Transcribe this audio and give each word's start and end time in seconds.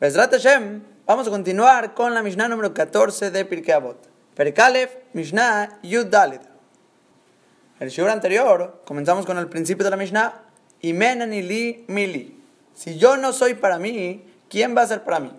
Bezrat 0.00 0.32
Hashem, 0.32 0.82
vamos 1.06 1.28
a 1.28 1.30
continuar 1.30 1.94
con 1.94 2.14
la 2.14 2.22
Mishnah 2.22 2.48
número 2.48 2.74
14 2.74 3.30
de 3.30 3.44
Pirkei 3.44 3.74
Avot. 3.74 3.96
Perkalef, 4.34 4.90
Mishnah 5.12 5.78
Yud 5.84 6.06
Dalet. 6.06 6.42
El 7.78 7.90
shiur 7.90 8.10
anterior, 8.10 8.82
comenzamos 8.84 9.24
con 9.24 9.38
el 9.38 9.48
principio 9.48 9.84
de 9.84 9.90
la 9.90 9.96
Mishnah. 9.96 10.42
Imenani 10.80 11.42
li 11.42 11.84
mili. 11.86 12.42
Si 12.74 12.98
yo 12.98 13.16
no 13.16 13.32
soy 13.32 13.54
para 13.54 13.78
mí, 13.78 14.24
¿quién 14.48 14.76
va 14.76 14.82
a 14.82 14.88
ser 14.88 15.04
para 15.04 15.20
mí? 15.20 15.30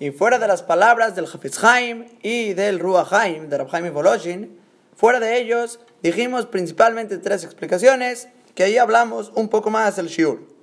Y 0.00 0.10
fuera 0.10 0.40
de 0.40 0.48
las 0.48 0.64
palabras 0.64 1.14
del 1.14 1.26
Hafiz 1.26 1.62
Haim 1.62 2.06
y 2.22 2.54
del 2.54 2.80
Ruach 2.80 3.12
Haim, 3.12 3.48
de 3.48 3.58
Rabhaim 3.58 3.86
y 3.86 3.90
Voloshin, 3.90 4.58
fuera 4.96 5.20
de 5.20 5.38
ellos, 5.38 5.78
dijimos 6.02 6.46
principalmente 6.46 7.18
tres 7.18 7.44
explicaciones, 7.44 8.26
que 8.56 8.64
ahí 8.64 8.78
hablamos 8.78 9.30
un 9.36 9.48
poco 9.48 9.70
más 9.70 9.94
del 9.94 10.08
shiur 10.08 10.53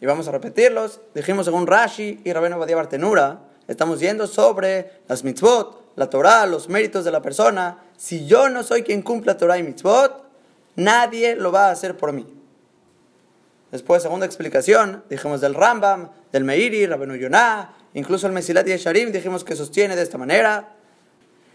y 0.00 0.06
vamos 0.06 0.28
a 0.28 0.32
repetirlos. 0.32 1.00
Dijimos 1.14 1.46
según 1.46 1.66
Rashi 1.66 2.20
y 2.24 2.32
Rabenu 2.32 2.58
Badia 2.58 2.76
Bartenura, 2.76 3.40
estamos 3.66 4.00
yendo 4.00 4.26
sobre 4.26 5.00
las 5.08 5.24
mitzvot, 5.24 5.92
la 5.96 6.10
Torah, 6.10 6.46
los 6.46 6.68
méritos 6.68 7.04
de 7.04 7.12
la 7.12 7.22
persona. 7.22 7.78
Si 7.96 8.26
yo 8.26 8.48
no 8.48 8.62
soy 8.62 8.82
quien 8.82 9.02
cumple 9.02 9.32
la 9.32 9.38
Torah 9.38 9.58
y 9.58 9.62
mitzvot, 9.62 10.24
nadie 10.76 11.36
lo 11.36 11.50
va 11.50 11.68
a 11.68 11.70
hacer 11.70 11.96
por 11.96 12.12
mí. 12.12 12.26
Después, 13.72 14.02
segunda 14.02 14.26
explicación, 14.26 15.04
dijimos 15.10 15.40
del 15.40 15.54
Rambam, 15.54 16.10
del 16.32 16.44
Meiri, 16.44 16.86
Rabenu 16.86 17.16
Yonah, 17.16 17.74
incluso 17.94 18.26
el 18.26 18.32
Mesilat 18.32 18.68
y 18.68 18.76
Sharim, 18.76 19.10
dijimos 19.10 19.44
que 19.44 19.56
sostiene 19.56 19.96
de 19.96 20.02
esta 20.02 20.18
manera, 20.18 20.74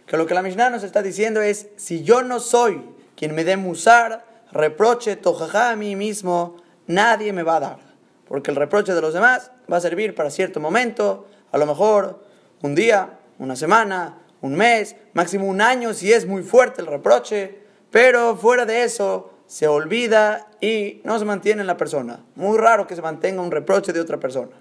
que 0.05 0.17
lo 0.17 0.25
que 0.25 0.33
la 0.33 0.41
Mishnah 0.41 0.69
nos 0.69 0.83
está 0.83 1.01
diciendo 1.01 1.41
es, 1.41 1.67
si 1.77 2.03
yo 2.03 2.21
no 2.21 2.39
soy 2.39 2.83
quien 3.15 3.33
me 3.33 3.45
dé 3.45 3.55
musar, 3.55 4.25
reproche, 4.51 5.15
tojaja 5.15 5.69
a 5.71 5.75
mí 5.77 5.95
mismo, 5.95 6.57
nadie 6.85 7.31
me 7.31 7.43
va 7.43 7.55
a 7.55 7.59
dar 7.61 7.90
porque 8.31 8.49
el 8.49 8.55
reproche 8.55 8.93
de 8.93 9.01
los 9.01 9.13
demás 9.13 9.51
va 9.69 9.75
a 9.75 9.81
servir 9.81 10.15
para 10.15 10.29
cierto 10.29 10.61
momento, 10.61 11.27
a 11.51 11.57
lo 11.57 11.65
mejor 11.65 12.23
un 12.61 12.75
día, 12.75 13.19
una 13.39 13.57
semana, 13.57 14.19
un 14.39 14.55
mes, 14.55 14.95
máximo 15.11 15.47
un 15.47 15.59
año 15.59 15.93
si 15.93 16.13
es 16.13 16.25
muy 16.25 16.41
fuerte 16.41 16.79
el 16.79 16.87
reproche, 16.87 17.59
pero 17.91 18.37
fuera 18.37 18.65
de 18.65 18.83
eso 18.83 19.33
se 19.47 19.67
olvida 19.67 20.47
y 20.61 21.01
no 21.03 21.19
se 21.19 21.25
mantiene 21.25 21.59
en 21.59 21.67
la 21.67 21.75
persona. 21.75 22.23
Muy 22.35 22.57
raro 22.57 22.87
que 22.87 22.95
se 22.95 23.01
mantenga 23.01 23.41
un 23.41 23.51
reproche 23.51 23.91
de 23.91 23.99
otra 23.99 24.17
persona. 24.17 24.55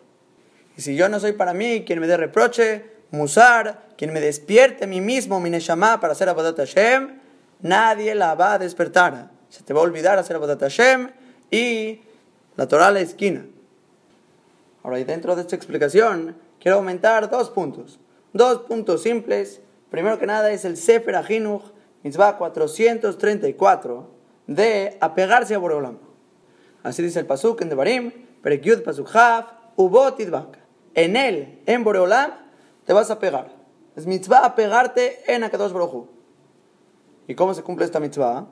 Y 0.76 0.82
si 0.82 0.96
yo 0.96 1.08
no 1.08 1.20
soy 1.20 1.34
para 1.34 1.54
mí 1.54 1.84
quien 1.86 2.00
me 2.00 2.08
dé 2.08 2.16
reproche, 2.16 2.86
musar, 3.12 3.86
quien 3.96 4.12
me 4.12 4.18
despierte 4.18 4.82
a 4.82 4.88
mí 4.88 5.00
mismo, 5.00 5.38
mi 5.38 5.48
neshama, 5.48 6.00
para 6.00 6.14
hacer 6.14 6.28
Abadat 6.28 6.56
Hashem, 6.56 7.20
nadie 7.60 8.16
la 8.16 8.34
va 8.34 8.54
a 8.54 8.58
despertar. 8.58 9.30
Se 9.48 9.62
te 9.62 9.72
va 9.72 9.78
a 9.78 9.84
olvidar 9.84 10.18
hacer 10.18 10.34
Abadat 10.34 10.60
Hashem 10.60 11.12
y 11.52 12.00
la 12.56 12.66
Torah 12.66 12.88
a 12.88 12.90
la 12.90 13.00
esquina. 13.00 13.44
Ahora, 14.82 14.98
y 14.98 15.04
dentro 15.04 15.36
de 15.36 15.42
esta 15.42 15.56
explicación, 15.56 16.36
quiero 16.58 16.78
aumentar 16.78 17.28
dos 17.30 17.50
puntos. 17.50 18.00
Dos 18.32 18.60
puntos 18.60 19.02
simples. 19.02 19.60
Primero 19.90 20.18
que 20.18 20.26
nada 20.26 20.50
es 20.50 20.64
el 20.64 20.76
Sefer 20.76 21.16
Ahinuch, 21.16 21.64
mitzvah 22.02 22.38
434, 22.38 24.10
de 24.46 24.96
apegarse 25.00 25.54
a 25.54 25.58
Boreolam. 25.58 25.98
Así 26.82 27.02
dice 27.02 27.20
el 27.20 27.26
Pasuk 27.26 27.60
en 27.60 27.68
Devarim, 27.68 28.12
Perekyud 28.42 28.82
Pasuk 28.82 29.14
Haf, 29.14 29.46
Ubot 29.76 30.18
En 30.94 31.16
él, 31.16 31.60
en 31.66 31.84
Boreolam, 31.84 32.32
te 32.86 32.92
vas 32.92 33.10
a 33.10 33.18
pegar. 33.18 33.52
Es 33.96 34.06
mitzvah 34.06 34.46
apegarte 34.46 35.20
en 35.26 35.44
Akadosh 35.44 35.72
Baruj 35.72 36.06
¿Y 37.26 37.34
cómo 37.34 37.52
se 37.54 37.62
cumple 37.62 37.84
esta 37.84 38.00
mitzvah? 38.00 38.46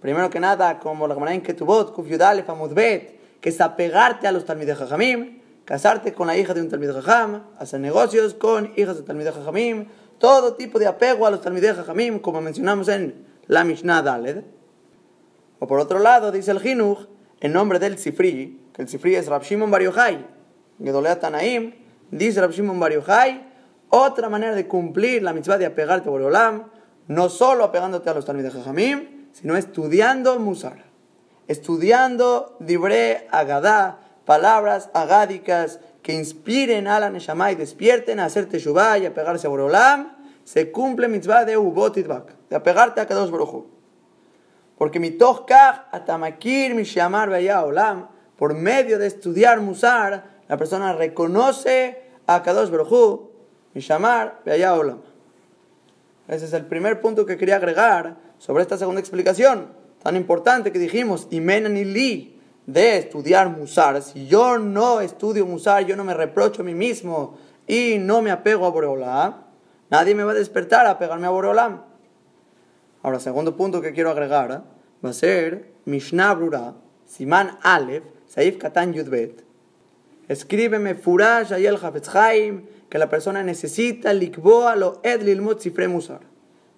Primero 0.00 0.30
que 0.30 0.40
nada, 0.40 0.78
como 0.78 1.06
la 1.06 1.14
Gemara 1.14 1.34
en 1.34 1.40
Kuf 1.40 2.06
Yudalef 2.06 2.48
Amudbet, 2.48 3.40
que 3.40 3.48
es 3.48 3.60
apegarte 3.60 4.26
a 4.26 4.32
los 4.32 4.44
Talmidei 4.44 4.74
Jajamim, 4.74 5.40
casarte 5.64 6.12
con 6.12 6.26
la 6.26 6.36
hija 6.36 6.54
de 6.54 6.60
un 6.60 6.68
Talmid 6.68 6.92
Jajam, 6.92 7.42
hacer 7.58 7.80
negocios 7.80 8.34
con 8.34 8.72
hijas 8.76 8.96
de 8.96 9.02
Talmid 9.02 9.26
Jajamim, 9.30 9.86
todo 10.18 10.54
tipo 10.54 10.78
de 10.78 10.86
apego 10.86 11.26
a 11.26 11.30
los 11.30 11.40
Talmid 11.40 11.64
Jajamim, 11.64 12.18
como 12.18 12.40
mencionamos 12.40 12.88
en 12.88 13.26
la 13.46 13.64
Mishnah 13.64 14.02
Daled. 14.02 14.44
O 15.58 15.66
por 15.66 15.80
otro 15.80 15.98
lado, 15.98 16.32
dice 16.32 16.50
el 16.50 16.60
Jinuch, 16.60 17.08
en 17.40 17.52
nombre 17.52 17.78
del 17.78 17.98
Sifri, 17.98 18.60
que 18.72 18.82
el 18.82 18.88
Sifri 18.88 19.14
es 19.16 19.26
Rab 19.26 19.42
Shimon 19.42 19.70
Bar 19.70 19.82
Yochai, 19.82 20.26
Gedolea 20.82 21.18
Tanaim, 21.18 21.74
dice 22.10 22.40
Rab 22.40 22.50
Shimon 22.50 22.78
Bar 22.78 22.92
Yochai, 22.92 23.48
otra 23.88 24.28
manera 24.28 24.54
de 24.54 24.66
cumplir 24.66 25.22
la 25.22 25.32
mitzvah 25.32 25.58
de 25.58 25.66
apegarte 25.66 26.08
a 26.08 26.10
Boreolam, 26.10 26.64
no 27.06 27.28
solo 27.28 27.64
apegándote 27.64 28.10
a 28.10 28.14
los 28.14 28.24
Talmid 28.24 28.50
Jajamim, 28.50 29.28
sino 29.32 29.56
estudiando 29.56 30.38
Musar, 30.38 30.84
estudiando 31.48 32.56
Dibre 32.60 33.26
Agadá, 33.30 34.03
palabras 34.24 34.90
agádicas 34.94 35.80
que 36.02 36.12
inspiren 36.12 36.86
a 36.86 37.00
la 37.00 37.10
Neshama 37.10 37.52
y 37.52 37.54
despierten 37.54 38.20
a 38.20 38.26
hacer 38.26 38.46
Teshuvah 38.46 38.98
y 38.98 39.06
a 39.06 39.14
pegarse 39.14 39.46
a 39.46 39.50
Borolam, 39.50 40.16
se 40.44 40.70
cumple 40.70 41.08
mitzvah 41.08 41.44
de 41.44 41.56
Ubot 41.56 41.94
de 41.94 42.56
apegarte 42.56 43.00
a 43.00 43.06
Kadosh 43.06 43.30
Baruj 43.30 43.64
Porque 44.76 45.00
mi 45.00 45.16
kach 45.16 45.86
atamakir 45.90 46.74
mi 46.74 46.82
shamar 46.84 47.30
olam, 47.30 48.08
por 48.36 48.54
medio 48.54 48.98
de 48.98 49.06
estudiar 49.06 49.60
Musar, 49.60 50.24
la 50.48 50.56
persona 50.56 50.92
reconoce 50.92 52.02
a 52.26 52.42
Kadosh 52.42 52.70
Baruj 52.70 53.30
mi 53.72 53.80
shamar 53.80 54.42
olam. 54.46 55.00
Ese 56.28 56.44
es 56.46 56.52
el 56.52 56.66
primer 56.66 57.00
punto 57.00 57.26
que 57.26 57.36
quería 57.36 57.56
agregar 57.56 58.16
sobre 58.38 58.62
esta 58.62 58.76
segunda 58.76 59.00
explicación 59.00 59.84
tan 60.04 60.16
importante 60.16 60.70
que 60.70 60.78
dijimos, 60.78 61.26
Imenan 61.30 61.78
y 61.78 61.84
Li, 61.84 62.33
de 62.66 62.98
estudiar 62.98 63.50
Musar, 63.50 64.00
si 64.02 64.26
yo 64.26 64.58
no 64.58 65.00
estudio 65.00 65.44
Musar, 65.46 65.84
yo 65.84 65.96
no 65.96 66.04
me 66.04 66.14
reprocho 66.14 66.62
a 66.62 66.64
mí 66.64 66.74
mismo 66.74 67.36
y 67.66 67.98
no 67.98 68.22
me 68.22 68.30
apego 68.30 68.66
a 68.66 68.70
Boreolam, 68.70 69.34
nadie 69.90 70.14
me 70.14 70.24
va 70.24 70.32
a 70.32 70.34
despertar 70.34 70.86
a 70.86 70.98
pegarme 70.98 71.26
a 71.26 71.30
Boreolam. 71.30 71.82
Ahora, 73.02 73.20
segundo 73.20 73.54
punto 73.54 73.82
que 73.82 73.92
quiero 73.92 74.10
agregar 74.10 74.50
¿eh? 74.50 74.58
va 75.04 75.10
a 75.10 75.12
ser 75.12 75.72
Mishnah 75.84 76.34
Brura, 76.34 76.74
Siman 77.06 77.58
Aleph, 77.62 78.04
Saif 78.26 78.56
Katan 78.56 78.94
Yudbet. 78.94 79.44
Escríbeme 80.26 80.94
Furash 80.94 81.52
Ayel 81.52 81.76
Hafetz 81.76 82.08
que 82.88 82.98
la 82.98 83.10
persona 83.10 83.42
necesita 83.42 84.14
likboa 84.14 84.74
lo 84.76 85.00
ed 85.02 85.20
lilmut 85.20 85.62
musar. 85.88 86.20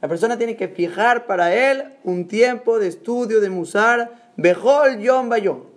La 0.03 0.08
persona 0.08 0.36
tiene 0.36 0.56
que 0.56 0.66
fijar 0.66 1.26
para 1.26 1.54
él 1.54 1.94
un 2.03 2.26
tiempo 2.26 2.80
de 2.80 2.88
estudio 2.88 3.41
de 3.41 3.50
musar, 3.50 4.32
bejol 4.36 4.98
yom 4.98 5.28
bayom 5.28 5.75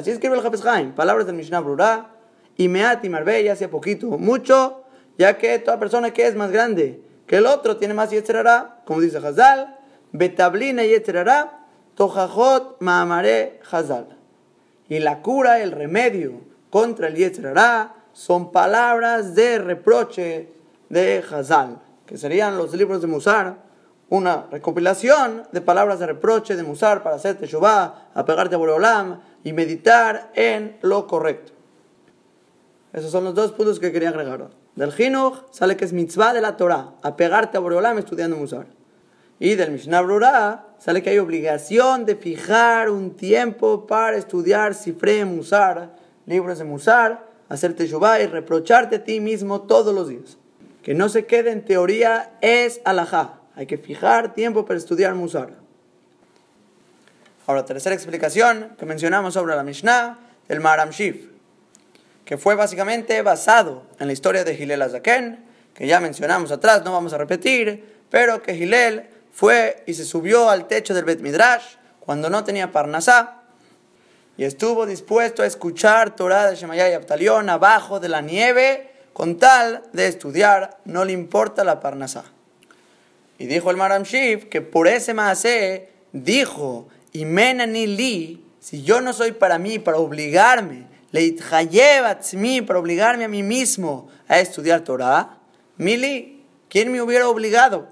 Así 0.00 0.10
escribe 0.12 0.38
el 0.38 0.46
Hafez 0.46 0.64
Haim, 0.64 0.92
palabras 0.92 1.26
del 1.26 1.36
Mishnah 1.36 1.60
Brura, 1.60 2.06
y 2.56 2.68
Meat 2.68 3.04
y 3.04 3.10
Marbella 3.10 3.52
hace 3.52 3.68
poquito, 3.68 4.06
mucho, 4.16 4.84
ya 5.18 5.36
que 5.36 5.58
toda 5.58 5.78
persona 5.78 6.10
que 6.10 6.26
es 6.26 6.34
más 6.34 6.50
grande 6.50 7.02
que 7.26 7.36
el 7.36 7.44
otro 7.44 7.76
tiene 7.76 7.92
más 7.92 8.08
Yetzerara, 8.08 8.80
como 8.86 9.02
dice 9.02 9.18
Hazal, 9.18 9.76
Betablina 10.12 10.84
Yetzerara, 10.84 11.66
Tojajot 11.96 12.80
Maamare 12.80 13.60
Hazal. 13.70 14.16
Y 14.88 15.00
la 15.00 15.20
cura, 15.20 15.60
el 15.60 15.70
remedio 15.70 16.40
contra 16.70 17.08
el 17.08 17.16
Yetzerara, 17.16 17.94
son 18.14 18.52
palabras 18.52 19.34
de 19.34 19.58
reproche 19.58 20.48
de 20.88 21.22
Hazal, 21.30 21.78
que 22.06 22.16
serían 22.16 22.56
los 22.56 22.72
libros 22.72 23.02
de 23.02 23.06
Musar, 23.06 23.58
una 24.08 24.46
recopilación 24.50 25.42
de 25.52 25.60
palabras 25.60 25.98
de 25.98 26.06
reproche 26.06 26.56
de 26.56 26.62
Musar 26.62 27.02
para 27.02 27.16
hacerte 27.16 27.42
Teshuvah, 27.42 28.08
apegarte 28.14 28.54
a 28.54 28.58
Boreolam, 28.58 29.20
y 29.44 29.52
meditar 29.52 30.30
en 30.34 30.76
lo 30.82 31.06
correcto. 31.06 31.52
Esos 32.92 33.10
son 33.10 33.24
los 33.24 33.34
dos 33.34 33.52
puntos 33.52 33.78
que 33.78 33.92
quería 33.92 34.08
agregar. 34.08 34.50
Del 34.74 34.92
Jinuch 34.92 35.34
sale 35.50 35.76
que 35.76 35.84
es 35.84 35.92
mitzvah 35.92 36.32
de 36.32 36.40
la 36.40 36.56
Torah, 36.56 36.94
apegarte 37.02 37.56
a 37.56 37.60
Boreolam 37.60 37.98
estudiando 37.98 38.36
Musar. 38.36 38.66
Y 39.38 39.54
del 39.54 39.70
Mishnah 39.70 40.02
Brura 40.02 40.66
sale 40.78 41.02
que 41.02 41.10
hay 41.10 41.18
obligación 41.18 42.04
de 42.04 42.16
fijar 42.16 42.90
un 42.90 43.12
tiempo 43.12 43.86
para 43.86 44.16
estudiar 44.16 44.74
Sifre 44.74 45.24
Musar, 45.24 45.96
libros 46.26 46.58
de 46.58 46.64
Musar, 46.64 47.26
hacerte 47.48 47.86
Shubá 47.86 48.20
y 48.20 48.26
reprocharte 48.26 48.96
a 48.96 49.04
ti 49.04 49.20
mismo 49.20 49.62
todos 49.62 49.94
los 49.94 50.08
días. 50.08 50.38
Que 50.82 50.94
no 50.94 51.08
se 51.08 51.26
quede 51.26 51.52
en 51.52 51.64
teoría 51.64 52.32
es 52.40 52.80
alajá. 52.84 53.40
Hay 53.54 53.66
que 53.66 53.78
fijar 53.78 54.34
tiempo 54.34 54.64
para 54.64 54.78
estudiar 54.78 55.14
Musar. 55.14 55.59
Ahora, 57.50 57.64
tercera 57.64 57.96
explicación 57.96 58.76
que 58.78 58.86
mencionamos 58.86 59.34
sobre 59.34 59.56
la 59.56 59.64
Mishnah, 59.64 60.20
el 60.46 60.60
Maram 60.60 60.90
Shif, 60.90 61.24
que 62.24 62.38
fue 62.38 62.54
básicamente 62.54 63.20
basado 63.22 63.82
en 63.98 64.06
la 64.06 64.12
historia 64.12 64.44
de 64.44 64.54
Hillel 64.54 64.80
Azaken, 64.80 65.44
que 65.74 65.88
ya 65.88 65.98
mencionamos 65.98 66.52
atrás, 66.52 66.84
no 66.84 66.92
vamos 66.92 67.12
a 67.12 67.18
repetir, 67.18 68.04
pero 68.08 68.40
que 68.40 68.54
Hillel 68.54 69.10
fue 69.32 69.82
y 69.88 69.94
se 69.94 70.04
subió 70.04 70.48
al 70.48 70.68
techo 70.68 70.94
del 70.94 71.04
Bet 71.04 71.18
Midrash 71.22 71.74
cuando 71.98 72.30
no 72.30 72.44
tenía 72.44 72.70
Parnasá 72.70 73.42
y 74.36 74.44
estuvo 74.44 74.86
dispuesto 74.86 75.42
a 75.42 75.46
escuchar 75.46 76.14
Torah 76.14 76.48
de 76.48 76.54
Shemayah 76.54 76.90
y 76.90 76.92
Abtalión 76.92 77.50
abajo 77.50 77.98
de 77.98 78.10
la 78.10 78.20
nieve 78.20 78.92
con 79.12 79.38
tal 79.38 79.82
de 79.92 80.06
estudiar, 80.06 80.78
no 80.84 81.04
le 81.04 81.14
importa 81.14 81.64
la 81.64 81.80
Parnasá. 81.80 82.22
Y 83.38 83.46
dijo 83.46 83.72
el 83.72 83.76
Maram 83.76 84.04
Shif 84.04 84.44
que 84.44 84.60
por 84.60 84.86
ese 84.86 85.14
maase 85.14 85.88
dijo 86.12 86.88
y 87.12 87.24
menani 87.24 87.86
li, 87.86 88.44
si 88.60 88.82
yo 88.82 89.00
no 89.00 89.12
soy 89.12 89.32
para 89.32 89.58
mí, 89.58 89.78
para 89.78 89.98
obligarme, 89.98 90.86
Leithayev 91.12 92.04
atzmi, 92.04 92.62
para 92.62 92.78
obligarme 92.78 93.24
a 93.24 93.28
mí 93.28 93.42
mismo 93.42 94.08
a 94.28 94.38
estudiar 94.38 94.82
Torah. 94.82 95.38
Mili, 95.76 96.44
¿quién 96.68 96.92
me 96.92 97.02
hubiera 97.02 97.28
obligado? 97.28 97.88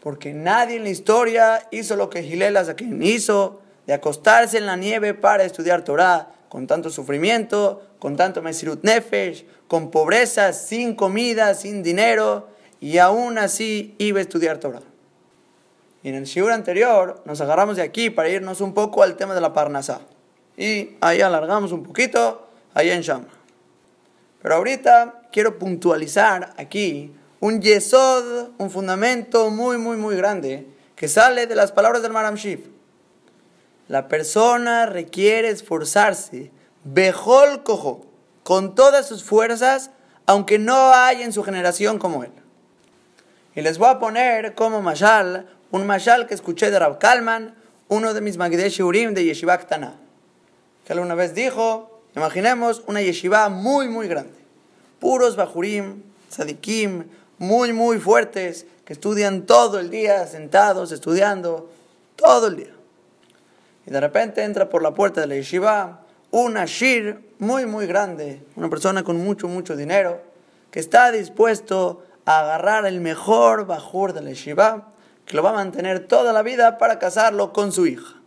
Porque 0.00 0.32
nadie 0.32 0.76
en 0.76 0.84
la 0.84 0.90
historia 0.90 1.66
hizo 1.70 1.96
lo 1.96 2.08
que 2.08 2.22
Gilel 2.22 2.56
quien 2.76 3.02
hizo, 3.02 3.60
de 3.86 3.92
acostarse 3.92 4.56
en 4.56 4.66
la 4.66 4.76
nieve 4.76 5.12
para 5.12 5.44
estudiar 5.44 5.84
Torah, 5.84 6.30
con 6.48 6.66
tanto 6.66 6.88
sufrimiento, 6.88 7.82
con 7.98 8.16
tanto 8.16 8.40
mesirut 8.40 8.82
nefesh, 8.82 9.44
con 9.66 9.90
pobreza, 9.90 10.52
sin 10.52 10.94
comida, 10.94 11.54
sin 11.54 11.82
dinero, 11.82 12.48
y 12.80 12.98
aún 12.98 13.38
así 13.38 13.94
iba 13.98 14.20
a 14.20 14.22
estudiar 14.22 14.58
Torah. 14.58 14.93
Y 16.04 16.10
en 16.10 16.16
el 16.16 16.24
shiur 16.24 16.52
anterior 16.52 17.22
nos 17.24 17.40
agarramos 17.40 17.76
de 17.76 17.82
aquí 17.82 18.10
para 18.10 18.28
irnos 18.28 18.60
un 18.60 18.74
poco 18.74 19.02
al 19.02 19.16
tema 19.16 19.34
de 19.34 19.40
la 19.40 19.54
Parnasá. 19.54 20.02
Y 20.54 20.90
ahí 21.00 21.22
alargamos 21.22 21.72
un 21.72 21.82
poquito, 21.82 22.46
ahí 22.74 22.90
en 22.90 23.00
Shama. 23.00 23.28
Pero 24.42 24.56
ahorita 24.56 25.22
quiero 25.32 25.58
puntualizar 25.58 26.52
aquí 26.58 27.10
un 27.40 27.62
yesod, 27.62 28.50
un 28.58 28.70
fundamento 28.70 29.48
muy, 29.48 29.78
muy, 29.78 29.96
muy 29.96 30.14
grande 30.14 30.66
que 30.94 31.08
sale 31.08 31.46
de 31.46 31.54
las 31.54 31.72
palabras 31.72 32.02
del 32.02 32.12
Maram 32.12 32.34
Shif. 32.34 32.60
La 33.88 34.06
persona 34.06 34.84
requiere 34.84 35.48
esforzarse, 35.48 36.50
bejol 36.84 37.62
cojo, 37.62 38.04
con 38.42 38.74
todas 38.74 39.08
sus 39.08 39.24
fuerzas, 39.24 39.90
aunque 40.26 40.58
no 40.58 40.92
hay 40.92 41.22
en 41.22 41.32
su 41.32 41.42
generación 41.42 41.98
como 41.98 42.24
él. 42.24 42.32
Y 43.54 43.62
les 43.62 43.78
voy 43.78 43.88
a 43.88 43.98
poner 43.98 44.54
como 44.54 44.82
mashal, 44.82 45.48
un 45.74 45.88
mashal 45.88 46.28
que 46.28 46.34
escuché 46.34 46.70
de 46.70 46.78
Rab 46.78 47.00
Kalman, 47.00 47.52
uno 47.88 48.14
de 48.14 48.20
mis 48.20 48.36
Magdesh 48.36 48.80
Urim 48.80 49.12
de 49.12 49.24
Yeshiva 49.24 49.58
Ktana, 49.58 49.94
que 50.84 50.92
alguna 50.92 51.16
vez 51.16 51.34
dijo, 51.34 52.00
imaginemos 52.14 52.84
una 52.86 53.02
yeshiva 53.02 53.48
muy, 53.48 53.88
muy 53.88 54.06
grande, 54.06 54.38
puros 55.00 55.34
bajurim, 55.34 56.00
sadikim, 56.28 57.08
muy, 57.38 57.72
muy 57.72 57.98
fuertes, 57.98 58.66
que 58.84 58.92
estudian 58.92 59.46
todo 59.46 59.80
el 59.80 59.90
día, 59.90 60.24
sentados, 60.28 60.92
estudiando, 60.92 61.68
todo 62.14 62.46
el 62.46 62.56
día. 62.56 62.74
Y 63.84 63.90
de 63.90 63.98
repente 64.00 64.44
entra 64.44 64.68
por 64.68 64.80
la 64.80 64.94
puerta 64.94 65.22
de 65.22 65.26
la 65.26 65.34
yeshiva 65.34 66.02
un 66.30 66.56
ashir 66.56 67.18
muy, 67.40 67.66
muy 67.66 67.88
grande, 67.88 68.44
una 68.54 68.70
persona 68.70 69.02
con 69.02 69.16
mucho, 69.16 69.48
mucho 69.48 69.74
dinero, 69.74 70.22
que 70.70 70.78
está 70.78 71.10
dispuesto 71.10 72.04
a 72.26 72.42
agarrar 72.42 72.86
el 72.86 73.00
mejor 73.00 73.66
bajur 73.66 74.12
de 74.12 74.22
la 74.22 74.30
yeshiva, 74.30 74.93
que 75.26 75.36
lo 75.36 75.42
va 75.42 75.50
a 75.50 75.54
mantener 75.54 76.06
toda 76.06 76.32
la 76.32 76.42
vida 76.42 76.78
para 76.78 76.98
casarlo 76.98 77.52
con 77.52 77.72
su 77.72 77.86
hija. 77.86 78.20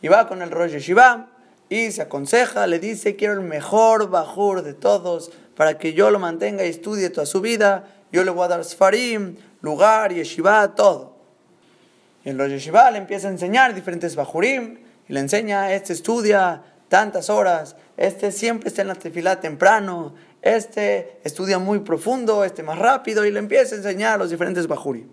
Y 0.00 0.08
va 0.08 0.28
con 0.28 0.42
el 0.42 0.50
Rosh 0.50 0.72
Yeshiva 0.72 1.28
y 1.68 1.90
se 1.90 2.02
aconseja, 2.02 2.66
le 2.66 2.78
dice, 2.78 3.16
quiero 3.16 3.34
el 3.34 3.40
mejor 3.40 4.10
bajur 4.10 4.62
de 4.62 4.74
todos 4.74 5.32
para 5.56 5.78
que 5.78 5.94
yo 5.94 6.10
lo 6.10 6.18
mantenga 6.18 6.66
y 6.66 6.68
estudie 6.68 7.08
toda 7.08 7.24
su 7.24 7.40
vida. 7.40 7.88
Yo 8.10 8.24
le 8.24 8.30
voy 8.30 8.44
a 8.44 8.48
dar 8.48 8.64
sfarim, 8.64 9.36
lugar, 9.62 10.12
yeshiva, 10.12 10.74
todo. 10.74 11.16
Y 12.24 12.28
el 12.28 12.38
Rosh 12.38 12.50
Yeshiva 12.50 12.90
le 12.90 12.98
empieza 12.98 13.28
a 13.28 13.30
enseñar 13.30 13.74
diferentes 13.74 14.16
bajurim 14.16 14.80
y 15.08 15.12
le 15.12 15.20
enseña, 15.20 15.72
este 15.72 15.94
estudia 15.94 16.62
tantas 16.88 17.30
horas, 17.30 17.76
este 17.96 18.32
siempre 18.32 18.68
está 18.68 18.82
en 18.82 18.88
la 18.88 18.94
tefilá 18.94 19.40
temprano, 19.40 20.14
este 20.42 21.20
estudia 21.24 21.58
muy 21.58 21.78
profundo, 21.78 22.44
este 22.44 22.62
más 22.62 22.78
rápido 22.78 23.24
y 23.24 23.30
le 23.30 23.38
empieza 23.38 23.74
a 23.74 23.78
enseñar 23.78 24.18
los 24.18 24.28
diferentes 24.28 24.66
bajurim. 24.66 25.08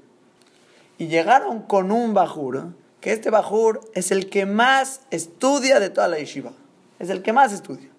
Y 1.00 1.08
llegaron 1.08 1.62
con 1.62 1.94
un 1.94 2.14
bajur, 2.14 2.74
que 3.00 3.14
este 3.14 3.30
bajur 3.30 3.80
es 3.94 4.12
el 4.12 4.30
que 4.30 4.46
más 4.46 5.00
estudia 5.12 5.80
de 5.80 5.90
toda 5.90 6.10
la 6.10 6.20
yeshiva. 6.20 6.52
Es 7.00 7.10
el 7.10 7.24
que 7.24 7.32
más 7.32 7.54
estudia. 7.54 7.90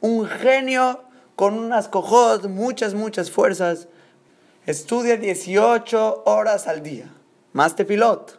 Un 0.00 0.28
genio 0.28 1.02
con 1.34 1.58
unas 1.58 1.88
cojos, 1.88 2.48
muchas, 2.48 2.94
muchas 2.94 3.32
fuerzas. 3.32 3.88
Estudia 4.66 5.16
18 5.16 6.22
horas 6.26 6.68
al 6.68 6.84
día. 6.84 7.12
Más 7.52 7.74
tefilot. 7.74 8.38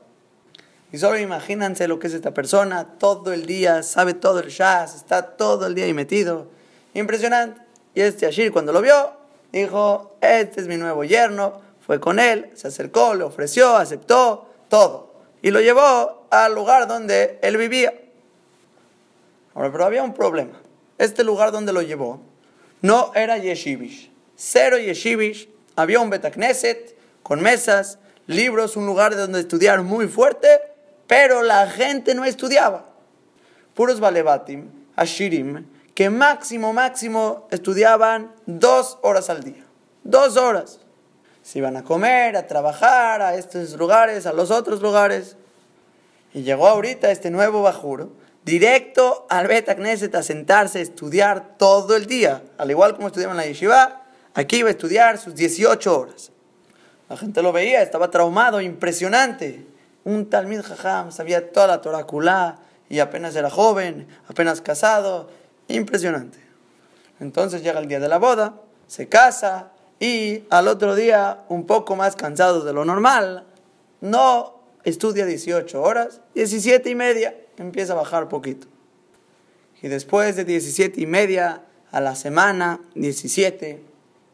Y 0.94 0.97
solo 0.97 1.19
imagínense 1.19 1.89
lo 1.89 2.00
que 2.00 2.07
es 2.07 2.13
esta 2.13 2.33
persona. 2.33 2.97
Todo 2.97 3.33
el 3.33 3.45
día, 3.45 3.83
sabe 3.83 4.13
todo 4.13 4.39
el 4.39 4.47
shas, 4.47 4.95
está 4.95 5.35
todo 5.35 5.68
el 5.68 5.75
día 5.75 5.83
ahí 5.83 5.94
metido. 5.94 6.47
Impresionante. 6.94 7.59
Y 7.94 8.00
este 8.00 8.27
Ashir 8.27 8.53
cuando 8.53 8.71
lo 8.71 8.81
vio, 8.81 9.11
dijo, 9.51 10.15
este 10.21 10.61
es 10.61 10.68
mi 10.69 10.77
nuevo 10.77 11.03
yerno 11.03 11.64
fue 11.85 11.99
con 11.99 12.19
él, 12.19 12.49
se 12.55 12.67
acercó, 12.67 13.13
le 13.13 13.23
ofreció, 13.23 13.75
aceptó, 13.75 14.49
todo. 14.69 15.13
Y 15.43 15.51
lo 15.51 15.61
llevó 15.61 16.27
al 16.31 16.55
lugar 16.55 16.87
donde 16.87 17.37
él 17.43 17.57
vivía. 17.57 17.93
Ahora, 19.53 19.71
pero 19.71 19.85
había 19.85 20.01
un 20.01 20.13
problema. 20.13 20.59
Este 20.97 21.23
lugar 21.23 21.51
donde 21.51 21.73
lo 21.73 21.83
llevó 21.83 22.21
no 22.81 23.11
era 23.13 23.37
yeshivish. 23.37 24.11
Cero 24.35 24.79
yeshivish. 24.79 25.47
Había 25.75 25.99
un 25.99 26.09
betacneset 26.09 26.97
con 27.21 27.41
mesas, 27.41 27.99
libros, 28.25 28.75
un 28.77 28.87
lugar 28.87 29.15
donde 29.15 29.41
estudiar 29.41 29.83
muy 29.83 30.07
fuerte, 30.07 30.47
pero 31.05 31.43
la 31.43 31.69
gente 31.69 32.15
no 32.15 32.25
estudiaba. 32.25 32.85
Puros 33.75 33.99
balebatim, 33.99 34.69
ashirim, 34.95 35.67
que 35.93 36.09
máximo, 36.09 36.73
máximo 36.73 37.47
estudiaban 37.51 38.33
dos 38.47 38.97
horas 39.03 39.29
al 39.29 39.43
día. 39.43 39.63
Dos 40.03 40.37
horas 40.37 40.79
se 41.45 41.59
iban 41.59 41.77
a 41.77 41.83
comer, 41.83 42.36
a 42.38 42.47
trabajar, 42.47 43.21
a 43.21 43.36
estos 43.36 43.74
lugares, 43.74 44.25
a 44.25 44.33
los 44.33 44.50
otros 44.50 44.81
lugares. 44.81 45.38
Y 46.33 46.42
llegó 46.42 46.68
ahorita 46.68 47.12
este 47.12 47.30
nuevo 47.30 47.62
Bajuro, 47.62 48.09
directo 48.44 49.27
al 49.30 49.45
Bet 49.47 49.71
Knesset 49.75 50.15
a 50.15 50.24
sentarse 50.24 50.80
a 50.80 50.81
estudiar 50.81 51.56
todo 51.59 51.95
el 51.95 52.07
día. 52.07 52.42
Al 52.57 52.71
igual 52.71 52.95
como 52.95 53.09
estudiaba 53.09 53.33
en 53.33 53.38
la 53.38 53.45
yeshiva, 53.45 54.01
aquí 54.33 54.57
iba 54.57 54.69
a 54.69 54.71
estudiar 54.71 55.19
sus 55.19 55.36
18 55.36 56.00
horas. 56.00 56.31
La 57.09 57.15
gente 57.15 57.44
lo 57.44 57.51
veía, 57.51 57.83
estaba 57.83 58.09
traumado, 58.09 58.59
impresionante. 58.59 59.68
Un 60.03 60.27
Talmid 60.27 60.63
Jajam 60.63 61.12
sabía 61.12 61.51
toda 61.51 61.68
la 61.68 61.81
Torah 61.81 62.57
y 62.89 62.97
apenas 62.97 63.36
era 63.36 63.51
joven, 63.51 64.07
apenas 64.27 64.62
casado, 64.62 65.30
impresionante. 65.68 66.39
Entonces 67.19 67.62
llega 67.62 67.80
el 67.80 67.88
día 67.88 68.00
de 68.00 68.09
la 68.09 68.18
boda, 68.18 68.56
se 68.88 69.07
casa, 69.07 69.74
y 70.00 70.44
al 70.50 70.68
otro 70.68 70.95
día, 70.95 71.44
un 71.50 71.65
poco 71.65 71.95
más 71.95 72.15
cansado 72.15 72.63
de 72.63 72.74
lo 72.74 72.86
normal, 72.86 73.45
no 74.01 74.59
estudia 74.83 75.25
18 75.25 75.81
horas, 75.81 76.21
17 76.36 76.89
y 76.89 76.95
media, 76.95 77.36
empieza 77.57 77.94
a 77.94 77.95
bajar 77.95 78.27
poquito. 78.27 78.68
Y 79.81 79.88
después 79.88 80.36
de 80.36 80.45
17 80.45 81.00
y 81.01 81.06
media 81.06 81.63
a 81.92 82.01
la 82.01 82.15
semana, 82.15 82.81
17, 82.95 83.81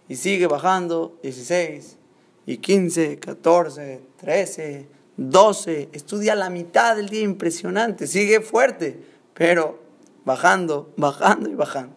y 0.09 0.15
sigue 0.15 0.47
bajando, 0.47 1.17
16, 1.21 1.97
y 2.45 2.57
15, 2.57 3.19
14, 3.19 4.01
13, 4.19 4.87
12, 5.17 5.89
estudia 5.93 6.35
la 6.35 6.49
mitad 6.49 6.95
del 6.95 7.09
día, 7.09 7.21
impresionante, 7.21 8.07
sigue 8.07 8.41
fuerte, 8.41 8.99
pero 9.33 9.79
bajando, 10.25 10.91
bajando 10.97 11.49
y 11.49 11.55
bajando. 11.55 11.95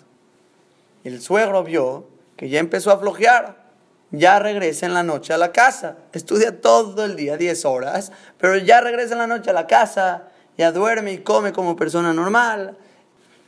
El 1.03 1.21
suegro 1.21 1.65
vio 1.65 2.14
que 2.37 2.49
ya 2.49 2.61
empezó 2.61 2.91
a 2.91 2.99
flojear, 2.99 3.65
ya 4.11 4.39
regresa 4.39 4.87
en 4.87 4.95
la 4.95 5.03
noche 5.03 5.33
a 5.33 5.39
la 5.39 5.53
casa. 5.53 5.97
Estudia 6.13 6.61
todo 6.61 7.05
el 7.05 7.17
día, 7.17 7.37
10 7.37 7.65
horas, 7.65 8.13
pero 8.39 8.57
ya 8.57 8.81
regresa 8.81 9.15
en 9.15 9.19
la 9.19 9.27
noche 9.27 9.51
a 9.51 9.55
la 9.55 9.67
casa, 9.67 10.29
ya 10.57 10.73
duerme 10.73 11.13
y 11.13 11.19
come 11.19 11.53
como 11.53 11.77
persona 11.77 12.13
normal. 12.13 12.77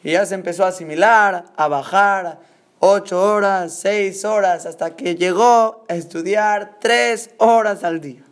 Y 0.03 0.13
ya 0.13 0.27
se 0.27 0.35
empezó 0.35 0.65
a 0.65 0.69
asimilar, 0.69 1.45
a 1.57 1.69
bajar 1.69 2.39
8 2.81 3.23
horas, 3.23 3.75
6 3.81 4.25
horas, 4.25 4.67
hasta 4.67 4.97
que 4.97 5.17
llegó 5.17 5.85
a 5.89 5.95
estudiar 5.95 6.79
3 6.81 7.31
horas 7.39 7.85
al 7.85 8.01
día. 8.01 8.23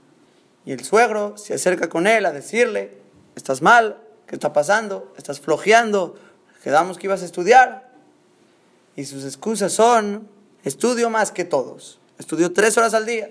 Y 0.65 0.73
el 0.73 0.85
suegro 0.85 1.37
se 1.37 1.55
acerca 1.55 1.89
con 1.89 2.07
él 2.07 2.27
a 2.27 2.33
decirle, 2.33 2.99
estás 3.37 3.63
mal, 3.63 3.99
¿qué 4.27 4.37
está 4.37 4.53
pasando? 4.53 5.13
¿Estás 5.17 5.41
flojeando? 5.41 6.17
Quedamos 6.63 6.99
que 6.99 7.07
ibas 7.07 7.23
a 7.23 7.27
estudiar. 7.27 7.91
Y 8.97 9.05
sus 9.05 9.25
excusas 9.25 9.73
son, 9.73 10.29
Estudio 10.65 11.11
más 11.11 11.31
que 11.31 11.45
todos. 11.45 12.01
Estudio 12.19 12.53
tres 12.53 12.77
horas 12.79 12.95
al 12.95 13.05
día. 13.05 13.29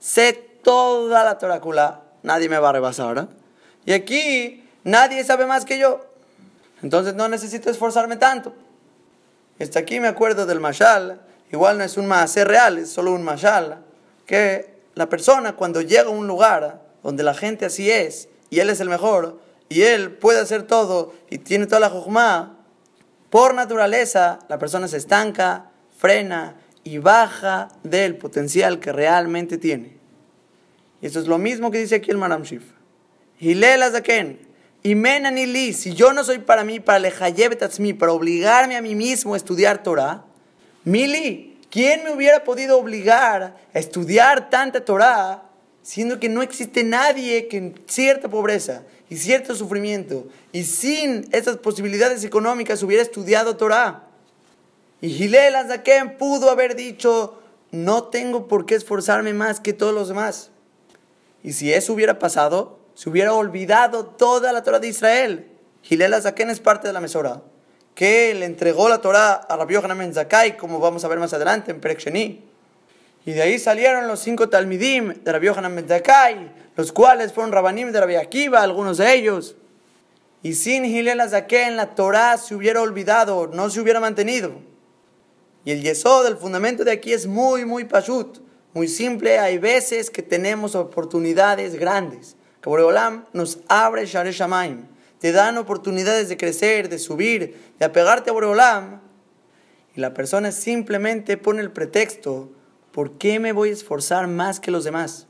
Sé 0.00 0.32
toda 0.64 1.22
la 1.22 1.38
torácula. 1.38 2.02
Nadie 2.24 2.48
me 2.48 2.58
va 2.58 2.70
a 2.70 2.72
rebasar. 2.72 3.18
¿eh? 3.18 3.26
Y 3.84 3.92
aquí 3.92 4.68
nadie 4.82 5.22
sabe 5.22 5.46
más 5.46 5.64
que 5.64 5.78
yo. 5.78 6.04
Entonces 6.82 7.14
no 7.14 7.28
necesito 7.28 7.70
esforzarme 7.70 8.16
tanto. 8.16 8.52
Hasta 9.60 9.78
aquí 9.78 10.00
me 10.00 10.08
acuerdo 10.08 10.44
del 10.44 10.58
mashal. 10.58 11.20
Igual 11.52 11.78
no 11.78 11.84
es 11.84 11.96
un 11.96 12.12
ser 12.26 12.48
real, 12.48 12.78
es 12.78 12.90
solo 12.90 13.12
un 13.12 13.22
mashal. 13.22 13.84
Que 14.26 14.80
la 14.96 15.08
persona 15.08 15.54
cuando 15.54 15.80
llega 15.82 16.08
a 16.08 16.10
un 16.10 16.26
lugar 16.26 16.82
donde 17.04 17.22
la 17.22 17.34
gente 17.34 17.64
así 17.64 17.88
es, 17.88 18.28
y 18.50 18.58
él 18.58 18.70
es 18.70 18.80
el 18.80 18.88
mejor, 18.88 19.38
y 19.68 19.82
él 19.82 20.10
puede 20.10 20.40
hacer 20.40 20.64
todo, 20.64 21.14
y 21.30 21.38
tiene 21.38 21.66
toda 21.66 21.78
la 21.78 21.90
jujma, 21.90 22.56
por 23.30 23.54
naturaleza 23.54 24.40
la 24.48 24.58
persona 24.58 24.88
se 24.88 24.96
estanca, 24.96 25.70
frena 25.96 26.56
y 26.84 26.98
baja 26.98 27.68
del 27.82 28.16
potencial 28.16 28.78
que 28.78 28.92
realmente 28.92 29.58
tiene. 29.58 29.96
Y 31.00 31.06
eso 31.06 31.20
es 31.20 31.26
lo 31.26 31.38
mismo 31.38 31.70
que 31.70 31.78
dice 31.78 31.96
aquí 31.96 32.10
el 32.10 32.18
Maram 32.18 32.42
Shif. 32.42 32.62
Hilel 33.40 33.82
Azaken 33.82 34.38
y 34.82 34.94
menanili, 34.94 35.72
si 35.72 35.94
yo 35.94 36.12
no 36.12 36.22
soy 36.22 36.38
para 36.38 36.62
mí, 36.62 36.78
para 36.78 37.00
lejayebetasmi, 37.00 37.92
para 37.92 38.12
obligarme 38.12 38.76
a 38.76 38.82
mí 38.82 38.94
mismo 38.94 39.34
a 39.34 39.36
estudiar 39.36 39.82
Torah, 39.82 40.24
mili, 40.84 41.58
¿quién 41.70 42.04
me 42.04 42.12
hubiera 42.12 42.44
podido 42.44 42.78
obligar 42.78 43.56
a 43.74 43.78
estudiar 43.78 44.48
tanta 44.48 44.84
Torah, 44.84 45.42
siendo 45.82 46.20
que 46.20 46.28
no 46.28 46.40
existe 46.40 46.84
nadie 46.84 47.48
que 47.48 47.56
en 47.56 47.80
cierta 47.86 48.28
pobreza 48.28 48.84
y 49.10 49.16
cierto 49.16 49.56
sufrimiento 49.56 50.28
y 50.52 50.62
sin 50.62 51.28
esas 51.32 51.56
posibilidades 51.56 52.22
económicas 52.22 52.82
hubiera 52.84 53.02
estudiado 53.02 53.56
Torah? 53.56 54.05
Y 55.00 55.10
Gilel 55.10 55.54
Azaken 55.56 56.16
pudo 56.16 56.50
haber 56.50 56.74
dicho, 56.74 57.40
no 57.70 58.04
tengo 58.04 58.48
por 58.48 58.66
qué 58.66 58.74
esforzarme 58.74 59.34
más 59.34 59.60
que 59.60 59.72
todos 59.72 59.94
los 59.94 60.08
demás. 60.08 60.50
Y 61.42 61.52
si 61.52 61.72
eso 61.72 61.92
hubiera 61.92 62.18
pasado, 62.18 62.78
se 62.94 63.10
hubiera 63.10 63.34
olvidado 63.34 64.06
toda 64.06 64.52
la 64.52 64.62
Torah 64.62 64.78
de 64.78 64.88
Israel. 64.88 65.46
Gilel 65.82 66.14
Azaken 66.14 66.50
es 66.50 66.60
parte 66.60 66.88
de 66.88 66.94
la 66.94 67.00
Mesora, 67.00 67.42
que 67.94 68.34
le 68.34 68.46
entregó 68.46 68.88
la 68.88 69.00
Torah 69.00 69.34
a 69.34 69.56
Rabbi 69.56 69.74
Yohanan 69.74 70.14
Zakai, 70.14 70.56
como 70.56 70.80
vamos 70.80 71.04
a 71.04 71.08
ver 71.08 71.18
más 71.18 71.32
adelante 71.34 71.70
en 71.70 71.80
Perek 71.80 72.06
Y 73.26 73.32
de 73.32 73.42
ahí 73.42 73.58
salieron 73.58 74.08
los 74.08 74.20
cinco 74.20 74.48
Talmidim 74.48 75.22
de 75.22 75.32
Rabbi 75.32 75.46
Yohanan 75.46 75.86
Zakai, 75.86 76.50
los 76.74 76.90
cuales 76.92 77.32
fueron 77.32 77.52
Rabanim 77.52 77.92
de 77.92 78.00
Rabbi 78.00 78.16
Akiva, 78.16 78.62
algunos 78.62 78.98
de 78.98 79.14
ellos. 79.14 79.56
Y 80.42 80.54
sin 80.54 80.84
Gilel 80.84 81.20
Azaken 81.20 81.76
la 81.76 81.94
Torah 81.94 82.38
se 82.38 82.54
hubiera 82.54 82.80
olvidado, 82.80 83.46
no 83.46 83.68
se 83.68 83.80
hubiera 83.80 84.00
mantenido. 84.00 84.52
Y 85.66 85.72
el 85.72 85.82
yesod, 85.82 86.28
el 86.28 86.36
fundamento 86.36 86.84
de 86.84 86.92
aquí 86.92 87.12
es 87.12 87.26
muy, 87.26 87.64
muy 87.64 87.84
pashut, 87.84 88.38
muy 88.72 88.86
simple. 88.86 89.40
Hay 89.40 89.58
veces 89.58 90.10
que 90.10 90.22
tenemos 90.22 90.76
oportunidades 90.76 91.74
grandes. 91.74 92.36
Boreolam 92.62 93.26
nos 93.32 93.58
abre 93.68 94.06
Share 94.06 94.30
Shamaim. 94.30 94.86
Te 95.18 95.32
dan 95.32 95.58
oportunidades 95.58 96.28
de 96.28 96.36
crecer, 96.36 96.88
de 96.88 97.00
subir, 97.00 97.60
de 97.80 97.84
apegarte 97.84 98.30
a 98.30 98.32
Boreolam. 98.32 99.00
Y 99.96 100.00
la 100.00 100.14
persona 100.14 100.52
simplemente 100.52 101.36
pone 101.36 101.62
el 101.62 101.72
pretexto, 101.72 102.48
¿por 102.92 103.18
qué 103.18 103.40
me 103.40 103.50
voy 103.50 103.70
a 103.70 103.72
esforzar 103.72 104.28
más 104.28 104.60
que 104.60 104.70
los 104.70 104.84
demás? 104.84 105.26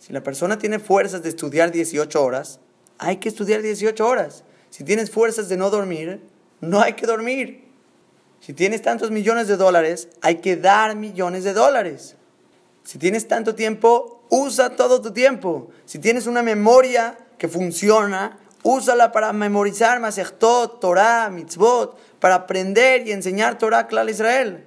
Si 0.00 0.12
la 0.12 0.24
persona 0.24 0.58
tiene 0.58 0.80
fuerzas 0.80 1.22
de 1.22 1.28
estudiar 1.28 1.70
18 1.70 2.20
horas, 2.20 2.58
hay 2.98 3.18
que 3.18 3.28
estudiar 3.28 3.62
18 3.62 4.04
horas. 4.04 4.42
Si 4.70 4.82
tienes 4.82 5.08
fuerzas 5.12 5.48
de 5.48 5.56
no 5.56 5.70
dormir, 5.70 6.20
no 6.60 6.80
hay 6.80 6.94
que 6.94 7.06
dormir. 7.06 7.69
Si 8.40 8.54
tienes 8.54 8.82
tantos 8.82 9.10
millones 9.10 9.48
de 9.48 9.56
dólares, 9.56 10.08
hay 10.22 10.36
que 10.36 10.56
dar 10.56 10.96
millones 10.96 11.44
de 11.44 11.52
dólares. 11.52 12.16
Si 12.84 12.98
tienes 12.98 13.28
tanto 13.28 13.54
tiempo, 13.54 14.24
usa 14.30 14.76
todo 14.76 15.02
tu 15.02 15.12
tiempo. 15.12 15.70
Si 15.84 15.98
tienes 15.98 16.26
una 16.26 16.42
memoria 16.42 17.18
que 17.36 17.48
funciona, 17.48 18.38
úsala 18.62 19.12
para 19.12 19.32
memorizar 19.32 20.00
Masechtot, 20.00 20.80
Torah, 20.80 21.28
Mitzvot, 21.30 21.98
para 22.18 22.36
aprender 22.36 23.06
y 23.06 23.12
enseñar 23.12 23.58
Torah 23.58 23.86
a 23.90 24.10
Israel. 24.10 24.64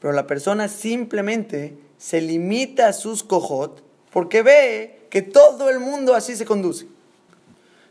Pero 0.00 0.12
la 0.12 0.26
persona 0.26 0.68
simplemente 0.68 1.78
se 1.96 2.20
limita 2.20 2.88
a 2.88 2.92
sus 2.92 3.22
cojot 3.22 3.82
porque 4.12 4.42
ve 4.42 5.06
que 5.10 5.22
todo 5.22 5.70
el 5.70 5.80
mundo 5.80 6.14
así 6.14 6.36
se 6.36 6.44
conduce. 6.44 6.86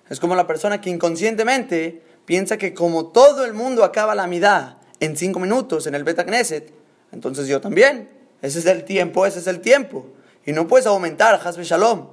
Es 0.10 0.20
como 0.20 0.36
la 0.36 0.48
persona 0.48 0.80
que 0.80 0.90
inconscientemente 0.90 2.02
piensa 2.28 2.58
que 2.58 2.74
como 2.74 3.08
todo 3.08 3.46
el 3.46 3.54
mundo 3.54 3.86
acaba 3.86 4.14
la 4.14 4.28
midá 4.28 4.80
en 5.00 5.16
cinco 5.16 5.40
minutos 5.40 5.88
en 5.88 5.96
el 5.96 6.04
Beta 6.04 6.26
Knesset, 6.26 6.74
entonces 7.14 7.48
yo 7.48 7.62
también. 7.62 8.10
Ese 8.42 8.60
es 8.60 8.66
el 8.66 8.84
tiempo, 8.84 9.26
ese 9.26 9.40
es 9.40 9.48
el 9.48 9.62
tiempo. 9.62 10.06
Y 10.46 10.52
no 10.52 10.68
puedes 10.68 10.86
aumentar 10.86 11.40
Hasbe 11.42 11.64
Shalom. 11.64 12.10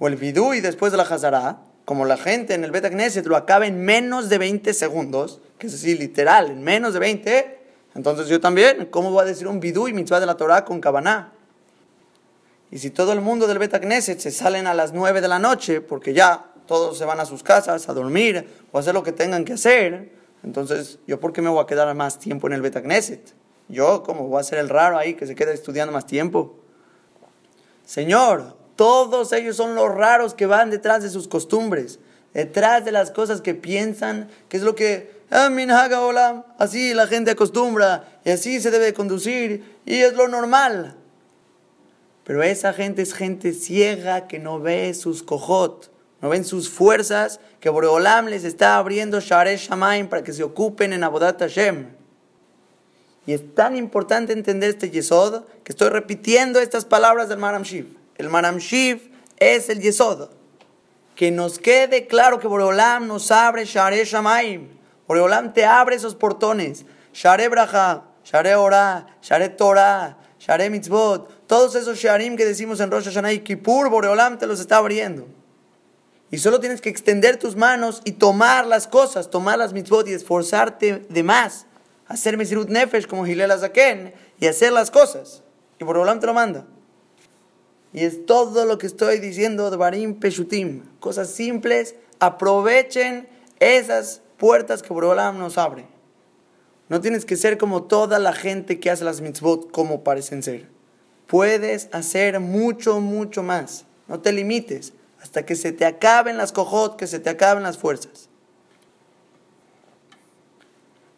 O 0.00 0.08
el 0.08 0.16
Vidú 0.16 0.54
y 0.54 0.60
después 0.60 0.90
de 0.90 0.98
la 0.98 1.04
Hazara, 1.04 1.60
como 1.84 2.04
la 2.04 2.16
gente 2.16 2.54
en 2.54 2.64
el 2.64 2.72
Beta 2.72 2.90
Knesset 2.90 3.24
lo 3.26 3.36
acaba 3.36 3.66
en 3.68 3.80
menos 3.80 4.28
de 4.28 4.38
20 4.38 4.74
segundos, 4.74 5.40
que 5.56 5.68
es 5.68 5.74
así 5.74 5.96
literal, 5.96 6.50
en 6.50 6.62
menos 6.62 6.92
de 6.92 6.98
20, 6.98 7.58
entonces 7.94 8.26
yo 8.26 8.40
también. 8.40 8.86
¿Cómo 8.86 9.12
voy 9.12 9.22
a 9.22 9.26
decir 9.26 9.46
un 9.46 9.60
Vidú 9.60 9.86
y 9.86 9.92
mitzvah 9.92 10.18
de 10.18 10.26
la 10.26 10.36
Torah 10.36 10.64
con 10.64 10.80
Kabaná? 10.80 11.32
Y 12.72 12.78
si 12.78 12.90
todo 12.90 13.12
el 13.12 13.20
mundo 13.20 13.46
del 13.46 13.58
Beta 13.58 13.80
Knesset 13.80 14.18
se 14.18 14.32
salen 14.32 14.66
a 14.66 14.74
las 14.74 14.92
9 14.92 15.20
de 15.20 15.28
la 15.28 15.38
noche, 15.38 15.80
porque 15.80 16.12
ya 16.12 16.49
todos 16.70 16.96
se 16.96 17.04
van 17.04 17.18
a 17.18 17.24
sus 17.24 17.42
casas 17.42 17.88
a 17.88 17.94
dormir 17.94 18.46
o 18.70 18.76
a 18.76 18.80
hacer 18.80 18.94
lo 18.94 19.02
que 19.02 19.10
tengan 19.10 19.44
que 19.44 19.54
hacer, 19.54 20.12
entonces, 20.44 21.00
¿yo 21.04 21.18
por 21.18 21.32
qué 21.32 21.42
me 21.42 21.48
voy 21.48 21.60
a 21.60 21.66
quedar 21.66 21.92
más 21.96 22.20
tiempo 22.20 22.46
en 22.46 22.52
el 22.52 22.62
Beta 22.62 22.80
Knesset? 22.80 23.34
Yo, 23.66 24.04
¿cómo 24.04 24.28
voy 24.28 24.38
a 24.38 24.44
ser 24.44 24.60
el 24.60 24.68
raro 24.68 24.96
ahí 24.96 25.14
que 25.14 25.26
se 25.26 25.34
queda 25.34 25.52
estudiando 25.52 25.92
más 25.92 26.06
tiempo? 26.06 26.60
Señor, 27.84 28.54
todos 28.76 29.32
ellos 29.32 29.56
son 29.56 29.74
los 29.74 29.92
raros 29.92 30.34
que 30.34 30.46
van 30.46 30.70
detrás 30.70 31.02
de 31.02 31.10
sus 31.10 31.26
costumbres, 31.26 31.98
detrás 32.34 32.84
de 32.84 32.92
las 32.92 33.10
cosas 33.10 33.40
que 33.40 33.56
piensan, 33.56 34.28
que 34.48 34.56
es 34.56 34.62
lo 34.62 34.76
que, 34.76 35.10
ah, 35.32 35.50
así 36.58 36.94
la 36.94 37.08
gente 37.08 37.32
acostumbra 37.32 38.20
y 38.24 38.30
así 38.30 38.60
se 38.60 38.70
debe 38.70 38.94
conducir 38.94 39.80
y 39.84 39.96
es 39.96 40.12
lo 40.12 40.28
normal. 40.28 40.94
Pero 42.22 42.44
esa 42.44 42.72
gente 42.72 43.02
es 43.02 43.12
gente 43.12 43.54
ciega 43.54 44.28
que 44.28 44.38
no 44.38 44.60
ve 44.60 44.94
sus 44.94 45.24
cojot 45.24 45.89
no 46.22 46.28
ven 46.28 46.44
sus 46.44 46.68
fuerzas 46.68 47.40
que 47.60 47.70
Boreolam 47.70 48.26
les 48.26 48.44
está 48.44 48.76
abriendo 48.76 49.20
Share 49.20 49.56
Shamaim 49.56 50.08
para 50.08 50.22
que 50.22 50.32
se 50.32 50.42
ocupen 50.42 50.92
en 50.92 51.02
Abodat 51.02 51.40
Hashem. 51.40 51.86
Y 53.26 53.32
es 53.32 53.54
tan 53.54 53.76
importante 53.76 54.32
entender 54.32 54.70
este 54.70 54.90
Yesod 54.90 55.44
que 55.64 55.72
estoy 55.72 55.88
repitiendo 55.88 56.60
estas 56.60 56.84
palabras 56.84 57.28
del 57.28 57.38
Maram 57.38 57.62
Shiv. 57.62 57.96
El 58.16 58.28
Maram 58.28 58.58
Shiv 58.58 59.10
es 59.38 59.68
el 59.70 59.80
Yesod. 59.80 60.28
Que 61.14 61.30
nos 61.30 61.58
quede 61.58 62.06
claro 62.06 62.38
que 62.38 62.48
Boreolam 62.48 63.06
nos 63.06 63.30
abre 63.30 63.64
Share 63.64 64.04
Shamaim. 64.04 64.68
Boreolam 65.06 65.52
te 65.52 65.64
abre 65.64 65.96
esos 65.96 66.14
portones. 66.14 66.84
Share 67.14 67.48
Braja, 67.48 68.04
Share 68.24 68.56
Ora, 68.56 69.06
Share 69.22 69.48
Torah, 69.56 70.18
Share 70.38 70.70
Mitzvot. 70.70 71.46
Todos 71.46 71.74
esos 71.74 71.98
Sharim 71.98 72.36
que 72.36 72.44
decimos 72.44 72.80
en 72.80 72.90
Rosh 72.90 73.06
Hashanah 73.06 73.32
y 73.32 73.40
Kippur, 73.40 73.88
Boreolam 73.90 74.38
te 74.38 74.46
los 74.46 74.60
está 74.60 74.76
abriendo. 74.76 75.26
Y 76.30 76.38
solo 76.38 76.60
tienes 76.60 76.80
que 76.80 76.88
extender 76.88 77.38
tus 77.38 77.56
manos 77.56 78.02
y 78.04 78.12
tomar 78.12 78.66
las 78.66 78.86
cosas, 78.86 79.30
tomar 79.30 79.58
las 79.58 79.72
mitzvot 79.72 80.06
y 80.08 80.12
esforzarte 80.12 81.06
de 81.08 81.22
más. 81.22 81.66
Hacer 82.06 82.36
Mesirut 82.36 82.68
Nefesh 82.68 83.06
como 83.06 83.26
Hilel 83.26 83.50
Azaken 83.50 84.14
y 84.38 84.46
hacer 84.46 84.72
las 84.72 84.90
cosas. 84.90 85.42
Y 85.78 85.84
Borolam 85.84 86.20
te 86.20 86.26
lo 86.26 86.34
manda. 86.34 86.66
Y 87.92 88.04
es 88.04 88.26
todo 88.26 88.64
lo 88.64 88.78
que 88.78 88.86
estoy 88.86 89.18
diciendo 89.18 89.70
de 89.70 89.76
Barim 89.76 90.20
Peshutim. 90.20 90.82
Cosas 91.00 91.30
simples. 91.30 91.96
Aprovechen 92.20 93.28
esas 93.58 94.22
puertas 94.36 94.82
que 94.82 94.92
Borolam 94.92 95.38
nos 95.38 95.58
abre. 95.58 95.86
No 96.88 97.00
tienes 97.00 97.24
que 97.24 97.36
ser 97.36 97.58
como 97.58 97.84
toda 97.84 98.18
la 98.20 98.32
gente 98.32 98.78
que 98.78 98.90
hace 98.90 99.04
las 99.04 99.20
mitzvot 99.20 99.70
como 99.72 100.04
parecen 100.04 100.42
ser. 100.44 100.68
Puedes 101.26 101.88
hacer 101.92 102.38
mucho, 102.38 103.00
mucho 103.00 103.42
más. 103.42 103.86
No 104.06 104.20
te 104.20 104.32
limites 104.32 104.92
hasta 105.22 105.44
que 105.44 105.54
se 105.54 105.72
te 105.72 105.84
acaben 105.84 106.36
las 106.36 106.52
cojot, 106.52 106.96
que 106.96 107.06
se 107.06 107.18
te 107.18 107.30
acaben 107.30 107.62
las 107.62 107.78
fuerzas. 107.78 108.28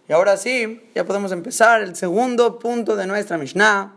Y 0.09 0.13
ahora 0.13 0.37
sí, 0.37 0.91
ya 0.95 1.05
podemos 1.05 1.33
empezar 1.33 1.81
el 1.83 1.97
segundo 1.97 2.59
punto 2.59 2.97
de 2.97 3.07
nuestra 3.07 3.39
Mishnah. 3.39 3.95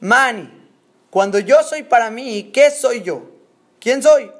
mani. 0.00 0.68
Cuando 1.10 1.38
yo 1.38 1.62
soy 1.62 1.82
para 1.82 2.10
mí, 2.10 2.50
¿qué 2.52 2.70
soy 2.70 3.02
yo? 3.02 3.22
¿Quién 3.80 4.02
soy? 4.02 4.30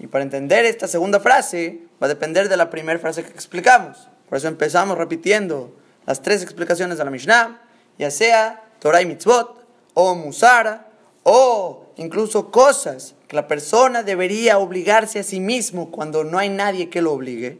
Y 0.00 0.06
para 0.08 0.24
entender 0.24 0.64
esta 0.64 0.88
segunda 0.88 1.20
frase, 1.20 1.82
va 2.02 2.06
a 2.06 2.08
depender 2.08 2.48
de 2.48 2.56
la 2.56 2.70
primera 2.70 2.98
frase 2.98 3.22
que 3.22 3.30
explicamos. 3.30 4.08
Por 4.28 4.38
eso 4.38 4.48
empezamos 4.48 4.98
repitiendo 4.98 5.72
las 6.06 6.20
tres 6.20 6.42
explicaciones 6.42 6.98
de 6.98 7.04
la 7.04 7.10
Mishnah, 7.10 7.62
ya 7.98 8.10
sea 8.10 8.64
Torah 8.80 9.00
y 9.00 9.06
Mitzvot, 9.06 9.64
o 9.94 10.14
Musara, 10.16 10.88
o 11.22 11.83
incluso 11.96 12.50
cosas 12.50 13.14
que 13.28 13.36
la 13.36 13.48
persona 13.48 14.02
debería 14.02 14.58
obligarse 14.58 15.18
a 15.18 15.22
sí 15.22 15.40
mismo 15.40 15.90
cuando 15.90 16.24
no 16.24 16.38
hay 16.38 16.48
nadie 16.48 16.90
que 16.90 17.02
lo 17.02 17.12
obligue. 17.12 17.58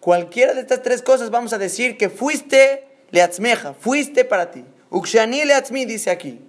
Cualquiera 0.00 0.54
de 0.54 0.60
estas 0.60 0.82
tres 0.82 1.02
cosas 1.02 1.30
vamos 1.30 1.52
a 1.52 1.58
decir 1.58 1.96
que 1.96 2.10
fuiste 2.10 2.86
leatzmeja, 3.10 3.74
fuiste 3.74 4.24
para 4.24 4.50
ti. 4.50 4.64
Ukshani 4.90 5.44
leatzmi 5.44 5.84
dice 5.84 6.10
aquí. 6.10 6.40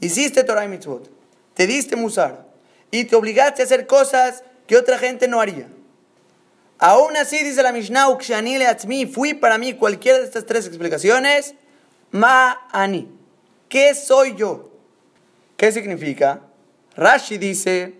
Hiciste 0.00 0.42
Torah 0.44 0.64
y 0.64 0.68
Mitzvot, 0.68 1.10
te 1.54 1.66
diste 1.66 1.96
musar 1.96 2.46
y 2.90 3.04
te 3.04 3.16
obligaste 3.16 3.62
a 3.62 3.64
hacer 3.64 3.86
cosas 3.86 4.42
que 4.66 4.76
otra 4.76 4.98
gente 4.98 5.28
no 5.28 5.40
haría. 5.40 5.68
Aún 6.78 7.16
así, 7.16 7.42
dice 7.42 7.62
la 7.62 7.72
Mishnah, 7.72 8.10
Ukshani 8.10 8.58
leatzmi, 8.58 9.06
fui 9.06 9.34
para 9.34 9.58
mí 9.58 9.74
cualquiera 9.74 10.18
de 10.18 10.24
estas 10.24 10.44
tres 10.44 10.66
explicaciones, 10.66 11.54
ma 12.10 12.66
ani. 12.72 13.08
¿Qué 13.68 13.94
soy 13.94 14.34
yo? 14.34 14.70
¿Qué 15.56 15.72
significa? 15.72 16.40
Rashi 16.96 17.38
dice, 17.38 17.94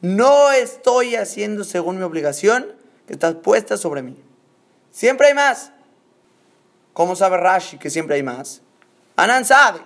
No 0.00 0.52
estoy 0.52 1.16
haciendo 1.16 1.64
según 1.64 1.98
mi 1.98 2.02
obligación 2.02 2.66
que 3.06 3.12
está 3.14 3.40
puesta 3.40 3.76
sobre 3.76 4.02
mí. 4.02 4.16
Siempre 4.90 5.28
hay 5.28 5.34
más. 5.34 5.72
¿Cómo 6.92 7.14
sabe 7.16 7.36
Rashi 7.36 7.78
que 7.78 7.90
siempre 7.90 8.16
hay 8.16 8.22
más? 8.22 8.62
Anan 9.16 9.44
sabe. 9.44 9.80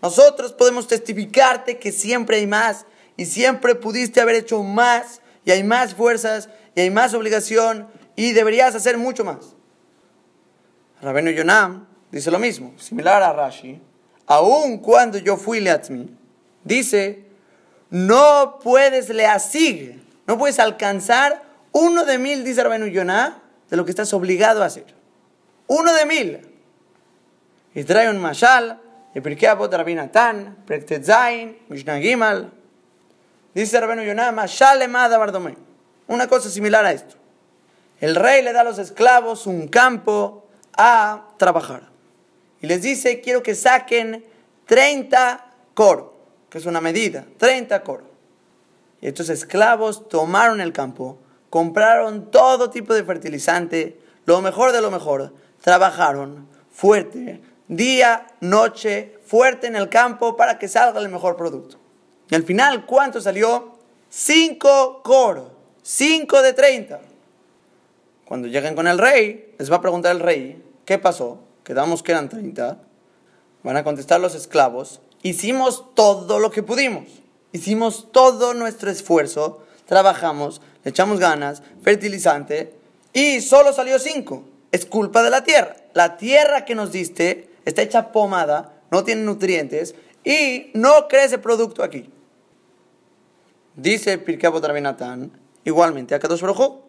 Nosotros 0.00 0.52
podemos 0.52 0.86
testificarte 0.86 1.78
que 1.78 1.92
siempre 1.92 2.36
hay 2.36 2.46
más 2.46 2.86
y 3.16 3.26
siempre 3.26 3.74
pudiste 3.74 4.20
haber 4.20 4.36
hecho 4.36 4.62
más 4.62 5.22
y 5.44 5.50
hay 5.50 5.64
más 5.64 5.94
fuerzas 5.94 6.48
y 6.74 6.80
hay 6.80 6.90
más 6.90 7.14
obligación 7.14 7.88
y 8.16 8.32
deberías 8.32 8.74
hacer 8.74 8.98
mucho 8.98 9.24
más. 9.24 9.54
Rabenu 11.00 11.30
Yonam 11.30 11.86
dice 12.10 12.30
lo 12.30 12.38
mismo, 12.38 12.74
similar 12.78 13.22
a 13.22 13.32
Rashi, 13.32 13.80
aun 14.26 14.78
cuando 14.78 15.18
yo 15.18 15.36
fui 15.36 15.60
Leatzmi, 15.60 16.08
dice, 16.64 17.24
no 17.90 18.58
puedes 18.62 19.08
leasig, 19.08 20.02
no 20.26 20.38
puedes 20.38 20.58
alcanzar 20.58 21.42
uno 21.72 22.04
de 22.04 22.18
mil, 22.18 22.44
dice 22.44 22.62
Rabenu 22.62 22.86
Yonam, 22.86 23.34
de 23.68 23.76
lo 23.76 23.84
que 23.84 23.90
estás 23.90 24.12
obligado 24.14 24.62
a 24.62 24.66
hacer. 24.66 24.86
Uno 25.66 25.92
de 25.92 26.06
mil. 26.06 26.40
Y 27.74 27.84
trae 27.84 28.08
un 28.08 28.18
mashal, 28.18 28.80
Pirkei 29.12 29.48
de 29.48 29.76
Rabbi 29.76 29.94
Natan, 29.94 30.56
Zain, 31.02 31.58
Mishnah. 31.68 31.98
Dice 33.54 33.80
Rabenu 33.80 34.02
Yonah, 34.02 34.32
mashal 34.32 34.82
emada 34.82 35.18
bardome. 35.18 35.56
Una 36.06 36.28
cosa 36.28 36.50
similar 36.50 36.84
a 36.84 36.92
esto. 36.92 37.16
El 38.00 38.14
rey 38.14 38.42
le 38.42 38.52
da 38.52 38.60
a 38.60 38.64
los 38.64 38.78
esclavos 38.78 39.46
un 39.46 39.68
campo 39.68 40.46
a 40.76 41.28
trabajar. 41.38 41.93
Y 42.64 42.66
les 42.66 42.80
dice, 42.80 43.20
quiero 43.20 43.42
que 43.42 43.54
saquen 43.54 44.24
30 44.64 45.50
coro, 45.74 46.14
que 46.48 46.56
es 46.56 46.64
una 46.64 46.80
medida, 46.80 47.26
30 47.36 47.82
coro. 47.82 48.04
Y 49.02 49.08
estos 49.08 49.28
esclavos 49.28 50.08
tomaron 50.08 50.62
el 50.62 50.72
campo, 50.72 51.18
compraron 51.50 52.30
todo 52.30 52.70
tipo 52.70 52.94
de 52.94 53.04
fertilizante, 53.04 54.00
lo 54.24 54.40
mejor 54.40 54.72
de 54.72 54.80
lo 54.80 54.90
mejor, 54.90 55.34
trabajaron 55.60 56.48
fuerte, 56.70 57.42
día, 57.68 58.28
noche, 58.40 59.18
fuerte 59.26 59.66
en 59.66 59.76
el 59.76 59.90
campo 59.90 60.34
para 60.34 60.58
que 60.58 60.66
salga 60.66 61.00
el 61.00 61.10
mejor 61.10 61.36
producto. 61.36 61.76
Y 62.30 62.34
al 62.34 62.44
final, 62.44 62.86
¿cuánto 62.86 63.20
salió? 63.20 63.76
Cinco 64.08 65.02
coros, 65.02 65.52
cinco 65.82 66.40
de 66.40 66.54
treinta. 66.54 67.02
Cuando 68.24 68.48
lleguen 68.48 68.74
con 68.74 68.86
el 68.86 68.98
rey, 68.98 69.54
les 69.58 69.70
va 69.70 69.76
a 69.76 69.80
preguntar 69.82 70.12
el 70.12 70.20
rey, 70.20 70.64
¿qué 70.86 70.98
pasó? 70.98 71.43
Quedamos 71.64 72.02
que 72.02 72.12
eran 72.12 72.28
30. 72.28 72.78
Van 73.62 73.76
a 73.76 73.84
contestar 73.84 74.20
los 74.20 74.34
esclavos, 74.34 75.00
hicimos 75.22 75.94
todo 75.94 76.38
lo 76.38 76.50
que 76.50 76.62
pudimos. 76.62 77.04
Hicimos 77.52 78.12
todo 78.12 78.52
nuestro 78.52 78.90
esfuerzo, 78.90 79.64
trabajamos, 79.86 80.60
le 80.82 80.90
echamos 80.90 81.20
ganas, 81.20 81.62
fertilizante, 81.82 82.74
y 83.12 83.40
solo 83.40 83.72
salió 83.72 83.98
cinco. 83.98 84.44
Es 84.72 84.84
culpa 84.84 85.22
de 85.22 85.30
la 85.30 85.44
tierra. 85.44 85.76
La 85.94 86.16
tierra 86.16 86.64
que 86.64 86.74
nos 86.74 86.92
diste 86.92 87.48
está 87.64 87.82
hecha 87.82 88.12
pomada, 88.12 88.82
no 88.90 89.04
tiene 89.04 89.22
nutrientes 89.22 89.94
y 90.24 90.70
no 90.74 91.08
crece 91.08 91.38
producto 91.38 91.82
aquí. 91.82 92.10
Dice 93.76 94.18
Pirkei 94.18 94.50
Rabinatán, 94.50 95.30
igualmente 95.64 96.14
a 96.14 96.18
Kadosh 96.18 96.40
Baruj 96.40 96.80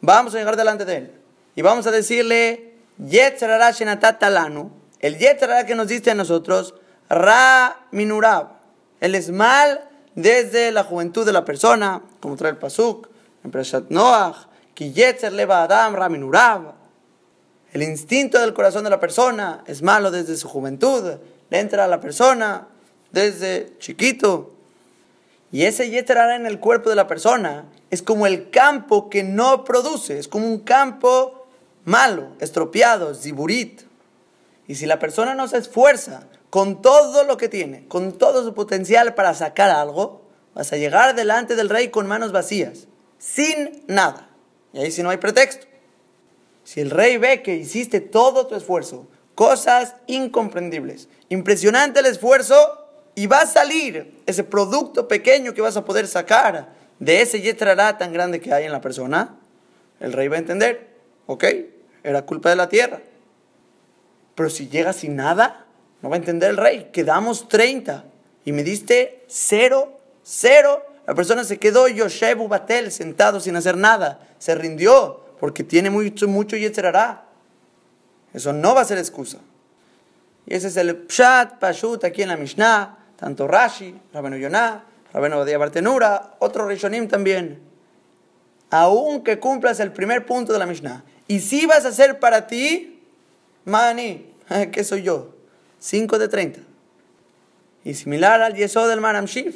vamos 0.00 0.34
a 0.34 0.38
llegar 0.38 0.56
delante 0.56 0.84
de 0.84 0.96
él 0.96 1.12
y 1.56 1.62
vamos 1.62 1.86
a 1.86 1.90
decirle, 1.90 2.73
Yetzerara 2.98 3.72
Talanu, 4.18 4.70
el 5.00 5.18
Yetzerara 5.18 5.66
que 5.66 5.74
nos 5.74 5.88
diste 5.88 6.10
a 6.10 6.14
nosotros, 6.14 6.74
Ra 7.08 7.86
Minurab, 7.90 8.48
el 9.00 9.14
es 9.14 9.30
mal 9.30 9.88
desde 10.14 10.70
la 10.72 10.84
juventud 10.84 11.26
de 11.26 11.32
la 11.32 11.44
persona, 11.44 12.02
como 12.20 12.36
trae 12.36 12.52
el 12.52 12.58
Pasuk, 12.58 13.08
en 13.42 13.50
Preshat 13.50 13.90
Noach, 13.90 14.46
que 14.74 14.92
Yetzer 14.92 15.32
Leva 15.32 15.62
Adam 15.62 15.94
Ra 15.94 16.08
Minurab, 16.08 16.74
el 17.72 17.82
instinto 17.82 18.40
del 18.40 18.54
corazón 18.54 18.84
de 18.84 18.90
la 18.90 19.00
persona 19.00 19.64
es 19.66 19.82
malo 19.82 20.10
desde 20.10 20.36
su 20.36 20.48
juventud, 20.48 21.18
le 21.50 21.58
entra 21.58 21.84
a 21.84 21.88
la 21.88 22.00
persona 22.00 22.68
desde 23.10 23.76
chiquito. 23.78 24.54
Y 25.50 25.64
ese 25.64 25.90
yeterara 25.90 26.36
en 26.36 26.46
el 26.46 26.60
cuerpo 26.60 26.88
de 26.88 26.96
la 26.96 27.08
persona 27.08 27.64
es 27.90 28.02
como 28.02 28.26
el 28.26 28.50
campo 28.50 29.10
que 29.10 29.24
no 29.24 29.64
produce, 29.64 30.18
es 30.18 30.28
como 30.28 30.46
un 30.46 30.60
campo 30.60 31.43
malo, 31.84 32.28
estropeado, 32.40 33.14
ziburit. 33.14 33.82
Y 34.66 34.76
si 34.76 34.86
la 34.86 34.98
persona 34.98 35.34
no 35.34 35.48
se 35.48 35.58
esfuerza 35.58 36.26
con 36.50 36.82
todo 36.82 37.24
lo 37.24 37.36
que 37.36 37.48
tiene, 37.48 37.86
con 37.88 38.12
todo 38.12 38.44
su 38.44 38.54
potencial 38.54 39.14
para 39.14 39.34
sacar 39.34 39.70
algo, 39.70 40.22
vas 40.54 40.72
a 40.72 40.76
llegar 40.76 41.14
delante 41.14 41.56
del 41.56 41.68
rey 41.68 41.88
con 41.88 42.06
manos 42.06 42.32
vacías, 42.32 42.86
sin 43.18 43.84
nada. 43.86 44.30
Y 44.72 44.80
ahí 44.80 44.90
si 44.90 45.02
no 45.02 45.10
hay 45.10 45.18
pretexto. 45.18 45.66
Si 46.64 46.80
el 46.80 46.90
rey 46.90 47.18
ve 47.18 47.42
que 47.42 47.56
hiciste 47.56 48.00
todo 48.00 48.46
tu 48.46 48.54
esfuerzo, 48.54 49.06
cosas 49.34 49.96
incomprendibles, 50.06 51.08
impresionante 51.28 52.00
el 52.00 52.06
esfuerzo, 52.06 52.80
y 53.14 53.26
va 53.26 53.42
a 53.42 53.46
salir 53.46 54.22
ese 54.26 54.44
producto 54.44 55.06
pequeño 55.06 55.54
que 55.54 55.60
vas 55.60 55.76
a 55.76 55.84
poder 55.84 56.08
sacar 56.08 56.72
de 56.98 57.22
ese 57.22 57.40
yetrará 57.40 57.98
tan 57.98 58.12
grande 58.12 58.40
que 58.40 58.52
hay 58.52 58.64
en 58.64 58.72
la 58.72 58.80
persona, 58.80 59.36
el 60.00 60.12
rey 60.12 60.28
va 60.28 60.36
a 60.36 60.40
entender, 60.40 60.88
ok, 61.26 61.44
era 62.04 62.22
culpa 62.22 62.50
de 62.50 62.56
la 62.56 62.68
tierra. 62.68 63.00
Pero 64.36 64.50
si 64.50 64.68
llega 64.68 64.92
sin 64.92 65.16
nada, 65.16 65.66
no 66.02 66.10
va 66.10 66.16
a 66.16 66.18
entender 66.18 66.50
el 66.50 66.56
rey, 66.56 66.90
quedamos 66.92 67.48
30 67.48 68.04
y 68.44 68.52
me 68.52 68.62
diste 68.62 69.24
cero, 69.26 69.98
cero. 70.22 70.84
La 71.06 71.14
persona 71.14 71.44
se 71.44 71.58
quedó 71.58 71.88
Yoshebu 71.88 72.46
Batel 72.46 72.92
sentado 72.92 73.40
sin 73.40 73.56
hacer 73.56 73.76
nada, 73.76 74.20
se 74.38 74.54
rindió, 74.54 75.24
porque 75.40 75.64
tiene 75.64 75.90
mucho, 75.90 76.28
mucho 76.28 76.56
yetzerará. 76.56 77.24
Eso 78.32 78.52
no 78.52 78.74
va 78.74 78.82
a 78.82 78.84
ser 78.84 78.98
excusa. 78.98 79.38
Y 80.46 80.54
ese 80.54 80.68
es 80.68 80.76
el 80.76 81.06
Pshat, 81.06 81.58
Pashut 81.58 82.04
aquí 82.04 82.22
en 82.22 82.28
la 82.28 82.36
Mishnah, 82.36 82.98
tanto 83.16 83.46
Rashi, 83.46 83.94
Rabenu 84.12 84.36
Yonah, 84.36 84.84
Rabenu 85.12 85.38
Badia 85.38 85.56
Bartenura, 85.56 86.34
otro 86.40 86.66
Rishonim 86.66 87.08
también. 87.08 87.60
Aunque 88.70 89.38
cumplas 89.38 89.80
el 89.80 89.92
primer 89.92 90.26
punto 90.26 90.52
de 90.52 90.58
la 90.58 90.66
Mishnah, 90.66 91.04
y 91.26 91.40
si 91.40 91.66
vas 91.66 91.84
a 91.84 91.88
hacer 91.88 92.18
para 92.18 92.46
ti, 92.46 93.02
Mani, 93.64 94.26
¿qué 94.72 94.84
soy 94.84 95.02
yo? 95.02 95.34
5 95.78 96.18
de 96.18 96.28
30. 96.28 96.60
Y 97.84 97.94
similar 97.94 98.42
al 98.42 98.54
Yesod 98.54 98.88
del 98.88 99.00
Maram 99.00 99.26
Shif, 99.26 99.54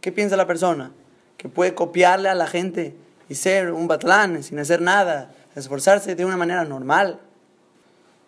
¿qué 0.00 0.12
piensa 0.12 0.36
la 0.36 0.46
persona? 0.46 0.92
Que 1.36 1.48
puede 1.48 1.74
copiarle 1.74 2.28
a 2.28 2.34
la 2.34 2.46
gente 2.46 2.94
y 3.28 3.34
ser 3.34 3.72
un 3.72 3.88
batlán 3.88 4.42
sin 4.42 4.58
hacer 4.58 4.82
nada, 4.82 5.34
esforzarse 5.56 6.14
de 6.14 6.24
una 6.24 6.36
manera 6.36 6.64
normal. 6.64 7.20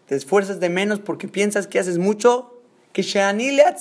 Te 0.07 0.15
esfuerzas 0.15 0.61
de 0.61 0.69
menos 0.69 1.01
porque 1.01 1.29
piensas 1.29 1.67
que 1.67 1.79
haces 1.79 1.99
mucho. 1.99 2.51
Que 2.93 3.03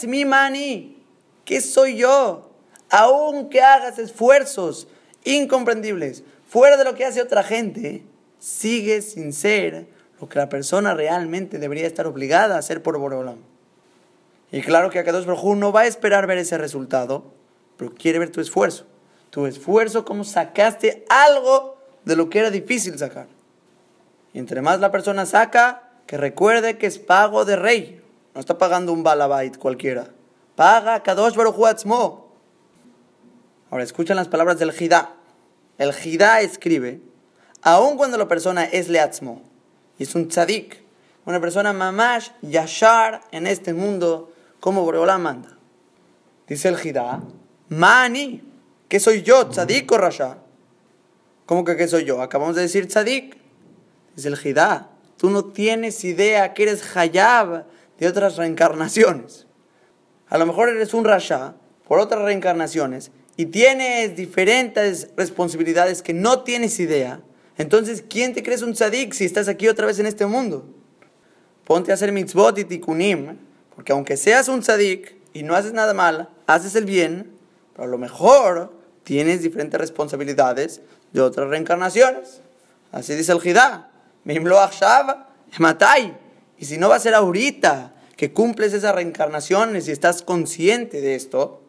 mi 0.07 0.25
mani. 0.25 0.97
¿Qué 1.45 1.61
soy 1.61 1.97
yo? 1.97 2.49
Aunque 2.89 3.61
hagas 3.61 3.99
esfuerzos 3.99 4.87
incomprendibles 5.23 6.23
fuera 6.47 6.77
de 6.77 6.83
lo 6.83 6.95
que 6.95 7.05
hace 7.05 7.21
otra 7.21 7.43
gente, 7.43 8.03
sigues 8.43 9.11
sin 9.11 9.31
ser 9.31 9.87
lo 10.19 10.27
que 10.27 10.39
la 10.39 10.49
persona 10.49 10.93
realmente 10.93 11.59
debería 11.59 11.87
estar 11.87 12.07
obligada 12.07 12.55
a 12.55 12.59
hacer 12.59 12.81
por 12.81 12.97
Borolam. 12.97 13.37
Y 14.51 14.61
claro 14.61 14.89
que 14.89 14.99
Akadosh 14.99 15.25
Baruj 15.25 15.55
no 15.55 15.71
va 15.71 15.81
a 15.81 15.87
esperar 15.87 16.27
ver 16.27 16.37
ese 16.37 16.57
resultado, 16.57 17.33
pero 17.77 17.93
quiere 17.93 18.19
ver 18.19 18.31
tu 18.31 18.41
esfuerzo 18.41 18.85
tu 19.33 19.47
esfuerzo, 19.47 20.05
cómo 20.05 20.23
sacaste 20.23 21.03
algo 21.09 21.75
de 22.05 22.15
lo 22.15 22.29
que 22.29 22.37
era 22.37 22.51
difícil 22.51 22.99
sacar. 22.99 23.25
Y 24.31 24.37
entre 24.37 24.61
más 24.61 24.79
la 24.79 24.91
persona 24.91 25.25
saca, 25.25 25.89
que 26.05 26.17
recuerde 26.17 26.77
que 26.77 26.85
es 26.85 26.99
pago 26.99 27.43
de 27.43 27.55
rey. 27.55 27.99
No 28.35 28.41
está 28.41 28.59
pagando 28.59 28.93
un 28.93 29.01
balabait 29.01 29.57
cualquiera. 29.57 30.09
Paga 30.55 31.01
Kadosh 31.01 31.33
Baruch 31.33 31.55
Ahora 33.71 33.83
escuchan 33.83 34.15
las 34.15 34.27
palabras 34.27 34.59
del 34.59 34.71
Jidá. 34.71 35.15
El 35.79 35.93
Jidá 35.93 36.41
escribe, 36.41 37.01
aun 37.63 37.97
cuando 37.97 38.17
la 38.17 38.27
persona 38.27 38.65
es 38.65 38.89
leatzmo, 38.89 39.41
y 39.97 40.03
es 40.03 40.15
un 40.15 40.27
tzadik, 40.27 40.83
una 41.25 41.39
persona 41.39 41.73
mamash 41.73 42.29
yashar 42.41 43.21
en 43.31 43.47
este 43.47 43.73
mundo, 43.73 44.31
como 44.59 44.83
Boreolá 44.83 45.17
manda. 45.17 45.57
Dice 46.47 46.67
el 46.67 46.77
Jidá, 46.77 47.21
mani, 47.69 48.53
¿Qué 48.93 48.99
soy 48.99 49.23
yo, 49.23 49.47
tzadik 49.47 49.91
o 49.91 49.97
rasha? 49.97 50.37
¿Cómo 51.47 51.65
que 51.65 51.75
qué 51.75 51.87
soy 51.87 52.05
yo? 52.05 52.21
Acabamos 52.21 52.55
de 52.55 52.61
decir 52.61 52.87
tzadik. 52.87 53.35
Es 54.15 54.23
el 54.25 54.37
jidá. 54.37 54.91
Tú 55.17 55.31
no 55.31 55.45
tienes 55.45 56.03
idea 56.03 56.53
que 56.53 56.61
eres 56.61 56.95
hayab 56.95 57.65
de 57.97 58.07
otras 58.07 58.37
reencarnaciones. 58.37 59.47
A 60.29 60.37
lo 60.37 60.45
mejor 60.45 60.69
eres 60.69 60.93
un 60.93 61.05
rasha 61.05 61.55
por 61.87 61.97
otras 61.97 62.21
reencarnaciones 62.21 63.09
y 63.35 63.47
tienes 63.47 64.15
diferentes 64.15 65.09
responsabilidades 65.17 66.03
que 66.03 66.13
no 66.13 66.43
tienes 66.43 66.79
idea. 66.79 67.19
Entonces, 67.57 68.03
¿quién 68.07 68.33
te 68.33 68.43
crees 68.43 68.61
un 68.61 68.73
tzadik 68.73 69.13
si 69.13 69.25
estás 69.25 69.47
aquí 69.47 69.67
otra 69.67 69.85
vez 69.85 69.99
en 69.99 70.05
este 70.05 70.25
mundo? 70.25 70.65
Ponte 71.65 71.91
a 71.91 71.93
hacer 71.93 72.11
mitzvot 72.11 72.57
y 72.57 72.65
tikkunim, 72.65 73.37
porque 73.75 73.91
aunque 73.91 74.17
seas 74.17 74.47
un 74.47 74.61
tzadik 74.61 75.15
y 75.33 75.43
no 75.43 75.55
haces 75.55 75.73
nada 75.73 75.93
mal, 75.93 76.29
haces 76.47 76.75
el 76.75 76.85
bien, 76.85 77.31
pero 77.73 77.85
a 77.85 77.87
lo 77.87 77.97
mejor 77.97 78.73
tienes 79.03 79.41
diferentes 79.41 79.79
responsabilidades 79.79 80.81
de 81.11 81.21
otras 81.21 81.49
reencarnaciones. 81.49 82.41
Así 82.91 83.15
dice 83.15 83.31
el 83.31 83.41
Jidá. 83.41 83.91
Matai. 85.59 86.17
Y 86.57 86.65
si 86.65 86.77
no 86.77 86.89
va 86.89 86.95
a 86.95 86.99
ser 86.99 87.13
ahorita, 87.13 87.93
que 88.15 88.31
cumples 88.31 88.73
esas 88.73 88.95
reencarnaciones 88.95 89.87
y 89.87 89.91
estás 89.91 90.21
consciente 90.21 91.01
de 91.01 91.15
esto, 91.15 91.61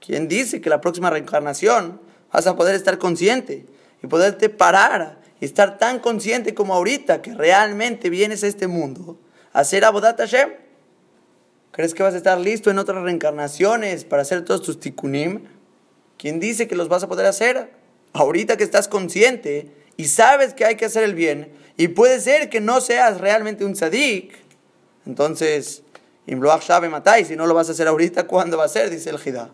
¿quién 0.00 0.28
dice 0.28 0.60
que 0.60 0.70
la 0.70 0.80
próxima 0.80 1.10
reencarnación 1.10 2.00
vas 2.32 2.46
a 2.46 2.56
poder 2.56 2.74
estar 2.74 2.98
consciente 2.98 3.66
y 4.02 4.06
poderte 4.06 4.48
parar 4.48 5.23
estar 5.44 5.78
tan 5.78 5.98
consciente 5.98 6.54
como 6.54 6.74
ahorita 6.74 7.22
que 7.22 7.34
realmente 7.34 8.10
vienes 8.10 8.42
a 8.44 8.46
este 8.46 8.66
mundo 8.66 9.18
a 9.52 9.60
hacer 9.60 9.84
Abodat 9.84 10.18
Hashem? 10.18 10.50
¿Crees 11.70 11.94
que 11.94 12.02
vas 12.02 12.14
a 12.14 12.18
estar 12.18 12.38
listo 12.38 12.70
en 12.70 12.78
otras 12.78 13.02
reencarnaciones 13.02 14.04
para 14.04 14.22
hacer 14.22 14.44
todos 14.44 14.62
tus 14.62 14.78
tikkunim? 14.78 15.44
¿Quién 16.18 16.40
dice 16.40 16.68
que 16.68 16.76
los 16.76 16.88
vas 16.88 17.02
a 17.02 17.08
poder 17.08 17.26
hacer? 17.26 17.70
Ahorita 18.12 18.56
que 18.56 18.64
estás 18.64 18.86
consciente 18.86 19.72
y 19.96 20.06
sabes 20.06 20.54
que 20.54 20.64
hay 20.64 20.76
que 20.76 20.84
hacer 20.86 21.04
el 21.04 21.14
bien, 21.14 21.52
y 21.76 21.88
puede 21.88 22.20
ser 22.20 22.48
que 22.48 22.60
no 22.60 22.80
seas 22.80 23.20
realmente 23.20 23.64
un 23.64 23.74
tzadik, 23.74 24.34
entonces, 25.06 25.82
sabe 26.62 26.88
matai, 26.88 27.24
si 27.24 27.36
no 27.36 27.46
lo 27.46 27.54
vas 27.54 27.68
a 27.68 27.72
hacer 27.72 27.88
ahorita, 27.88 28.26
¿cuándo 28.26 28.56
va 28.56 28.64
a 28.64 28.68
ser? 28.68 28.90
Dice 28.90 29.10
el 29.10 29.18
Jidá. 29.18 29.50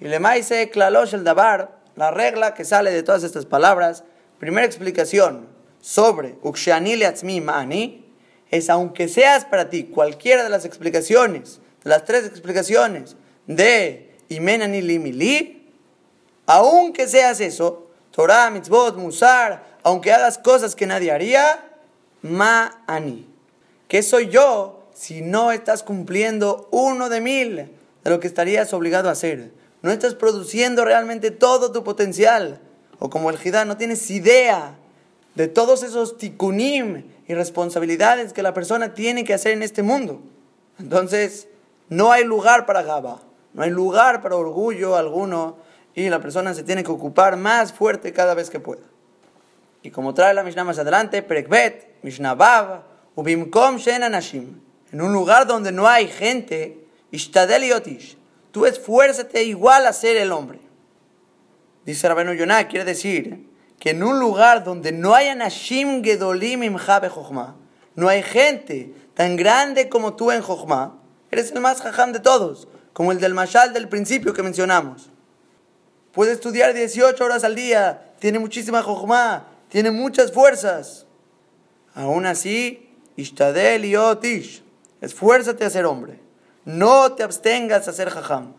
Y 0.00 0.06
le 0.06 0.20
dice 0.36 0.70
klalosh 0.70 1.14
el 1.14 1.24
dabar, 1.24 1.78
la 1.96 2.10
regla 2.12 2.54
que 2.54 2.64
sale 2.64 2.92
de 2.92 3.02
todas 3.02 3.24
estas 3.24 3.44
palabras, 3.44 4.04
primera 4.38 4.66
explicación 4.66 5.48
sobre 5.80 6.36
ukshani 6.42 7.02
atzmi 7.04 7.40
mani, 7.40 8.04
es 8.50 8.70
aunque 8.70 9.08
seas 9.08 9.44
para 9.44 9.68
ti 9.70 9.84
cualquiera 9.84 10.42
de 10.42 10.50
las 10.50 10.64
explicaciones, 10.64 11.60
de 11.84 11.90
las 11.90 12.04
tres 12.04 12.24
explicaciones 12.26 13.16
de 13.46 14.16
imenani 14.28 14.82
limili, 14.82 15.70
aunque 16.46 17.08
seas 17.08 17.40
eso, 17.40 17.88
Torah, 18.10 18.50
mitzvot, 18.50 18.96
musar, 18.96 19.78
aunque 19.82 20.12
hagas 20.12 20.38
cosas 20.38 20.74
que 20.74 20.86
nadie 20.86 21.12
haría, 21.12 21.64
ma'ani. 22.22 23.28
¿Qué 23.86 24.02
soy 24.02 24.28
yo 24.28 24.88
si 24.94 25.20
no 25.20 25.52
estás 25.52 25.82
cumpliendo 25.82 26.68
uno 26.72 27.08
de 27.08 27.20
mil 27.20 27.56
de 27.56 28.10
lo 28.10 28.18
que 28.20 28.26
estarías 28.26 28.72
obligado 28.72 29.08
a 29.08 29.12
hacer? 29.12 29.52
No 29.82 29.90
estás 29.90 30.14
produciendo 30.14 30.84
realmente 30.84 31.30
todo 31.30 31.70
tu 31.70 31.84
potencial. 31.84 32.60
O 32.98 33.10
como 33.10 33.30
el 33.30 33.38
Jidá, 33.38 33.64
no 33.64 33.76
tienes 33.76 34.10
idea 34.10 34.76
de 35.34 35.48
todos 35.48 35.82
esos 35.82 36.18
tikunim 36.18 37.04
y 37.26 37.34
responsabilidades 37.34 38.32
que 38.32 38.42
la 38.42 38.54
persona 38.54 38.94
tiene 38.94 39.24
que 39.24 39.34
hacer 39.34 39.52
en 39.52 39.62
este 39.62 39.82
mundo. 39.82 40.20
Entonces, 40.78 41.48
no 41.88 42.12
hay 42.12 42.24
lugar 42.24 42.66
para 42.66 42.82
Gaba, 42.82 43.20
no 43.54 43.62
hay 43.62 43.70
lugar 43.70 44.20
para 44.20 44.36
orgullo 44.36 44.96
alguno 44.96 45.56
y 45.94 46.08
la 46.08 46.20
persona 46.20 46.54
se 46.54 46.62
tiene 46.62 46.84
que 46.84 46.90
ocupar 46.90 47.36
más 47.36 47.72
fuerte 47.72 48.12
cada 48.12 48.34
vez 48.34 48.50
que 48.50 48.60
pueda. 48.60 48.82
Y 49.82 49.90
como 49.90 50.14
trae 50.14 50.34
la 50.34 50.42
Mishnah 50.42 50.64
más 50.64 50.78
adelante, 50.78 51.22
Perekbet, 51.22 52.02
Mishnah 52.02 52.34
Bab, 52.34 52.82
Ubimkom 53.14 53.76
Shen 53.76 54.02
Anashim, 54.02 54.60
en 54.92 55.00
un 55.00 55.12
lugar 55.12 55.46
donde 55.46 55.72
no 55.72 55.88
hay 55.88 56.08
gente, 56.08 56.86
Ishtadel 57.10 57.64
Yotish, 57.64 58.16
tú 58.52 58.66
esfuérzate 58.66 59.44
igual 59.44 59.86
a 59.86 59.92
ser 59.92 60.16
el 60.16 60.32
hombre. 60.32 60.60
Dice 61.88 62.06
Rabenu 62.06 62.34
Yonah, 62.34 62.68
quiere 62.68 62.84
decir 62.84 63.48
que 63.80 63.92
en 63.92 64.02
un 64.02 64.20
lugar 64.20 64.62
donde 64.62 64.92
no 64.92 65.14
hay 65.14 65.28
Anashim 65.28 66.04
Gedolim 66.04 66.76
no 67.94 68.08
hay 68.08 68.22
gente 68.22 68.92
tan 69.14 69.36
grande 69.36 69.88
como 69.88 70.12
tú 70.12 70.30
en 70.30 70.42
Jochma, 70.42 70.98
eres 71.30 71.50
el 71.50 71.62
más 71.62 71.80
jajam 71.80 72.12
de 72.12 72.20
todos, 72.20 72.68
como 72.92 73.10
el 73.10 73.20
del 73.20 73.32
Mashal 73.32 73.72
del 73.72 73.88
principio 73.88 74.34
que 74.34 74.42
mencionamos. 74.42 75.08
Puede 76.12 76.32
estudiar 76.32 76.74
18 76.74 77.24
horas 77.24 77.42
al 77.42 77.54
día, 77.54 78.12
tiene 78.18 78.38
muchísima 78.38 78.82
Jochma, 78.82 79.46
tiene 79.70 79.90
muchas 79.90 80.30
fuerzas. 80.30 81.06
Aún 81.94 82.26
así, 82.26 82.86
Ishtadel 83.16 83.86
y 83.86 83.96
Otish, 83.96 84.62
esfuérzate 85.00 85.64
a 85.64 85.70
ser 85.70 85.86
hombre. 85.86 86.20
No 86.66 87.12
te 87.12 87.22
abstengas 87.22 87.88
a 87.88 87.94
ser 87.94 88.10
jajam. 88.10 88.52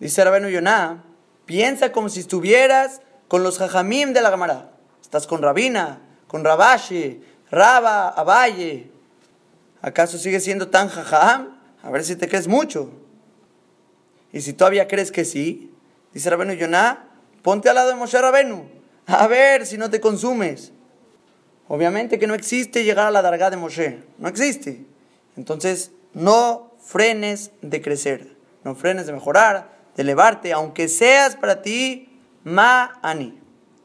Dice 0.00 0.24
Rabenu 0.24 0.48
Yonah, 0.48 1.04
piensa 1.50 1.90
como 1.90 2.08
si 2.08 2.20
estuvieras 2.20 3.00
con 3.26 3.42
los 3.42 3.58
jajamim 3.58 4.12
de 4.12 4.20
la 4.20 4.30
Gemara. 4.30 4.70
Estás 5.02 5.26
con 5.26 5.42
Rabina, 5.42 6.00
con 6.28 6.44
Rabashi, 6.44 7.24
Raba, 7.50 8.10
Abaye. 8.10 8.88
¿Acaso 9.82 10.16
sigues 10.16 10.44
siendo 10.44 10.68
tan 10.68 10.88
jajam? 10.88 11.58
A 11.82 11.90
ver 11.90 12.04
si 12.04 12.14
te 12.14 12.28
crees 12.28 12.46
mucho. 12.46 12.92
Y 14.32 14.42
si 14.42 14.52
todavía 14.52 14.86
crees 14.86 15.10
que 15.10 15.24
sí, 15.24 15.74
dice 16.14 16.30
Rabenu 16.30 16.52
Yonah, 16.52 17.08
ponte 17.42 17.68
al 17.68 17.74
lado 17.74 17.88
de 17.88 17.96
Moshe 17.96 18.20
Rabenu 18.20 18.68
a 19.08 19.26
ver 19.26 19.66
si 19.66 19.76
no 19.76 19.90
te 19.90 20.00
consumes. 20.00 20.70
Obviamente 21.66 22.20
que 22.20 22.28
no 22.28 22.34
existe 22.34 22.84
llegar 22.84 23.08
a 23.08 23.10
la 23.10 23.22
dargá 23.22 23.50
de 23.50 23.56
Moshe. 23.56 24.04
No 24.18 24.28
existe. 24.28 24.86
Entonces, 25.36 25.90
no 26.14 26.74
frenes 26.80 27.50
de 27.60 27.82
crecer. 27.82 28.36
No 28.62 28.76
frenes 28.76 29.06
de 29.06 29.14
mejorar, 29.14 29.79
de 29.96 30.02
elevarte, 30.02 30.52
aunque 30.52 30.88
seas 30.88 31.36
para 31.36 31.62
ti 31.62 32.20
ma'ani. 32.44 33.38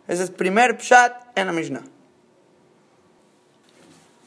Ese 0.08 0.24
es 0.24 0.30
el 0.30 0.36
primer 0.36 0.78
pshat 0.78 1.38
en 1.38 1.48
la 1.48 1.54
Mishnah. 1.54 1.84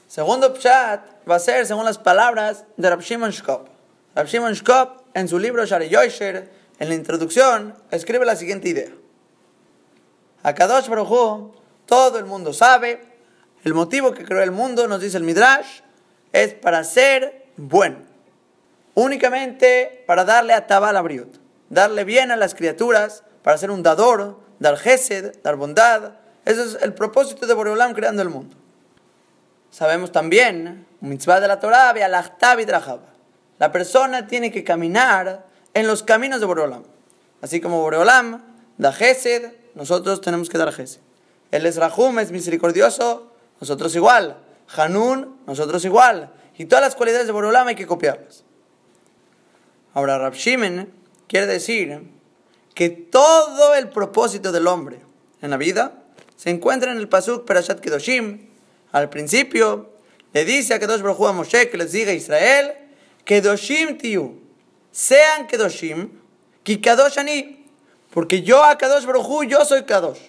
Segundo 0.09 0.55
pshat 0.55 1.29
va 1.29 1.37
a 1.37 1.39
ser 1.39 1.67
según 1.67 1.85
las 1.85 1.99
palabras 1.99 2.65
de 2.77 2.91
Rab 2.91 3.01
Shimon 3.01 3.31
Shkop. 3.31 3.69
Rab 4.15 4.27
Shimon 4.27 4.55
Shkop, 4.55 5.03
en 5.15 5.29
su 5.29 5.39
libro 5.39 5.65
Shari 5.65 5.89
Yosher, 5.89 6.51
en 6.79 6.89
la 6.89 6.95
introducción, 6.95 7.75
escribe 7.91 8.25
la 8.25 8.37
siguiente 8.37 8.69
idea. 8.69 8.91
A 10.43 10.55
Kadosh 10.55 10.89
Baruj 10.89 11.53
todo 11.87 12.19
el 12.19 12.27
mundo 12.27 12.53
sabe, 12.53 13.03
el 13.65 13.75
motivo 13.75 14.13
que 14.13 14.25
creó 14.25 14.43
el 14.43 14.51
mundo, 14.51 14.87
nos 14.89 15.01
dice 15.01 15.17
el 15.17 15.25
Midrash, 15.25 15.81
es 16.33 16.55
para 16.55 16.85
ser 16.85 17.47
bueno. 17.57 17.99
Únicamente 18.95 20.05
para 20.07 20.25
darle 20.25 20.53
a 20.53 20.67
Tabal 20.67 20.97
Abriut, 20.97 21.37
darle 21.69 22.05
bien 22.05 22.31
a 22.31 22.37
las 22.37 22.55
criaturas, 22.55 23.25
para 23.43 23.59
ser 23.59 23.71
un 23.71 23.83
dador, 23.83 24.39
dar 24.59 24.77
gesed, 24.77 25.41
dar 25.43 25.57
bondad. 25.57 26.13
Ese 26.45 26.63
es 26.65 26.79
el 26.83 26.95
propósito 26.95 27.47
de 27.47 27.55
Boreolam 27.55 27.95
creando 27.95 28.23
el 28.23 28.29
mundo. 28.29 28.57
Sabemos 29.71 30.13
también, 30.13 30.87
mitzvah 31.01 31.41
de 31.41 31.49
la 31.49 31.61
Torah, 31.61 31.95
la 33.59 33.73
persona 33.73 34.27
tiene 34.27 34.51
que 34.51 34.65
caminar 34.65 35.47
en 35.75 35.87
los 35.87 36.03
caminos 36.03 36.41
de 36.41 36.47
Boreolam. 36.47 36.85
Así 37.43 37.61
como 37.61 37.81
Boreolam 37.81 38.43
da 38.77 38.93
gesed, 38.93 39.53
nosotros 39.75 40.21
tenemos 40.21 40.49
que 40.49 40.59
dar 40.59 40.73
Gesed. 40.73 41.01
Él 41.51 41.65
es 41.65 41.77
Rahum, 41.77 42.19
es 42.19 42.33
misericordioso, 42.33 43.33
nosotros 43.61 43.95
igual. 43.95 44.37
Hanun, 44.77 45.39
nosotros 45.47 45.85
igual. 45.85 46.33
Y 46.59 46.67
todas 46.67 46.85
las 46.85 46.97
cualidades 46.97 47.27
de 47.27 47.33
Borolam 47.33 47.69
hay 47.69 47.77
que 47.77 47.87
copiarlas. 47.87 48.45
Ahora, 49.95 50.19
Rab 50.19 50.35
Shimen 50.35 50.93
quiere 51.29 51.47
decir 51.47 52.11
que 52.75 52.89
todo 52.89 53.75
el 53.75 53.89
propósito 53.89 54.51
del 54.51 54.67
hombre 54.67 55.01
en 55.41 55.51
la 55.51 55.57
vida 55.57 56.03
se 56.37 56.51
encuentra 56.51 56.91
en 56.91 56.99
el 56.99 57.09
Pasuk 57.09 57.45
Perashat 57.45 57.81
Kedoshim. 57.81 58.49
Al 58.93 59.11
principio 59.11 59.91
le 60.33 60.45
dice 60.45 60.75
a 60.75 60.79
Kedosh 60.79 61.03
Baruch 61.03 61.29
a 61.29 61.33
Moshe 61.33 61.69
que 61.71 61.77
les 61.77 61.93
diga 61.93 62.11
a 62.11 62.15
Israel, 62.15 62.75
Kedoshim 63.25 63.99
tiu, 63.99 64.41
sean 64.91 65.47
Kedoshim, 65.47 66.11
ki 66.63 66.81
Kadosh 66.81 67.19
ani, 67.19 67.67
porque 68.11 68.43
yo 68.43 68.65
a 68.65 68.79
Kadosh 68.79 69.05
Baruj 69.05 69.47
yo 69.49 69.65
soy 69.65 69.85
Kadosh. 69.85 70.21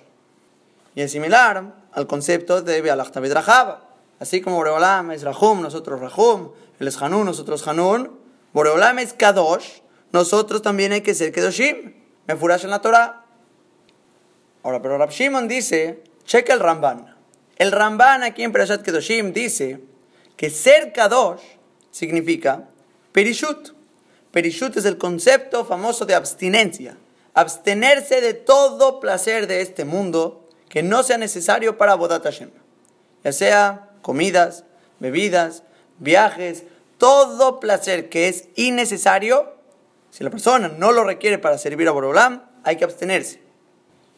Y 0.96 1.02
es 1.02 1.12
similar 1.12 1.76
al 1.92 2.08
concepto 2.08 2.62
de 2.62 2.82
Bealach 2.82 3.16
Rajab. 3.16 3.80
Así 4.20 4.42
como 4.42 4.58
Boreolam 4.58 5.12
es 5.12 5.24
Rahum, 5.24 5.62
nosotros 5.62 6.00
Rahum, 6.00 6.50
él 6.80 6.88
es 6.88 7.02
Hanun, 7.02 7.26
nosotros 7.26 7.66
Hanun. 7.68 8.20
Boreolam 8.54 9.00
es 9.00 9.14
Kadosh, 9.14 9.82
nosotros 10.12 10.62
también 10.62 10.92
hay 10.92 11.02
que 11.02 11.14
ser 11.14 11.32
Kedoshim. 11.32 11.94
Me 12.28 12.36
furas 12.36 12.64
en 12.64 12.70
la 12.70 12.82
Torah. 12.82 13.26
Ahora, 14.64 14.82
pero 14.82 14.98
Rab 14.98 15.12
Shimon 15.12 15.48
dice, 15.48 16.04
checa 16.26 16.54
el 16.54 16.60
Ramban. 16.60 17.16
El 17.58 17.72
Ramban 17.72 18.24
aquí 18.24 18.44
en 18.44 18.52
Perashat 18.52 18.84
Kedoshim 18.84 19.34
dice 19.34 19.80
que 20.36 20.50
ser 20.50 20.94
Kadosh 20.94 21.42
significa 21.92 22.70
Perishut. 23.12 23.74
Perishut 24.32 24.78
es 24.78 24.86
el 24.86 24.98
concepto 24.98 25.66
famoso 25.66 26.06
de 26.06 26.16
abstinencia 26.16 26.98
abstenerse 27.40 28.20
de 28.20 28.34
todo 28.34 29.00
placer 29.00 29.48
de 29.48 29.62
este 29.62 29.86
mundo 29.86 30.50
que 30.68 30.84
no 30.84 31.04
sea 31.04 31.18
necesario 31.18 31.78
para 31.78 31.96
Bodat 31.96 32.24
Hashem. 32.24 32.52
Ya 33.24 33.32
sea 33.32 33.90
comidas, 34.02 34.66
bebidas, 35.00 35.64
viajes, 36.00 36.64
todo 36.98 37.60
placer 37.60 38.10
que 38.10 38.28
es 38.28 38.50
innecesario, 38.56 39.54
si 40.10 40.24
la 40.24 40.30
persona 40.30 40.70
no 40.70 40.92
lo 40.92 41.04
requiere 41.04 41.38
para 41.38 41.58
servir 41.58 41.88
a 41.88 41.92
Borolam, 41.92 42.44
hay 42.64 42.78
que 42.78 42.84
abstenerse. 42.84 43.42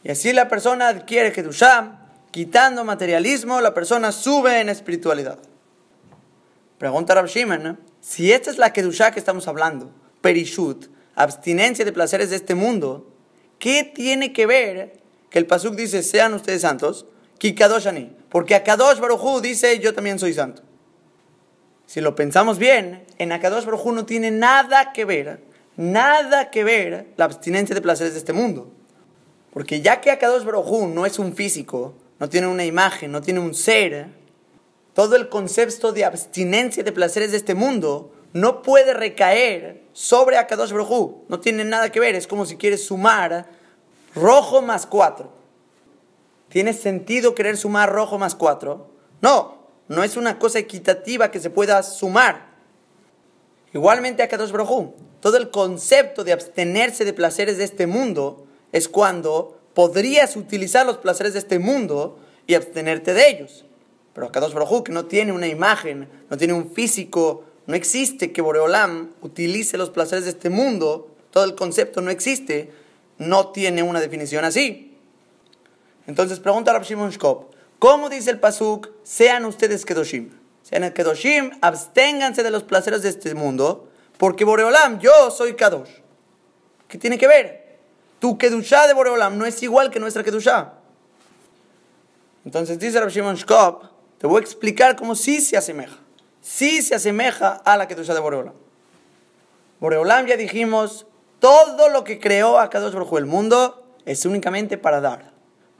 Y 0.04 0.12
así 0.12 0.34
la 0.34 0.47
persona 0.47 0.88
adquiere 0.88 1.32
Kedusham, 1.32 1.99
quitando 2.32 2.84
materialismo, 2.84 3.62
la 3.62 3.73
persona 3.73 4.12
sube 4.12 4.60
en 4.60 4.69
espiritualidad. 4.69 5.39
Pregunta 6.77 7.13
Rab 7.13 7.27
Shimon, 7.27 7.80
si 7.99 8.32
esta 8.32 8.49
es 8.49 8.58
la 8.58 8.73
Kedushah 8.73 9.12
que 9.12 9.19
estamos 9.19 9.47
hablando, 9.47 9.91
Perishut, 10.21 10.88
abstinencia 11.15 11.86
de 11.86 11.91
placeres 11.91 12.30
de 12.30 12.38
este 12.38 12.56
mundo, 12.56 13.13
¿qué 13.60 13.84
tiene 13.84 14.34
que 14.34 14.47
ver 14.47 14.99
que 15.30 15.39
el 15.39 15.45
Pasuk 15.45 15.75
dice, 15.75 16.01
sean 16.01 16.34
ustedes 16.34 16.62
santos? 16.62 17.06
Kikadosh 17.38 17.88
Ani. 17.88 18.15
Porque 18.30 18.56
a 18.56 18.63
Kadosh 18.63 18.99
Baruchu 18.99 19.41
dice, 19.41 19.80
yo 19.80 19.93
también 19.93 20.19
soy 20.19 20.34
santo. 20.34 20.63
si 21.86 21.99
lo 21.99 22.15
pensamos 22.15 22.58
bien, 22.58 23.04
en 23.17 23.32
Akadosh 23.32 23.65
Baruj 23.65 23.86
Hu 23.86 23.91
no 23.91 24.06
tiene 24.06 24.32
nada 24.32 24.93
que 24.93 25.06
ver, 25.06 25.43
nada 25.82 26.52
que 26.52 26.63
ver 26.63 27.08
la 27.17 27.26
abstinencia 27.26 27.74
de 27.74 27.82
placeres 27.82 28.13
de 28.13 28.20
este 28.20 28.34
mundo. 28.34 28.72
Porque 29.52 29.82
ya 29.82 30.00
que 30.00 30.12
Akadosh 30.12 30.44
Baruj 30.44 30.88
no 30.88 31.06
es 31.06 31.20
un 31.20 31.34
físico, 31.34 31.94
no 32.20 32.30
tiene 32.30 32.48
una 32.48 32.63
imagen, 32.63 33.12
no 33.12 33.22
tiene 33.22 33.39
un 33.39 33.54
ser, 33.54 34.08
todo 34.94 35.15
el 35.15 35.28
concepto 35.28 35.91
de 35.91 36.06
abstinencia 36.06 36.84
de 36.84 36.91
placeres 36.91 37.32
de 37.32 37.38
este 37.38 37.56
mundo 37.56 38.13
no 38.34 38.62
puede 38.62 38.94
recaer 38.94 39.84
sobre 39.91 40.38
Akadosh 40.38 40.72
Baruj. 40.72 41.24
No 41.28 41.39
tiene 41.39 41.65
nada 41.65 41.91
que 41.91 42.00
ver, 42.00 42.15
es 42.15 42.28
como 42.28 42.46
si 42.46 42.58
quieres 42.58 42.86
sumar 42.86 43.50
rojo 44.13 44.62
más 44.62 44.86
cuatro. 44.86 45.34
¿Tiene 46.50 46.74
sentido 46.74 47.34
querer 47.34 47.58
sumar 47.58 47.91
rojo 47.91 48.20
más 48.20 48.36
cuatro? 48.36 48.91
No, 49.22 49.67
no 49.88 50.04
es 50.04 50.15
una 50.15 50.38
cosa 50.38 50.60
equitativa 50.60 51.32
que 51.32 51.39
se 51.39 51.50
pueda 51.50 51.82
sumar. 51.82 52.51
Igualmente 53.73 54.23
a 54.23 54.27
Kadosh 54.27 54.51
Baruj 54.51 54.93
todo 55.21 55.38
el 55.38 55.51
concepto 55.51 56.23
de 56.23 56.34
abstenerse 56.34 57.05
de 57.05 57.13
placeres 57.13 57.57
de 57.57 57.63
este 57.63 57.88
mundo 57.88 58.45
es 58.71 58.89
cuando 58.89 59.60
podrías 59.73 60.36
utilizar 60.36 60.86
los 60.86 60.97
placeres 60.97 61.34
de 61.34 61.39
este 61.39 61.60
mundo 61.60 62.19
y 62.47 62.55
abstenerte 62.55 63.13
de 63.13 63.29
ellos. 63.29 63.65
Pero 64.13 64.27
a 64.27 64.31
Kadosh 64.31 64.84
que 64.84 64.91
no 64.91 65.05
tiene 65.05 65.31
una 65.31 65.47
imagen, 65.47 66.10
no 66.29 66.38
tiene 66.38 66.53
un 66.53 66.71
físico, 66.71 67.45
no 67.67 67.75
existe 67.75 68.31
que 68.31 68.41
Boreolam 68.41 69.12
utilice 69.21 69.77
los 69.77 69.91
placeres 69.91 70.25
de 70.25 70.31
este 70.31 70.49
mundo, 70.49 71.10
todo 71.29 71.43
el 71.43 71.55
concepto 71.55 72.01
no 72.01 72.10
existe, 72.10 72.71
no 73.19 73.49
tiene 73.49 73.84
una 73.84 74.01
definición 74.01 74.43
así. 74.43 74.97
Entonces 76.07 76.39
pregunta 76.39 76.71
a 76.71 76.73
Rav 76.73 76.84
Shimon 76.84 77.12
Shkop, 77.12 77.51
¿Cómo 77.81 78.10
dice 78.10 78.29
el 78.29 78.39
Pasuk? 78.39 78.89
Sean 79.01 79.43
ustedes 79.45 79.86
Kedoshim. 79.86 80.40
Sean 80.71 80.91
Kedoshim, 80.93 81.51
absténganse 81.62 82.43
de 82.43 82.49
los 82.49 82.63
placeres 82.63 83.01
de 83.01 83.10
este 83.10 83.36
mundo, 83.36 83.89
porque 84.17 84.45
Boreolam, 84.45 84.99
yo 84.99 85.29
soy 85.29 85.55
Kadosh. 85.55 85.89
¿Qué 86.88 86.97
tiene 86.97 87.17
que 87.17 87.27
ver? 87.27 87.79
Tu 88.19 88.38
Kedushá 88.38 88.88
de 88.88 88.93
Boreolam 88.93 89.38
no 89.38 89.45
es 89.45 89.62
igual 89.63 89.91
que 89.91 89.99
nuestra 89.99 90.23
Kedushá. 90.23 90.73
Entonces 92.45 92.79
dice 92.79 92.99
Rabbi 92.99 93.12
Shimon 93.12 93.36
Shkop, 93.36 93.84
te 94.17 94.27
voy 94.27 94.39
a 94.39 94.41
explicar 94.41 94.95
cómo 94.95 95.15
sí 95.15 95.41
se 95.41 95.57
asemeja. 95.57 95.97
Sí 96.41 96.81
se 96.81 96.95
asemeja 96.95 97.62
a 97.65 97.77
la 97.77 97.88
Kedushá 97.88 98.13
de 98.13 98.19
Boreolam. 98.21 98.53
Boreolam 99.79 100.25
ya 100.25 100.38
dijimos, 100.38 101.05
todo 101.39 101.89
lo 101.89 102.03
que 102.03 102.19
creó 102.19 102.60
a 102.60 102.69
Kadosh 102.69 102.93
Baruj 102.93 103.17
el 103.17 103.25
mundo 103.25 103.86
es 104.05 104.25
únicamente 104.25 104.77
para 104.77 105.01
dar 105.01 105.31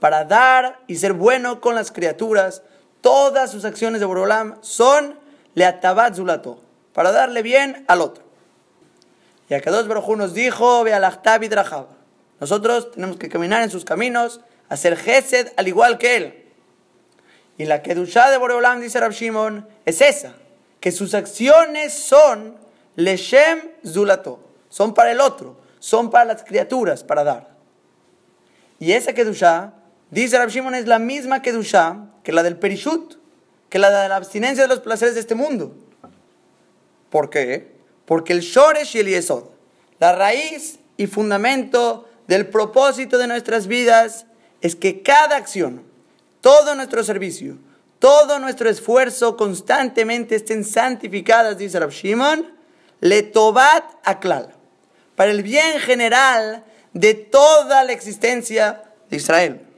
para 0.02 0.24
dar 0.24 0.80
y 0.88 0.96
ser 0.96 1.12
bueno 1.12 1.60
con 1.60 1.76
las 1.76 1.92
criaturas. 1.92 2.64
Todas 3.02 3.50
sus 3.50 3.66
acciones 3.66 4.00
de 4.00 4.06
Borolam 4.06 4.56
son 4.62 5.18
leatabat 5.54 6.14
zulato, 6.14 6.58
para 6.94 7.12
darle 7.12 7.42
bien 7.42 7.84
al 7.88 8.00
otro. 8.00 8.24
Y 9.50 9.54
Akadosh 9.54 9.86
Baruj 9.86 10.16
nos 10.16 10.32
dijo, 10.32 10.84
ve 10.84 10.94
al 10.94 11.20
Nosotros 12.40 12.92
tenemos 12.92 13.18
que 13.18 13.28
caminar 13.28 13.62
en 13.62 13.70
sus 13.70 13.84
caminos, 13.84 14.40
hacer 14.68 14.96
gesed 14.96 15.52
al 15.56 15.68
igual 15.68 15.98
que 15.98 16.16
él. 16.16 16.44
Y 17.58 17.66
la 17.66 17.82
Kedushá 17.82 18.30
de 18.30 18.38
Boreolam, 18.38 18.80
dice 18.80 18.98
Rab 19.00 19.12
Shimon, 19.12 19.68
es 19.84 20.00
esa, 20.00 20.32
que 20.80 20.90
sus 20.92 21.12
acciones 21.12 21.92
son 21.92 22.56
leshem 22.96 23.60
zulato, 23.84 24.40
son 24.68 24.94
para 24.94 25.10
el 25.10 25.20
otro, 25.20 25.56
son 25.80 26.08
para 26.10 26.24
las 26.24 26.44
criaturas, 26.44 27.04
para 27.04 27.24
dar. 27.24 27.50
Y 28.78 28.92
esa 28.92 29.12
Kedushá 29.12 29.74
Dice 30.12 30.36
Rab 30.36 30.50
Shimon, 30.50 30.74
es 30.74 30.86
la 30.86 30.98
misma 30.98 31.40
Kedusha 31.40 31.96
que 32.22 32.32
la 32.32 32.42
del 32.42 32.58
Perishut, 32.58 33.14
que 33.70 33.78
la 33.78 33.88
de 34.02 34.10
la 34.10 34.16
abstinencia 34.16 34.64
de 34.64 34.68
los 34.68 34.80
placeres 34.80 35.14
de 35.14 35.20
este 35.20 35.34
mundo. 35.34 35.74
¿Por 37.08 37.30
qué? 37.30 37.72
Porque 38.04 38.34
el 38.34 38.40
Shoresh 38.40 38.94
y 38.96 38.98
el 38.98 39.08
Yesod, 39.08 39.44
la 39.98 40.14
raíz 40.14 40.80
y 40.98 41.06
fundamento 41.06 42.10
del 42.26 42.46
propósito 42.46 43.16
de 43.16 43.26
nuestras 43.26 43.66
vidas 43.66 44.26
es 44.60 44.76
que 44.76 45.00
cada 45.00 45.36
acción, 45.36 45.82
todo 46.42 46.74
nuestro 46.74 47.02
servicio, 47.04 47.56
todo 47.98 48.38
nuestro 48.38 48.68
esfuerzo 48.68 49.38
constantemente 49.38 50.34
estén 50.34 50.66
santificadas, 50.66 51.56
dice 51.56 51.80
Rab 51.80 51.88
Shimon, 51.88 52.52
le 53.00 53.22
tobat 53.22 53.84
aklal, 54.04 54.52
para 55.16 55.30
el 55.30 55.42
bien 55.42 55.80
general 55.80 56.64
de 56.92 57.14
toda 57.14 57.82
la 57.84 57.92
existencia 57.92 58.82
de 59.08 59.16
Israel. 59.16 59.71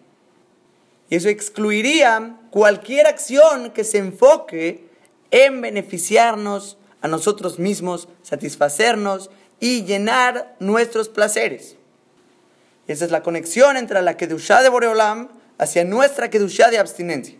Eso 1.14 1.28
excluiría 1.28 2.36
cualquier 2.50 3.06
acción 3.06 3.70
que 3.70 3.84
se 3.84 3.98
enfoque 3.98 4.88
en 5.30 5.60
beneficiarnos 5.60 6.76
a 7.00 7.08
nosotros 7.08 7.58
mismos, 7.58 8.08
satisfacernos 8.22 9.30
y 9.60 9.84
llenar 9.84 10.56
nuestros 10.58 11.08
placeres. 11.08 11.76
Y 12.88 12.92
esa 12.92 13.04
es 13.04 13.10
la 13.10 13.22
conexión 13.22 13.76
entre 13.76 14.02
la 14.02 14.16
Kedushá 14.16 14.62
de 14.62 14.68
Boreolam 14.68 15.28
hacia 15.58 15.84
nuestra 15.84 16.30
Kedushá 16.30 16.70
de 16.70 16.78
abstinencia. 16.78 17.36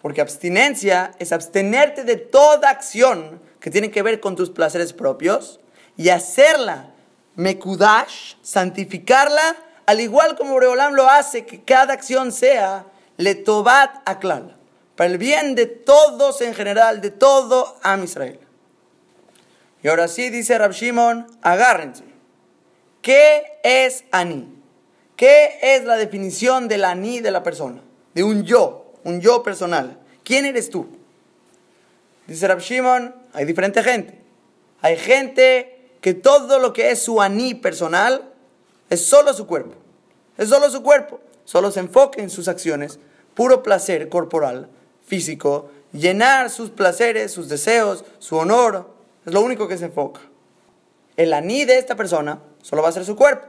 Porque 0.00 0.20
abstinencia 0.20 1.12
es 1.18 1.32
abstenerte 1.32 2.04
de 2.04 2.16
toda 2.16 2.70
acción 2.70 3.40
que 3.60 3.70
tiene 3.70 3.90
que 3.90 4.02
ver 4.02 4.20
con 4.20 4.36
tus 4.36 4.50
placeres 4.50 4.92
propios 4.92 5.60
y 5.96 6.08
hacerla 6.08 6.90
mekudash, 7.36 8.34
santificarla 8.42 9.56
al 9.88 10.00
igual 10.02 10.36
como 10.36 10.52
Boreolam 10.52 10.92
lo 10.92 11.08
hace, 11.08 11.46
que 11.46 11.62
cada 11.62 11.94
acción 11.94 12.30
sea 12.30 12.84
letobat 13.16 14.02
aklal, 14.04 14.54
para 14.96 15.08
el 15.08 15.16
bien 15.16 15.54
de 15.54 15.64
todos 15.64 16.42
en 16.42 16.52
general, 16.52 17.00
de 17.00 17.10
todo 17.10 17.78
Am 17.82 18.04
Israel. 18.04 18.38
Y 19.82 19.88
ahora 19.88 20.06
sí 20.08 20.28
dice 20.28 20.58
Rab 20.58 20.72
Shimon, 20.72 21.26
agárrense. 21.40 22.04
¿Qué 23.00 23.44
es 23.62 24.04
Ani? 24.10 24.54
¿Qué 25.16 25.58
es 25.62 25.84
la 25.84 25.96
definición 25.96 26.68
del 26.68 26.84
Ani 26.84 27.20
de 27.20 27.30
la 27.30 27.42
persona? 27.42 27.80
De 28.12 28.22
un 28.22 28.44
yo, 28.44 28.92
un 29.04 29.22
yo 29.22 29.42
personal. 29.42 29.98
¿Quién 30.22 30.44
eres 30.44 30.68
tú? 30.68 30.86
Dice 32.26 32.46
Rab 32.46 32.60
Shimon, 32.60 33.14
hay 33.32 33.46
diferente 33.46 33.82
gente. 33.82 34.20
Hay 34.82 34.98
gente 34.98 35.92
que 36.02 36.12
todo 36.12 36.58
lo 36.58 36.74
que 36.74 36.90
es 36.90 37.00
su 37.02 37.22
Ani 37.22 37.54
personal 37.54 38.34
es 38.90 39.04
solo 39.04 39.34
su 39.34 39.46
cuerpo. 39.46 39.74
Es 40.36 40.48
solo 40.48 40.70
su 40.70 40.82
cuerpo. 40.82 41.20
Solo 41.44 41.70
se 41.70 41.80
enfoca 41.80 42.22
en 42.22 42.30
sus 42.30 42.48
acciones. 42.48 42.98
Puro 43.34 43.62
placer 43.62 44.08
corporal, 44.08 44.68
físico. 45.06 45.70
Llenar 45.92 46.50
sus 46.50 46.70
placeres, 46.70 47.32
sus 47.32 47.48
deseos, 47.48 48.04
su 48.18 48.36
honor. 48.36 48.90
Es 49.26 49.32
lo 49.32 49.40
único 49.40 49.68
que 49.68 49.78
se 49.78 49.86
enfoca. 49.86 50.20
El 51.16 51.32
aní 51.32 51.64
de 51.64 51.78
esta 51.78 51.96
persona 51.96 52.40
solo 52.62 52.82
va 52.82 52.90
a 52.90 52.92
ser 52.92 53.04
su 53.04 53.16
cuerpo. 53.16 53.46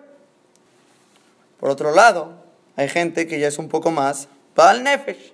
Por 1.60 1.70
otro 1.70 1.94
lado, 1.94 2.34
hay 2.76 2.88
gente 2.88 3.28
que 3.28 3.40
ya 3.40 3.48
es 3.48 3.58
un 3.58 3.70
poco 3.70 3.92
más 3.92 4.28
Baal 4.56 4.84
Nefesh. 4.84 5.34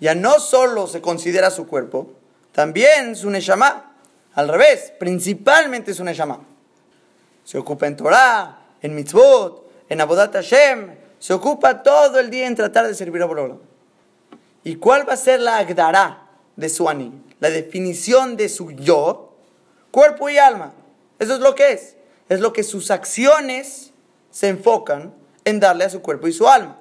Ya 0.00 0.14
no 0.14 0.38
solo 0.40 0.86
se 0.86 1.00
considera 1.00 1.50
su 1.50 1.66
cuerpo, 1.66 2.12
también 2.52 3.16
su 3.16 3.30
Neshama. 3.30 3.92
Al 4.34 4.48
revés, 4.48 4.92
principalmente 4.98 5.94
su 5.94 6.04
Neshama. 6.04 6.40
Se 7.44 7.56
ocupa 7.56 7.86
en 7.86 7.96
Torah, 7.96 8.65
en 8.82 8.94
mitzvot, 8.94 9.68
en 9.88 10.00
Abodat 10.00 10.32
Hashem, 10.32 10.94
se 11.18 11.32
ocupa 11.32 11.82
todo 11.82 12.20
el 12.20 12.30
día 12.30 12.46
en 12.46 12.54
tratar 12.54 12.86
de 12.86 12.94
servir 12.94 13.22
a 13.22 13.26
Borolam. 13.26 13.58
¿Y 14.64 14.76
cuál 14.76 15.08
va 15.08 15.14
a 15.14 15.16
ser 15.16 15.40
la 15.40 15.58
agdará 15.58 16.28
de 16.56 16.68
su 16.68 16.88
ani? 16.88 17.12
La 17.40 17.50
definición 17.50 18.36
de 18.36 18.48
su 18.48 18.72
yo, 18.72 19.34
cuerpo 19.90 20.28
y 20.28 20.38
alma. 20.38 20.72
Eso 21.18 21.34
es 21.34 21.40
lo 21.40 21.54
que 21.54 21.72
es. 21.72 21.96
Es 22.28 22.40
lo 22.40 22.52
que 22.52 22.64
sus 22.64 22.90
acciones 22.90 23.92
se 24.30 24.48
enfocan 24.48 25.14
en 25.44 25.60
darle 25.60 25.84
a 25.84 25.90
su 25.90 26.02
cuerpo 26.02 26.26
y 26.26 26.32
su 26.32 26.48
alma. 26.48 26.78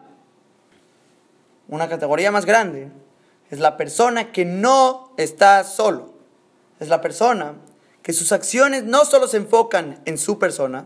Una 1.68 1.88
categoría 1.88 2.32
más 2.32 2.46
grande 2.46 2.92
es 3.50 3.60
la 3.60 3.78
persona 3.78 4.32
que 4.32 4.46
no 4.46 5.14
está 5.18 5.64
solo. 5.64 6.14
Es 6.80 6.90
la 6.90 7.02
persona 7.02 7.56
que 8.02 8.14
sus 8.14 8.32
acciones 8.32 8.84
no 8.84 9.06
solo 9.06 9.28
se 9.28 9.38
enfocan 9.38 10.02
en 10.06 10.18
su 10.18 10.38
persona, 10.38 10.86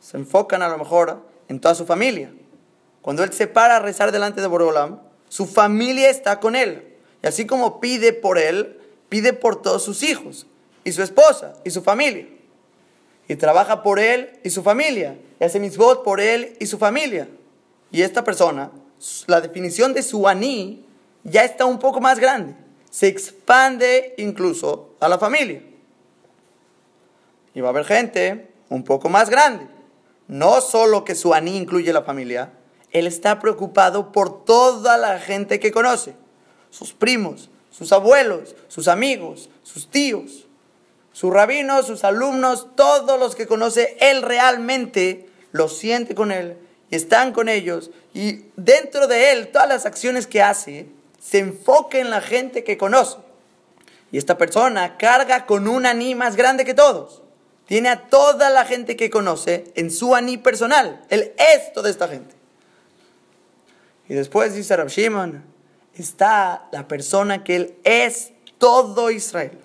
se 0.00 0.16
enfocan 0.16 0.62
a 0.62 0.68
lo 0.68 0.78
mejor 0.78 1.22
en 1.48 1.60
toda 1.60 1.74
su 1.74 1.86
familia. 1.86 2.30
Cuando 3.02 3.22
él 3.22 3.32
se 3.32 3.46
para 3.46 3.76
a 3.76 3.80
rezar 3.80 4.12
delante 4.12 4.40
de 4.40 4.46
Borolam, 4.46 5.00
su 5.28 5.46
familia 5.46 6.10
está 6.10 6.40
con 6.40 6.56
él. 6.56 6.96
Y 7.22 7.26
así 7.26 7.46
como 7.46 7.80
pide 7.80 8.12
por 8.12 8.38
él, 8.38 8.80
pide 9.08 9.32
por 9.32 9.62
todos 9.62 9.84
sus 9.84 10.02
hijos, 10.02 10.46
y 10.84 10.92
su 10.92 11.02
esposa, 11.02 11.54
y 11.64 11.70
su 11.70 11.82
familia. 11.82 12.26
Y 13.28 13.36
trabaja 13.36 13.82
por 13.82 13.98
él 13.98 14.40
y 14.44 14.50
su 14.50 14.62
familia. 14.62 15.16
Y 15.40 15.44
hace 15.44 15.60
mitzvot 15.60 16.04
por 16.04 16.20
él 16.20 16.56
y 16.60 16.66
su 16.66 16.78
familia. 16.78 17.28
Y 17.90 18.02
esta 18.02 18.24
persona, 18.24 18.70
la 19.26 19.40
definición 19.40 19.94
de 19.94 20.02
su 20.02 20.28
aní 20.28 20.84
ya 21.24 21.44
está 21.44 21.64
un 21.64 21.78
poco 21.78 22.00
más 22.00 22.18
grande. 22.18 22.54
Se 22.90 23.08
expande 23.08 24.14
incluso 24.16 24.94
a 25.00 25.08
la 25.08 25.18
familia. 25.18 25.62
Y 27.54 27.60
va 27.60 27.68
a 27.68 27.70
haber 27.70 27.84
gente 27.84 28.48
un 28.68 28.84
poco 28.84 29.08
más 29.08 29.30
grande 29.30 29.75
no 30.28 30.60
solo 30.60 31.04
que 31.04 31.14
su 31.14 31.34
aní 31.34 31.56
incluye 31.56 31.92
la 31.92 32.02
familia, 32.02 32.52
él 32.90 33.06
está 33.06 33.38
preocupado 33.38 34.12
por 34.12 34.44
toda 34.44 34.96
la 34.96 35.18
gente 35.18 35.60
que 35.60 35.72
conoce, 35.72 36.14
sus 36.70 36.92
primos, 36.92 37.50
sus 37.70 37.92
abuelos, 37.92 38.56
sus 38.68 38.88
amigos, 38.88 39.50
sus 39.62 39.90
tíos, 39.90 40.46
sus 41.12 41.32
rabinos, 41.32 41.86
sus 41.86 42.04
alumnos, 42.04 42.68
todos 42.74 43.18
los 43.18 43.34
que 43.34 43.46
conoce, 43.46 43.96
él 44.00 44.22
realmente 44.22 45.28
lo 45.52 45.68
siente 45.68 46.14
con 46.14 46.32
él 46.32 46.58
están 46.90 47.32
con 47.32 47.48
ellos. 47.48 47.90
Y 48.14 48.46
dentro 48.56 49.06
de 49.06 49.32
él, 49.32 49.48
todas 49.48 49.68
las 49.68 49.86
acciones 49.86 50.26
que 50.26 50.42
hace, 50.42 50.88
se 51.20 51.38
enfoca 51.38 51.98
en 51.98 52.10
la 52.10 52.20
gente 52.20 52.64
que 52.64 52.78
conoce. 52.78 53.18
Y 54.12 54.18
esta 54.18 54.38
persona 54.38 54.96
carga 54.96 55.46
con 55.46 55.68
un 55.68 55.86
aní 55.86 56.14
más 56.14 56.36
grande 56.36 56.64
que 56.64 56.74
todos. 56.74 57.22
Tiene 57.66 57.88
a 57.88 58.08
toda 58.08 58.50
la 58.50 58.64
gente 58.64 58.96
que 58.96 59.10
conoce 59.10 59.64
en 59.74 59.90
su 59.90 60.14
aní 60.14 60.38
personal. 60.38 61.04
Él 61.10 61.32
es 61.36 61.72
toda 61.72 61.90
esta 61.90 62.08
gente. 62.08 62.34
Y 64.08 64.14
después 64.14 64.54
dice 64.54 64.76
Rab 64.76 64.88
Shimon, 64.88 65.42
está 65.94 66.68
la 66.70 66.86
persona 66.86 67.42
que 67.42 67.56
él 67.56 67.74
es 67.82 68.32
todo 68.58 69.10
Israel. 69.10 69.58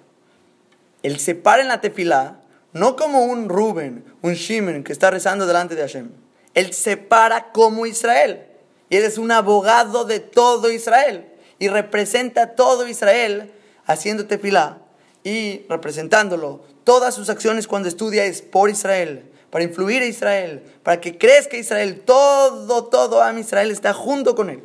Él 1.03 1.19
se 1.19 1.35
para 1.35 1.61
en 1.61 1.67
la 1.67 1.81
tefilá, 1.81 2.41
no 2.73 2.95
como 2.95 3.25
un 3.25 3.49
Rubén, 3.49 4.03
un 4.21 4.33
Shimon 4.33 4.83
que 4.83 4.93
está 4.93 5.11
rezando 5.11 5.45
delante 5.45 5.75
de 5.75 5.81
Hashem. 5.81 6.09
Él 6.53 6.73
se 6.73 6.97
para 6.97 7.51
como 7.51 7.85
Israel. 7.85 8.45
Y 8.89 8.97
él 8.97 9.03
es 9.03 9.17
un 9.17 9.31
abogado 9.31 10.05
de 10.05 10.19
todo 10.19 10.71
Israel. 10.71 11.27
Y 11.59 11.67
representa 11.67 12.43
a 12.43 12.55
todo 12.55 12.87
Israel 12.87 13.51
haciendo 13.85 14.25
tefilá 14.25 14.79
y 15.23 15.65
representándolo. 15.69 16.63
Todas 16.83 17.15
sus 17.15 17.29
acciones 17.29 17.67
cuando 17.67 17.87
estudia 17.87 18.25
es 18.25 18.41
por 18.41 18.69
Israel, 18.69 19.29
para 19.49 19.63
influir 19.63 20.01
a 20.01 20.05
Israel, 20.05 20.63
para 20.83 20.99
que 20.99 21.17
crezca 21.17 21.57
Israel. 21.57 22.01
Todo, 22.05 22.85
todo 22.85 23.21
a 23.21 23.39
Israel 23.39 23.71
está 23.71 23.93
junto 23.93 24.35
con 24.35 24.49
él. 24.49 24.63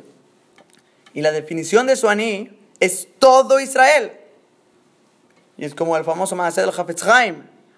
Y 1.13 1.21
la 1.21 1.31
definición 1.31 1.87
de 1.87 1.95
su 1.95 2.09
aní 2.09 2.57
es 2.79 3.07
todo 3.19 3.59
Israel. 3.59 4.13
Y 5.57 5.65
es 5.65 5.73
como 5.73 5.97
el 5.97 6.03
famoso 6.03 6.35
Maaseh 6.35 6.61
del 6.61 6.69
Hafetz 6.69 7.03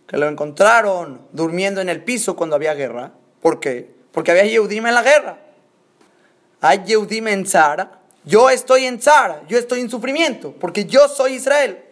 que 0.07 0.17
lo 0.17 0.27
encontraron 0.27 1.21
durmiendo 1.31 1.81
en 1.81 1.89
el 1.89 2.03
piso 2.03 2.35
cuando 2.35 2.55
había 2.55 2.73
guerra. 2.73 3.13
¿Por 3.41 3.59
qué? 3.59 3.93
Porque 4.11 4.31
había 4.31 4.45
Yehudim 4.45 4.87
en 4.87 4.95
la 4.95 5.03
guerra. 5.03 5.37
Hay 6.61 6.83
Yehudim 6.83 7.27
en 7.27 7.45
Zara. 7.45 7.99
Yo 8.25 8.49
estoy 8.49 8.85
en 8.85 8.99
Zara. 8.99 9.43
Yo 9.47 9.57
estoy 9.57 9.81
en 9.81 9.89
sufrimiento. 9.89 10.53
Porque 10.59 10.85
yo 10.85 11.07
soy 11.07 11.33
Israel. 11.33 11.83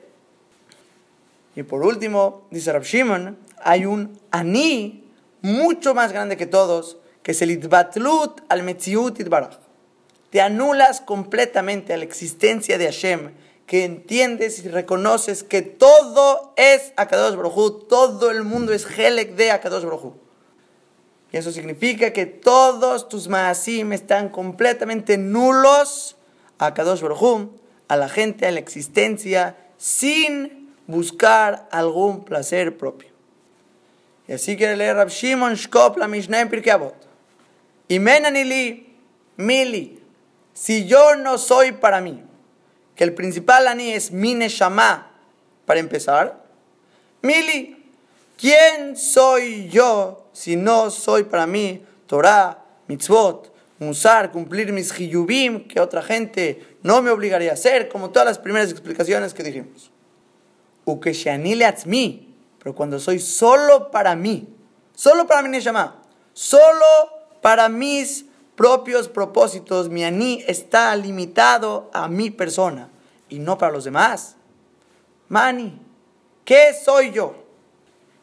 Y 1.57 1.63
por 1.63 1.81
último, 1.81 2.47
dice 2.51 2.71
Rav 2.71 2.83
Shimon, 2.83 3.35
hay 3.63 3.87
un 3.87 4.17
Ani 4.29 5.03
mucho 5.41 5.95
más 5.95 6.11
grande 6.13 6.37
que 6.37 6.45
todos, 6.45 6.97
que 7.23 7.31
es 7.31 7.41
el 7.41 7.49
Itbatlut 7.49 8.41
al 8.47 8.61
Metziut 8.61 9.19
Itbaraj. 9.19 9.57
Te 10.29 10.39
anulas 10.39 11.01
completamente 11.01 11.93
a 11.93 11.97
la 11.97 12.03
existencia 12.03 12.77
de 12.77 12.85
Hashem, 12.85 13.31
que 13.65 13.85
entiendes 13.85 14.63
y 14.63 14.69
reconoces 14.69 15.43
que 15.43 15.63
todo 15.63 16.53
es 16.57 16.93
Akadosh 16.95 17.35
Baruj 17.35 17.87
todo 17.89 18.29
el 18.29 18.43
mundo 18.43 18.71
es 18.71 18.85
Helek 18.85 19.35
de 19.35 19.49
Akadosh 19.49 19.83
Baruj 19.83 20.13
y 21.31 21.37
eso 21.37 21.51
significa 21.51 22.13
que 22.13 22.25
todos 22.25 23.09
tus 23.09 23.27
maasim 23.27 23.91
están 23.93 24.29
completamente 24.29 25.17
nulos 25.17 26.15
a 26.59 26.73
Kadosh 26.73 27.01
Baruj 27.01 27.49
a 27.87 27.97
la 27.97 28.09
gente, 28.09 28.45
a 28.45 28.51
la 28.51 28.59
existencia, 28.59 29.57
sin 29.77 30.66
buscar 30.87 31.67
algún 31.71 32.23
placer 32.23 32.77
propio. 32.77 33.09
Y 34.27 34.33
así 34.33 34.57
quiere 34.57 34.75
leer 34.75 34.95
Rab 34.95 35.09
Shimon 35.09 35.53
Shkop 35.55 35.97
la 35.97 36.07
Mishnah 36.07 36.41
en 36.41 36.49
Pirkei 36.49 36.71
Avot. 36.71 36.95
Y 37.87 37.99
menanili, 37.99 38.95
mili, 39.37 40.03
si 40.53 40.85
yo 40.85 41.15
no 41.15 41.37
soy 41.37 41.73
para 41.73 42.01
mí, 42.01 42.23
que 42.95 43.03
el 43.03 43.13
principal 43.13 43.67
ani 43.67 43.91
es 43.91 44.11
mi 44.11 44.33
neshama, 44.33 45.11
para 45.65 45.79
empezar, 45.79 46.43
mili, 47.21 47.91
¿quién 48.37 48.97
soy 48.97 49.69
yo 49.69 50.29
si 50.33 50.55
no 50.55 50.89
soy 50.89 51.23
para 51.23 51.45
mí 51.45 51.85
Torah, 52.07 52.63
mitzvot, 52.87 53.53
musar, 53.79 54.31
cumplir 54.31 54.73
mis 54.73 54.97
hiyubim, 54.97 55.67
que 55.67 55.79
otra 55.79 56.01
gente 56.01 56.77
no 56.83 57.01
me 57.01 57.11
obligaría 57.11 57.51
a 57.51 57.53
hacer, 57.53 57.89
como 57.89 58.09
todas 58.09 58.27
las 58.27 58.39
primeras 58.39 58.71
explicaciones 58.71 59.33
que 59.33 59.43
dijimos. 59.43 59.91
Mí, 61.85 62.35
pero 62.59 62.75
cuando 62.75 62.99
soy 62.99 63.19
solo 63.19 63.91
para 63.91 64.15
mí, 64.15 64.47
solo 64.95 65.27
para 65.27 65.41
mi 65.41 65.49
neshama, 65.49 66.01
solo 66.33 66.85
para 67.41 67.69
mis 67.69 68.25
propios 68.55 69.07
propósitos, 69.07 69.89
mi 69.89 70.03
ani 70.03 70.43
está 70.47 70.95
limitado 70.95 71.89
a 71.93 72.07
mi 72.07 72.31
persona 72.31 72.89
y 73.29 73.39
no 73.39 73.57
para 73.57 73.71
los 73.71 73.83
demás. 73.83 74.35
Mani, 75.29 75.79
¿qué 76.43 76.73
soy 76.73 77.11
yo? 77.11 77.35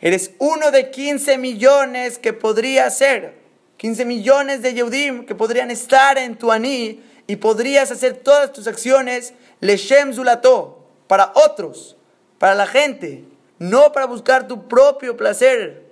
Eres 0.01 0.33
uno 0.39 0.71
de 0.71 0.91
15 0.91 1.39
millones 1.39 2.19
que 2.19 2.33
podría 2.33 2.91
ser. 2.91 3.43
15 3.77 4.05
millones 4.05 4.63
de 4.63 4.75
Yehudim 4.75 5.27
que 5.27 5.35
podrían 5.35 5.71
estar 5.71 6.19
en 6.19 6.37
tu 6.37 6.51
aní 6.53 7.03
y 7.27 7.37
podrías 7.37 7.91
hacer 7.91 8.17
todas 8.19 8.53
tus 8.53 8.67
acciones 8.67 9.35
leshem 9.61 10.13
zulato 10.13 10.85
para 11.07 11.33
otros, 11.35 11.97
para 12.45 12.57
la 12.57 12.67
gente, 12.67 13.25
no 13.59 13.91
para 13.93 14.05
buscar 14.05 14.47
tu 14.47 14.69
propio 14.69 15.17
placer. 15.17 15.83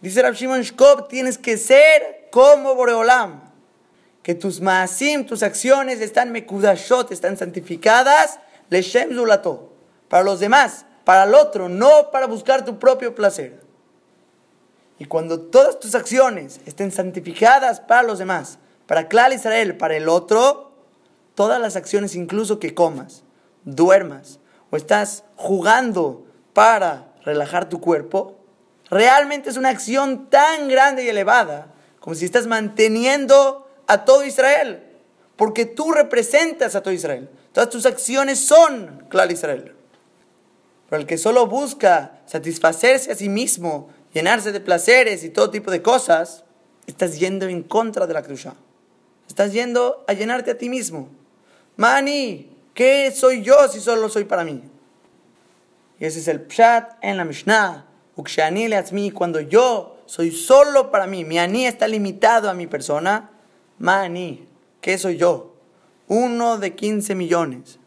Dice 0.00 0.22
Rav 0.22 0.34
Shimon 0.34 0.62
Shkop, 0.62 1.08
tienes 1.08 1.36
que 1.36 1.56
ser 1.56 2.28
como 2.30 2.76
Boreolam, 2.76 3.40
que 4.22 4.36
tus 4.36 4.60
maasim, 4.60 5.26
tus 5.26 5.42
acciones 5.42 6.00
están 6.00 6.30
mekudashot, 6.30 7.10
están 7.10 7.36
santificadas, 7.36 8.38
leshem 8.70 9.16
zulato, 9.16 9.72
para 10.08 10.22
los 10.22 10.38
demás, 10.38 10.86
para 11.02 11.24
el 11.24 11.34
otro, 11.34 11.68
no 11.68 12.12
para 12.12 12.28
buscar 12.28 12.64
tu 12.64 12.78
propio 12.78 13.16
placer. 13.16 13.60
Y 15.00 15.06
cuando 15.06 15.40
todas 15.40 15.80
tus 15.80 15.96
acciones 15.96 16.60
estén 16.66 16.92
santificadas 16.92 17.80
para 17.80 18.04
los 18.04 18.20
demás, 18.20 18.60
para 18.86 19.08
Clal 19.08 19.32
Israel, 19.32 19.76
para 19.76 19.96
el 19.96 20.08
otro, 20.08 20.70
todas 21.34 21.60
las 21.60 21.74
acciones, 21.74 22.14
incluso 22.14 22.60
que 22.60 22.74
comas, 22.76 23.24
duermas 23.64 24.38
estás 24.76 25.24
jugando 25.36 26.26
para 26.52 27.12
relajar 27.24 27.68
tu 27.68 27.80
cuerpo, 27.80 28.36
realmente 28.90 29.50
es 29.50 29.56
una 29.56 29.70
acción 29.70 30.30
tan 30.30 30.68
grande 30.68 31.04
y 31.04 31.08
elevada 31.08 31.72
como 32.00 32.14
si 32.14 32.24
estás 32.24 32.46
manteniendo 32.46 33.68
a 33.86 34.04
todo 34.04 34.24
Israel, 34.24 34.82
porque 35.36 35.66
tú 35.66 35.92
representas 35.92 36.74
a 36.74 36.82
todo 36.82 36.94
Israel. 36.94 37.28
Todas 37.52 37.70
tus 37.70 37.86
acciones 37.86 38.38
son 38.38 39.06
Clal 39.08 39.32
Israel. 39.32 39.74
Pero 40.88 41.00
el 41.00 41.06
que 41.06 41.18
solo 41.18 41.46
busca 41.46 42.20
satisfacerse 42.26 43.10
a 43.10 43.14
sí 43.14 43.28
mismo, 43.28 43.88
llenarse 44.12 44.52
de 44.52 44.60
placeres 44.60 45.24
y 45.24 45.30
todo 45.30 45.50
tipo 45.50 45.70
de 45.70 45.82
cosas, 45.82 46.44
estás 46.86 47.18
yendo 47.18 47.48
en 47.48 47.62
contra 47.62 48.06
de 48.06 48.14
la 48.14 48.22
Kedusha. 48.22 48.54
Estás 49.26 49.52
yendo 49.52 50.04
a 50.06 50.12
llenarte 50.12 50.52
a 50.52 50.58
ti 50.58 50.68
mismo. 50.68 51.08
Mani, 51.76 52.55
¿qué 52.76 53.10
soy 53.10 53.42
yo 53.42 53.66
si 53.66 53.80
solo 53.80 54.08
soy 54.08 54.24
para 54.24 54.44
mí? 54.44 54.62
Y 55.98 56.04
ese 56.04 56.20
es 56.20 56.28
el 56.28 56.42
pshat 56.42 56.92
en 57.02 57.16
la 57.16 57.24
Mishnah. 57.24 57.86
Ukshani 58.14 58.68
le 58.68 59.12
cuando 59.12 59.40
yo 59.40 59.98
soy 60.06 60.30
solo 60.30 60.90
para 60.90 61.06
mí, 61.06 61.24
mi 61.24 61.38
ani 61.38 61.66
está 61.66 61.88
limitado 61.88 62.48
a 62.48 62.54
mi 62.54 62.66
persona. 62.66 63.30
Mani, 63.78 64.46
¿qué 64.80 64.96
soy 64.96 65.16
yo? 65.16 65.56
Uno 66.06 66.58
de 66.58 66.74
15 66.74 67.14
millones. 67.14 67.78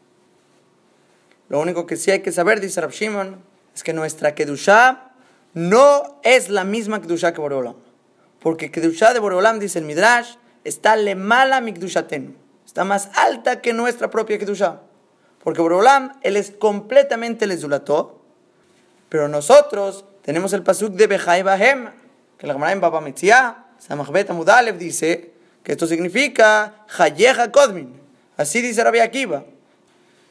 Lo 1.47 1.59
único 1.59 1.85
que 1.85 1.95
sí 1.95 2.11
hay 2.11 2.19
que 2.19 2.31
saber, 2.31 2.59
dice 2.59 2.81
Rab 2.81 2.91
Shimon, 2.91 3.41
es 3.73 3.83
que 3.83 3.93
nuestra 3.93 4.35
Kedushá 4.35 5.13
no 5.53 6.19
es 6.23 6.49
la 6.49 6.63
misma 6.63 7.01
Kedushá 7.01 7.33
que 7.33 7.41
Boreolam. 7.41 7.75
Porque 8.39 8.69
Kedushá 8.69 9.13
de 9.13 9.19
Boreolam, 9.19 9.59
dice 9.59 9.79
el 9.79 9.85
Midrash, 9.85 10.35
está 10.63 10.95
le 10.95 11.15
mala 11.15 11.61
Mikdushaten. 11.61 12.37
Está 12.69 12.83
más 12.83 13.09
alta 13.15 13.61
que 13.61 13.73
nuestra 13.73 14.11
propia 14.11 14.37
Kedushá. 14.37 14.81
Porque 15.43 15.59
Boreolam, 15.59 16.19
él 16.21 16.37
es 16.37 16.51
completamente 16.51 17.45
el 17.45 17.57
Zulató. 17.57 18.21
Pero 19.09 19.27
nosotros 19.27 20.05
tenemos 20.21 20.53
el 20.53 20.61
pasuk 20.61 20.93
de 20.93 21.07
Bejai 21.07 21.41
Bahem, 21.41 21.89
que 22.37 22.45
la 22.45 22.53
Gemara 22.53 22.71
en 22.71 22.79
Baba 22.79 23.01
Metzia, 23.01 23.65
Samachbet 23.79 24.29
Amudalev 24.29 24.77
dice 24.77 25.33
que 25.63 25.71
esto 25.71 25.87
significa 25.87 26.85
Hayeja 26.95 27.51
Kodmin. 27.51 27.99
Así 28.37 28.61
dice 28.61 28.83
Rabbi 28.83 28.99
Akiva. 28.99 29.45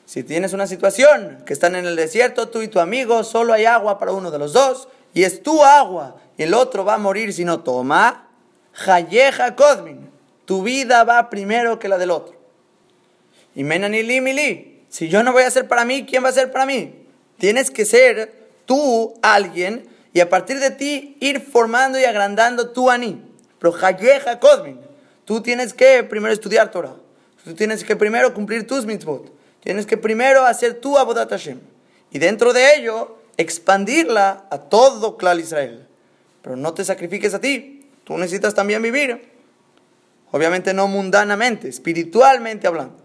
Si 0.07 0.23
tienes 0.23 0.53
una 0.53 0.69
situación 0.69 1.43
que 1.45 1.53
están 1.53 1.75
en 1.75 1.87
el 1.87 1.97
desierto, 1.97 2.51
tú 2.51 2.63
y 2.63 2.69
tu 2.69 2.79
amigo, 2.79 3.25
solo 3.25 3.53
hay 3.53 3.65
agua 3.65 3.99
para 3.99 4.13
uno 4.13 4.31
de 4.31 4.39
los 4.39 4.53
dos, 4.53 4.89
y 5.13 5.25
es 5.25 5.43
tu 5.43 5.65
agua, 5.65 6.15
y 6.37 6.45
el 6.45 6.55
otro 6.55 6.85
va 6.85 6.95
a 6.95 6.99
morir 6.99 7.33
si 7.33 7.45
no 7.45 7.65
toma, 7.65 8.29
Hayeja 8.87 9.57
Kodmin, 9.57 10.18
tu 10.49 10.63
vida 10.63 11.05
va 11.05 11.29
primero 11.29 11.79
que 11.79 11.89
la 11.89 11.99
del 11.99 12.11
otro. 12.11 12.35
Y 13.55 13.65
Menanili 13.65 14.23
Mili, 14.23 14.83
si 14.89 15.11
yo 15.11 15.23
no 15.23 15.35
voy 15.35 15.43
a 15.43 15.51
ser 15.51 15.69
para 15.69 15.85
mí, 15.85 16.07
¿quién 16.09 16.25
va 16.25 16.31
a 16.31 16.33
ser 16.33 16.51
para 16.51 16.65
mí? 16.65 17.05
Tienes 17.37 17.71
que 17.71 17.85
ser 17.85 18.33
tú 18.65 19.13
alguien 19.21 19.87
y 20.15 20.21
a 20.21 20.31
partir 20.31 20.59
de 20.59 20.71
ti 20.71 21.19
ir 21.21 21.43
formando 21.43 22.01
y 22.01 22.05
agrandando 22.05 22.71
tu 22.71 22.89
aní. 22.89 23.23
Pero 23.59 23.75
Hayeja 23.77 24.41
Kodmin, 24.41 24.81
tú 25.27 25.43
tienes 25.43 25.75
que 25.75 26.03
primero 26.03 26.33
estudiar 26.33 26.71
Torah, 26.71 26.97
tú 27.45 27.55
tienes 27.55 27.85
que 27.85 27.95
primero 27.95 28.33
cumplir 28.33 28.67
tus 28.67 28.87
mitzvot. 28.87 29.31
Tienes 29.61 29.85
que 29.85 29.99
primero 29.99 30.47
hacer 30.47 30.81
tu 30.81 30.97
Abodat 30.97 31.29
Hashem. 31.29 31.61
y 32.11 32.21
dentro 32.21 32.55
de 32.55 32.77
ello 32.77 33.19
expandirla 33.37 34.47
a 34.51 34.57
todo 34.57 35.19
Clal 35.19 35.41
Israel. 35.41 35.87
Pero 36.41 36.57
no 36.57 36.73
te 36.73 36.87
sacrifiques 36.87 37.35
a 37.35 37.39
ti, 37.39 37.87
tú 38.05 38.17
necesitas 38.17 38.55
también 38.55 38.81
vivir. 38.81 39.37
Obviamente 40.31 40.75
no 40.75 40.89
mundanamente, 40.89 41.69
espiritualmente 41.69 42.67
hablando. 42.67 43.03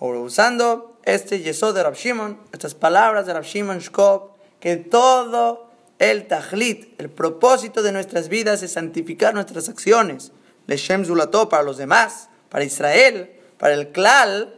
Ahora, 0.00 0.20
usando 0.20 0.98
este 1.04 1.40
yesod 1.40 1.74
de 1.74 1.82
Rab 1.82 1.94
Shimon, 1.94 2.40
estas 2.52 2.74
palabras 2.74 3.26
de 3.26 3.34
Rab 3.34 3.44
Shimon 3.44 3.78
Shkop, 3.78 4.32
que 4.58 4.76
todo 4.76 5.70
el 5.98 6.26
tajlit, 6.26 6.98
el 7.00 7.10
propósito 7.10 7.82
de 7.82 7.92
nuestras 7.92 8.28
vidas 8.28 8.62
es 8.62 8.72
santificar 8.72 9.34
nuestras 9.34 9.68
acciones, 9.68 10.32
Leshem 10.66 11.04
Zulato 11.04 11.48
para 11.48 11.62
los 11.62 11.76
demás, 11.76 12.28
para 12.48 12.64
Israel, 12.64 13.30
para 13.58 13.74
el 13.74 13.90
Klal, 13.90 14.54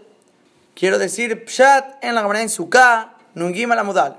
quiero 0.74 0.98
decir 0.98 1.44
Pshat 1.44 2.02
en 2.04 2.14
la 2.14 2.22
Gemara 2.22 2.42
en 2.42 2.48
Sukkah, 2.48 3.16
Nungim 3.34 3.72
Alamudal. 3.72 4.18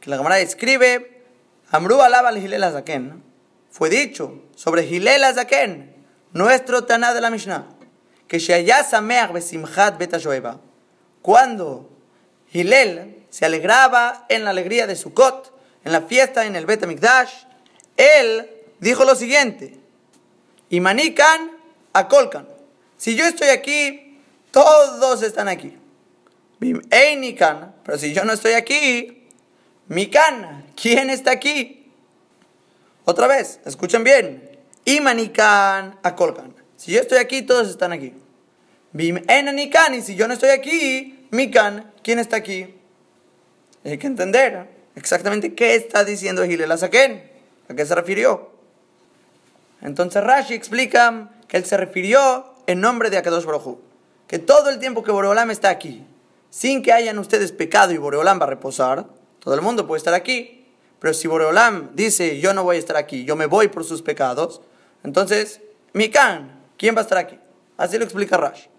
Que 0.00 0.10
la 0.10 0.16
Gemara 0.16 0.40
escribe, 0.40 1.22
Amru 1.70 2.00
alaba 2.00 2.30
al 2.30 2.38
Hilel 2.38 2.64
Azaken, 2.64 3.22
fue 3.74 3.90
dicho 3.90 4.40
sobre 4.54 4.86
Hilel 4.86 5.24
Azaken, 5.24 5.92
nuestro 6.32 6.84
Taná 6.84 7.12
de 7.12 7.20
la 7.20 7.28
Mishnah, 7.28 7.66
que 8.28 8.38
Shaya 8.38 8.84
Sameach 8.84 9.32
Besimchat 9.32 9.98
Betashoeba, 9.98 10.60
cuando 11.22 11.90
Hilel 12.52 13.24
se 13.30 13.46
alegraba 13.46 14.26
en 14.28 14.44
la 14.44 14.50
alegría 14.50 14.86
de 14.86 14.94
Sukkot, 14.94 15.52
en 15.82 15.90
la 15.90 16.02
fiesta 16.02 16.46
en 16.46 16.54
el 16.54 16.66
Bet 16.66 16.84
él 17.96 18.48
dijo 18.78 19.04
lo 19.04 19.16
siguiente: 19.16 19.76
Imanikan 20.70 21.50
akolkan. 21.92 22.46
Si 22.96 23.16
yo 23.16 23.24
estoy 23.24 23.48
aquí, 23.48 24.20
todos 24.52 25.20
están 25.24 25.48
aquí. 25.48 25.76
Einikan, 26.90 27.74
pero 27.84 27.98
si 27.98 28.14
yo 28.14 28.24
no 28.24 28.34
estoy 28.34 28.52
aquí, 28.52 29.26
Mikan, 29.88 30.64
¿quién 30.80 31.10
está 31.10 31.32
aquí? 31.32 31.83
Otra 33.04 33.26
vez, 33.26 33.60
escuchen 33.64 34.04
bien. 34.04 34.50
Imanikan 34.84 35.98
akolkan. 36.02 36.54
Si 36.76 36.92
yo 36.92 37.00
estoy 37.00 37.18
aquí, 37.18 37.42
todos 37.42 37.68
están 37.68 37.92
aquí. 37.92 38.12
Bim 38.92 39.22
enanikan, 39.28 39.94
y 39.94 40.02
si 40.02 40.14
yo 40.14 40.28
no 40.28 40.34
estoy 40.34 40.50
aquí, 40.50 41.26
Mikan, 41.30 41.92
¿quién 42.02 42.18
está 42.18 42.36
aquí? 42.36 42.74
Hay 43.84 43.98
que 43.98 44.06
entender 44.06 44.68
exactamente 44.94 45.54
qué 45.54 45.74
está 45.74 46.04
diciendo 46.04 46.44
Gilel 46.44 46.70
Azaken, 46.70 47.30
a 47.68 47.74
qué 47.74 47.84
se 47.84 47.94
refirió. 47.94 48.50
Entonces 49.82 50.22
Rashi 50.22 50.54
explica 50.54 51.30
que 51.48 51.56
él 51.56 51.64
se 51.64 51.76
refirió 51.76 52.54
en 52.66 52.80
nombre 52.80 53.10
de 53.10 53.18
Akadosh 53.18 53.44
Baruj 53.44 53.78
que 54.26 54.38
todo 54.38 54.70
el 54.70 54.78
tiempo 54.78 55.02
que 55.02 55.12
Boreolam 55.12 55.50
está 55.50 55.68
aquí, 55.68 56.04
sin 56.50 56.82
que 56.82 56.92
hayan 56.92 57.18
ustedes 57.18 57.52
pecado 57.52 57.92
y 57.92 57.98
Boreolam 57.98 58.40
va 58.40 58.44
a 58.44 58.48
reposar, 58.50 59.06
todo 59.38 59.54
el 59.54 59.60
mundo 59.60 59.86
puede 59.86 59.98
estar 59.98 60.14
aquí. 60.14 60.63
Pero 61.04 61.12
si 61.12 61.28
Boreolam 61.28 61.90
dice, 61.94 62.40
yo 62.40 62.54
no 62.54 62.62
voy 62.64 62.76
a 62.76 62.78
estar 62.78 62.96
aquí, 62.96 63.26
yo 63.26 63.36
me 63.36 63.44
voy 63.44 63.68
por 63.68 63.84
sus 63.84 64.00
pecados, 64.00 64.62
entonces, 65.02 65.60
Mikan, 65.92 66.62
¿quién 66.78 66.96
va 66.96 67.00
a 67.00 67.02
estar 67.02 67.18
aquí? 67.18 67.38
Así 67.76 67.98
lo 67.98 68.04
explica 68.04 68.38
Rashi. 68.38 68.70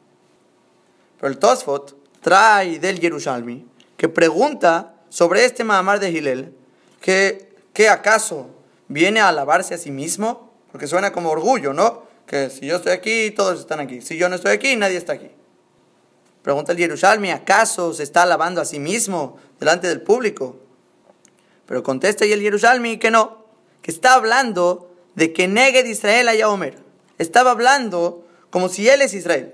Pero 1.20 1.32
el 1.32 1.38
Tosfot 1.38 1.96
trae 2.22 2.80
del 2.80 3.00
Yerushalmi 3.00 3.68
que 3.96 4.10
pregunta 4.10 4.96
sobre 5.08 5.46
este 5.46 5.64
Mahamar 5.64 6.00
de 6.00 6.52
que, 7.00 7.48
que 7.72 7.90
acaso 7.90 8.50
viene 8.88 9.20
a 9.20 9.28
alabarse 9.28 9.76
a 9.76 9.78
sí 9.78 9.92
mismo, 9.92 10.52
porque 10.72 10.88
suena 10.88 11.12
como 11.12 11.30
orgullo, 11.30 11.74
¿no? 11.74 12.06
Que 12.26 12.50
si 12.50 12.66
yo 12.66 12.78
estoy 12.78 12.94
aquí, 12.94 13.30
todos 13.30 13.60
están 13.60 13.80
aquí. 13.80 14.02
Si 14.02 14.18
yo 14.18 14.30
no 14.30 14.36
estoy 14.38 14.54
aquí, 14.54 14.76
nadie 14.76 14.98
está 14.98 15.14
aquí. 15.14 15.30
Pregunta 16.42 16.72
el 16.72 16.80
Yerushalmi, 16.80 17.30
¿acaso 17.30 17.94
se 17.94 18.02
está 18.02 18.24
alabando 18.24 18.62
a 18.62 18.66
sí 18.66 18.80
mismo 18.80 19.38
delante 19.60 19.88
del 19.88 20.02
público? 20.02 20.65
Pero 21.66 21.84
contesta 21.84 22.26
y 22.26 22.32
el 22.32 22.42
Yerushalmi 22.42 22.98
que 22.98 23.12
no, 23.12 23.46
que 23.82 23.92
está 23.92 24.14
hablando 24.14 24.92
de 25.16 25.34
que 25.34 25.48
negue 25.48 25.84
de 25.84 25.90
Israel 25.90 26.30
a 26.30 26.50
Omer. 26.50 26.78
Estaba 27.18 27.52
hablando 27.52 28.26
como 28.50 28.70
si 28.70 28.88
él 28.88 29.02
es 29.02 29.14
Israel. 29.14 29.54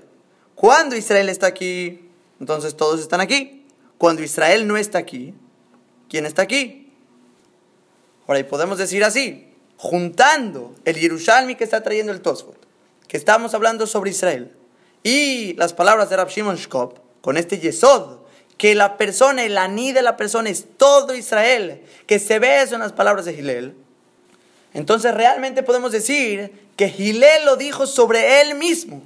Cuando 0.54 0.96
Israel 0.96 1.28
está 1.28 1.46
aquí, 1.46 2.08
entonces 2.40 2.76
todos 2.76 3.00
están 3.00 3.20
aquí. 3.20 3.64
Cuando 3.98 4.22
Israel 4.22 4.66
no 4.66 4.76
está 4.76 4.98
aquí, 4.98 5.34
¿quién 6.08 6.26
está 6.26 6.42
aquí? 6.42 6.92
Ahora, 8.26 8.40
y 8.40 8.44
podemos 8.44 8.78
decir 8.78 9.04
así, 9.04 9.48
juntando 9.76 10.74
el 10.84 10.96
Yerushalmi 10.96 11.54
que 11.54 11.64
está 11.64 11.82
trayendo 11.82 12.12
el 12.12 12.20
Tosfot, 12.20 12.56
que 13.08 13.16
estamos 13.16 13.54
hablando 13.54 13.86
sobre 13.86 14.10
Israel, 14.10 14.52
y 15.02 15.54
las 15.54 15.72
palabras 15.72 16.10
de 16.10 16.16
Rab 16.16 16.28
Shimon 16.28 16.56
Shkop, 16.56 16.98
con 17.20 17.36
este 17.36 17.58
Yesod, 17.58 18.21
que 18.58 18.74
la 18.74 18.96
persona, 18.96 19.44
el 19.44 19.58
aní 19.58 19.92
de 19.92 20.02
la 20.02 20.16
persona 20.16 20.50
es 20.50 20.66
todo 20.76 21.14
Israel, 21.14 21.82
que 22.06 22.18
se 22.18 22.38
ve 22.38 22.62
eso 22.62 22.74
en 22.74 22.80
las 22.80 22.92
palabras 22.92 23.24
de 23.24 23.34
Gilel, 23.34 23.74
entonces 24.74 25.12
realmente 25.14 25.62
podemos 25.62 25.92
decir 25.92 26.52
que 26.76 26.88
Gilel 26.88 27.44
lo 27.44 27.56
dijo 27.56 27.86
sobre 27.86 28.40
él 28.40 28.54
mismo, 28.54 29.02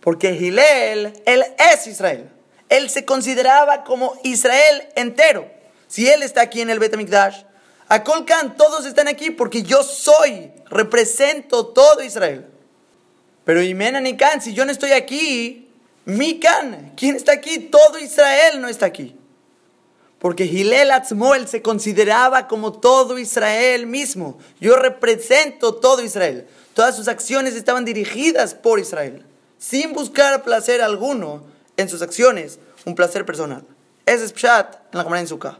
porque 0.00 0.34
Gilel, 0.34 1.12
él 1.24 1.44
es 1.72 1.86
Israel, 1.86 2.30
él 2.68 2.88
se 2.90 3.04
consideraba 3.04 3.84
como 3.84 4.18
Israel 4.22 4.88
entero. 4.94 5.50
Si 5.88 6.08
él 6.08 6.22
está 6.22 6.42
aquí 6.42 6.60
en 6.60 6.70
el 6.70 6.78
Betamikdash, 6.78 7.42
a 7.88 8.02
Colcan 8.02 8.56
todos 8.56 8.86
están 8.86 9.08
aquí 9.08 9.30
porque 9.30 9.62
yo 9.62 9.82
soy, 9.82 10.50
represento 10.66 11.66
todo 11.66 12.02
Israel. 12.02 12.46
Pero 13.44 13.62
Imenan 13.62 14.06
y 14.06 14.16
Can, 14.16 14.42
si 14.42 14.52
yo 14.54 14.64
no 14.64 14.72
estoy 14.72 14.90
aquí, 14.90 15.65
mi 16.06 16.40
Can, 16.40 16.92
¿quién 16.96 17.16
está 17.16 17.32
aquí? 17.32 17.58
Todo 17.58 17.98
Israel 17.98 18.60
no 18.60 18.68
está 18.68 18.86
aquí. 18.86 19.14
Porque 20.18 20.46
Gilel 20.46 20.90
Atzmoel 20.92 21.46
se 21.46 21.62
consideraba 21.62 22.48
como 22.48 22.72
todo 22.72 23.18
Israel 23.18 23.86
mismo. 23.86 24.38
Yo 24.60 24.76
represento 24.76 25.74
todo 25.74 26.02
Israel. 26.02 26.46
Todas 26.74 26.96
sus 26.96 27.08
acciones 27.08 27.54
estaban 27.54 27.84
dirigidas 27.84 28.54
por 28.54 28.78
Israel, 28.78 29.24
sin 29.58 29.92
buscar 29.92 30.42
placer 30.42 30.80
alguno 30.80 31.42
en 31.76 31.88
sus 31.88 32.02
acciones, 32.02 32.58
un 32.84 32.94
placer 32.94 33.26
personal. 33.26 33.64
Ese 34.06 34.24
es 34.24 34.32
Pshat 34.32 34.74
en 34.92 34.98
la 34.98 35.02
Gemara 35.02 35.20
en 35.20 35.28
Sukkah. 35.28 35.58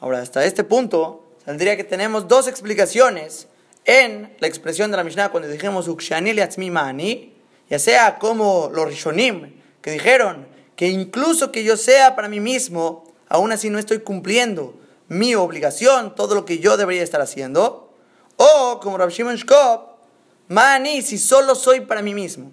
Ahora, 0.00 0.20
hasta 0.20 0.44
este 0.44 0.64
punto, 0.64 1.24
saldría 1.44 1.76
que 1.76 1.84
tenemos 1.84 2.28
dos 2.28 2.48
explicaciones 2.48 3.48
en 3.86 4.34
la 4.40 4.46
expresión 4.46 4.90
de 4.90 4.98
la 4.98 5.04
Mishnah 5.04 5.30
cuando 5.30 5.48
dijimos 5.48 5.88
Mani, 5.88 7.33
ya 7.68 7.78
sea 7.78 8.18
como 8.18 8.70
los 8.72 8.86
Rishonim, 8.86 9.60
que 9.80 9.90
dijeron 9.90 10.46
que 10.76 10.88
incluso 10.88 11.52
que 11.52 11.64
yo 11.64 11.76
sea 11.76 12.16
para 12.16 12.28
mí 12.28 12.40
mismo, 12.40 13.04
aún 13.28 13.52
así 13.52 13.70
no 13.70 13.78
estoy 13.78 14.00
cumpliendo 14.00 14.74
mi 15.08 15.34
obligación, 15.34 16.14
todo 16.14 16.34
lo 16.34 16.44
que 16.44 16.58
yo 16.58 16.76
debería 16.76 17.02
estar 17.02 17.20
haciendo, 17.20 17.92
o 18.36 18.80
como 18.82 18.98
Rav 18.98 19.10
Shimon 19.10 19.36
Shkop, 19.36 19.94
Mani, 20.48 21.02
si 21.02 21.18
solo 21.18 21.54
soy 21.54 21.80
para 21.80 22.02
mí 22.02 22.14
mismo, 22.14 22.52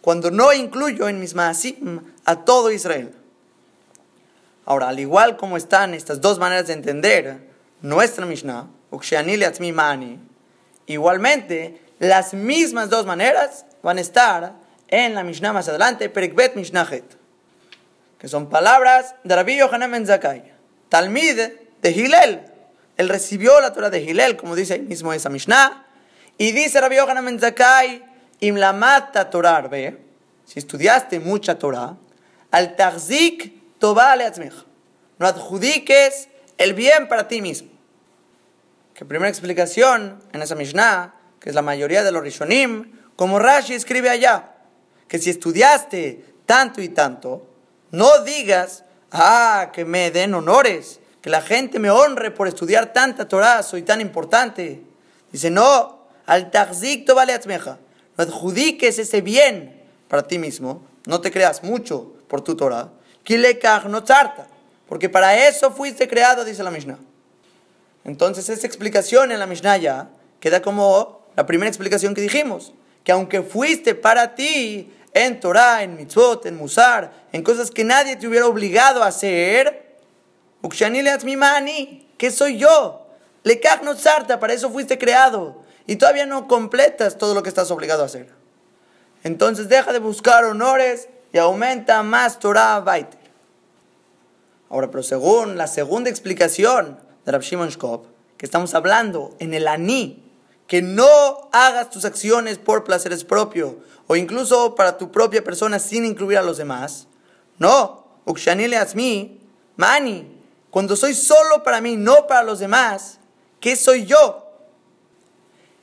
cuando 0.00 0.30
no 0.30 0.52
incluyo 0.52 1.08
en 1.08 1.20
mis 1.20 1.34
maasim 1.34 2.00
a 2.24 2.44
todo 2.44 2.70
Israel. 2.70 3.14
Ahora, 4.64 4.88
al 4.88 4.98
igual 4.98 5.36
como 5.36 5.56
están 5.56 5.94
estas 5.94 6.20
dos 6.20 6.38
maneras 6.38 6.66
de 6.66 6.74
entender 6.74 7.48
nuestra 7.80 8.26
Mishnah, 8.26 8.68
Mani, 9.72 10.18
igualmente 10.86 11.80
las 11.98 12.34
mismas 12.34 12.90
dos 12.90 13.06
maneras 13.06 13.66
van 13.82 13.98
a 13.98 14.00
estar 14.00 14.54
en 14.88 15.14
la 15.14 15.22
Mishnah 15.22 15.52
más 15.52 15.68
adelante, 15.68 16.08
Perikbet 16.08 16.54
Mishnachet, 16.54 17.04
que 18.18 18.28
son 18.28 18.48
palabras 18.48 19.14
de 19.24 19.36
Rabbi 19.36 19.56
Yohanan 19.56 19.90
Ben 19.90 20.06
Zakai, 20.06 20.52
Talmid 20.88 21.38
de 21.82 21.90
Hillel. 21.90 22.42
Él 22.96 23.08
recibió 23.08 23.60
la 23.60 23.72
Torah 23.72 23.90
de 23.90 24.00
Hillel, 24.00 24.36
como 24.36 24.56
dice 24.56 24.74
ahí 24.74 24.80
mismo 24.80 25.12
esa 25.12 25.28
Mishnah, 25.28 25.86
y 26.36 26.52
dice 26.52 26.80
Rabbi 26.80 26.96
Yohanan 26.96 27.24
Ben 27.24 27.38
Zakai, 27.38 28.04
Im 28.40 28.56
lamata 28.56 29.30
Torah 29.30 29.68
si 30.44 30.58
estudiaste 30.58 31.20
mucha 31.20 31.58
Torah, 31.58 31.96
al 32.50 32.76
Tachzik 32.76 33.58
no 33.80 35.26
adjudiques 35.26 36.28
el 36.56 36.74
bien 36.74 37.08
para 37.08 37.28
ti 37.28 37.42
mismo. 37.42 37.70
Que 38.94 39.04
primera 39.04 39.28
explicación 39.28 40.22
en 40.32 40.42
esa 40.42 40.54
Mishnah, 40.54 41.14
que 41.40 41.50
es 41.50 41.54
la 41.54 41.62
mayoría 41.62 42.02
de 42.02 42.10
los 42.10 42.22
Rishonim, 42.22 42.97
como 43.18 43.40
Rashi 43.40 43.74
escribe 43.74 44.10
allá, 44.10 44.52
que 45.08 45.18
si 45.18 45.28
estudiaste 45.28 46.24
tanto 46.46 46.80
y 46.80 46.88
tanto, 46.88 47.48
no 47.90 48.22
digas, 48.22 48.84
ah, 49.10 49.72
que 49.72 49.84
me 49.84 50.12
den 50.12 50.34
honores, 50.34 51.00
que 51.20 51.28
la 51.28 51.42
gente 51.42 51.80
me 51.80 51.90
honre 51.90 52.30
por 52.30 52.46
estudiar 52.46 52.92
tanta 52.92 53.26
Torah, 53.26 53.64
soy 53.64 53.82
tan 53.82 54.00
importante. 54.00 54.84
Dice, 55.32 55.50
no, 55.50 56.06
al 56.26 56.52
tachzik 56.52 57.12
vale 57.12 57.36
no 57.44 57.78
adjudiques 58.16 59.00
ese 59.00 59.20
bien 59.20 59.82
para 60.06 60.22
ti 60.22 60.38
mismo, 60.38 60.86
no 61.04 61.20
te 61.20 61.32
creas 61.32 61.64
mucho 61.64 62.12
por 62.28 62.42
tu 62.42 62.54
Torah, 62.54 62.90
no 63.88 64.04
porque 64.88 65.08
para 65.08 65.48
eso 65.48 65.72
fuiste 65.72 66.06
creado, 66.06 66.44
dice 66.44 66.62
la 66.62 66.70
Mishnah. 66.70 67.00
Entonces, 68.04 68.48
esa 68.48 68.64
explicación 68.64 69.32
en 69.32 69.40
la 69.40 69.46
Mishnah 69.48 69.76
ya 69.78 70.08
queda 70.38 70.62
como 70.62 71.26
la 71.34 71.46
primera 71.46 71.68
explicación 71.68 72.14
que 72.14 72.20
dijimos, 72.20 72.74
que 73.04 73.12
aunque 73.12 73.42
fuiste 73.42 73.94
para 73.94 74.34
ti 74.34 74.92
en 75.14 75.40
Torah, 75.40 75.82
en 75.82 75.96
mitzvot, 75.96 76.46
en 76.46 76.56
musar, 76.56 77.12
en 77.32 77.42
cosas 77.42 77.70
que 77.70 77.84
nadie 77.84 78.16
te 78.16 78.26
hubiera 78.26 78.46
obligado 78.46 79.02
a 79.02 79.08
hacer, 79.08 79.96
¿qué 82.18 82.30
soy 82.30 82.58
yo? 82.58 83.06
Le 83.44 83.60
no 83.82 83.96
sarta, 83.96 84.38
para 84.38 84.52
eso 84.52 84.70
fuiste 84.70 84.98
creado. 84.98 85.62
Y 85.86 85.96
todavía 85.96 86.26
no 86.26 86.48
completas 86.48 87.16
todo 87.16 87.34
lo 87.34 87.42
que 87.42 87.48
estás 87.48 87.70
obligado 87.70 88.02
a 88.02 88.06
hacer. 88.06 88.28
Entonces 89.24 89.68
deja 89.68 89.92
de 89.92 89.98
buscar 89.98 90.44
honores 90.44 91.08
y 91.32 91.38
aumenta 91.38 92.02
más 92.02 92.38
Torah 92.38 92.80
Baiter. 92.80 93.18
Ahora, 94.68 94.90
pero 94.90 95.02
según 95.02 95.56
la 95.56 95.66
segunda 95.66 96.10
explicación 96.10 96.98
de 97.24 97.32
Rav 97.32 97.40
Shimon 97.40 97.70
Shkop, 97.70 98.06
que 98.36 98.44
estamos 98.44 98.74
hablando 98.74 99.34
en 99.38 99.54
el 99.54 99.66
Ani, 99.66 100.27
que 100.68 100.82
no 100.82 101.48
hagas 101.50 101.90
tus 101.90 102.04
acciones 102.04 102.58
por 102.58 102.84
placeres 102.84 103.24
propios 103.24 103.72
o 104.06 104.14
incluso 104.14 104.74
para 104.74 104.98
tu 104.98 105.10
propia 105.10 105.42
persona 105.42 105.78
sin 105.78 106.04
incluir 106.04 106.38
a 106.38 106.42
los 106.42 106.58
demás. 106.58 107.08
No, 107.58 108.04
Ukshanile 108.26 108.76
Asmi, 108.76 109.40
Mani, 109.76 110.30
cuando 110.70 110.94
soy 110.94 111.14
solo 111.14 111.62
para 111.64 111.80
mí, 111.80 111.96
no 111.96 112.26
para 112.26 112.42
los 112.42 112.58
demás, 112.58 113.18
¿qué 113.60 113.76
soy 113.76 114.04
yo? 114.04 114.46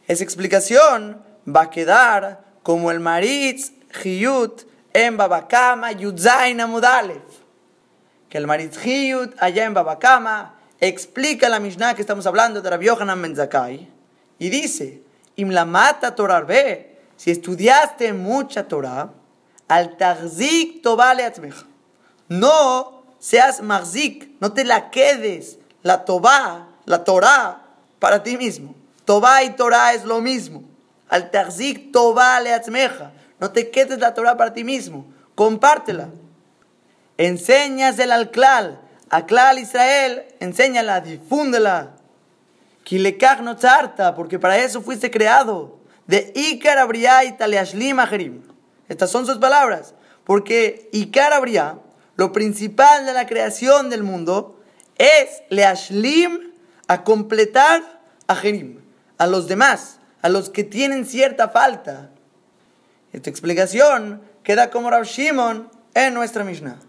Esa 0.08 0.24
explicación 0.24 1.20
va 1.48 1.64
a 1.64 1.70
quedar 1.72 2.46
como 2.62 2.92
el 2.92 3.00
Maritz 3.00 3.72
Hiyut 4.04 4.68
en 4.94 5.18
Babakama 5.18 5.94
Yudzain 5.94 6.62
Amudalev. 6.62 7.24
Que 8.30 8.38
el 8.38 8.46
Maritz 8.46 8.86
Hiyut 8.86 9.34
allá 9.40 9.66
en 9.66 9.74
Babakama 9.74 10.60
explica 10.80 11.50
la 11.50 11.60
Mishnah 11.60 11.96
que 11.96 12.02
estamos 12.02 12.28
hablando 12.28 12.62
de 12.62 12.70
Rabbi 12.70 12.86
Yohanan 12.86 13.20
Menzakai 13.20 13.95
y 14.40 14.50
dice: 14.50 15.02
Im 15.36 15.50
la 15.50 15.66
mata 15.66 16.16
Torah 16.16 16.46
si 17.16 17.32
estudiaste 17.32 18.14
mucha 18.14 18.68
Torah, 18.68 19.12
al 19.68 19.98
tagzik 19.98 20.82
tobale. 20.82 21.32
No 22.28 23.04
seas 23.20 23.62
marzik, 23.62 24.30
no 24.40 24.54
te 24.54 24.64
la 24.64 24.90
quedes, 24.90 25.58
la 25.82 26.06
toba, 26.06 26.70
la 26.86 27.04
Torah, 27.04 27.62
para 28.00 28.24
ti 28.24 28.38
mismo. 28.38 28.76
Toba 29.06 29.44
y 29.44 29.52
Torah 29.52 29.94
es 29.94 30.04
lo 30.04 30.22
mismo. 30.22 30.64
Al 31.10 31.30
tarzik 31.30 31.92
toba 31.92 32.40
le 32.40 32.54
atzmeja. 32.54 33.12
No 33.40 33.52
te 33.52 33.70
quedes 33.70 34.00
la 34.00 34.14
Torah 34.14 34.38
para 34.38 34.54
ti 34.54 34.64
mismo. 34.64 35.06
Compártela. 35.36 36.10
Enséñasela 37.18 38.16
al 38.16 38.32
klal. 38.32 38.82
A 39.12 39.24
Israel, 39.60 40.26
enséñala, 40.40 41.00
difúndela. 41.02 41.95
Kilekach 42.86 43.42
no 43.42 43.58
tzarta, 43.58 44.14
porque 44.14 44.38
para 44.40 44.60
eso 44.60 44.82
fuiste 44.82 45.10
creado. 45.10 45.80
De 46.06 46.32
Ikar 46.36 46.78
Abriá 46.78 47.26
y 47.26 47.32
Taleashlim. 47.36 48.44
Estas 48.88 49.10
son 49.10 49.26
sus 49.26 49.40
palabras. 49.40 49.96
Porque 50.24 50.88
Ikar 50.94 51.34
Abriá, 51.34 51.80
lo 52.16 52.32
principal 52.32 53.08
de 53.08 53.14
la 53.14 53.26
creación 53.26 53.90
del 53.90 54.04
mundo, 54.04 54.62
es 54.98 55.42
Leashlim 55.50 56.54
a 56.88 57.04
completar 57.04 58.02
Ajerim 58.28 58.80
a 59.18 59.26
los 59.26 59.48
demás, 59.48 60.00
a 60.22 60.30
los 60.30 60.52
que 60.52 60.64
tienen 60.64 61.06
cierta 61.06 61.50
falta. 61.50 62.12
Esta 63.14 63.32
explicación 63.32 64.22
queda 64.44 64.70
como 64.70 64.92
Rav 64.92 65.06
Shimon 65.06 65.72
en 65.96 66.14
nuestra 66.14 66.44
Mishnah. 66.44 66.80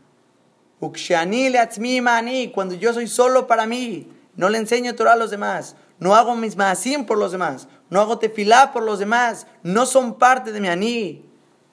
Cuando 0.78 2.74
yo 2.74 2.92
soy 2.92 3.06
solo 3.08 3.46
para 3.46 3.66
mí, 3.66 4.12
no 4.34 4.50
le 4.50 4.58
enseño 4.58 4.94
Torah 4.94 5.14
a 5.14 5.16
los 5.16 5.30
demás, 5.30 5.76
no 5.98 6.14
hago 6.14 6.34
mis 6.34 6.56
maasim 6.56 7.06
por 7.06 7.18
los 7.18 7.32
demás, 7.32 7.68
no 7.90 8.00
hago 8.00 8.18
tefilá 8.18 8.72
por 8.72 8.82
los 8.82 8.98
demás, 8.98 9.46
no 9.62 9.86
son 9.86 10.14
parte 10.14 10.52
de 10.52 10.60
mi 10.60 10.68
ani. 10.68 11.24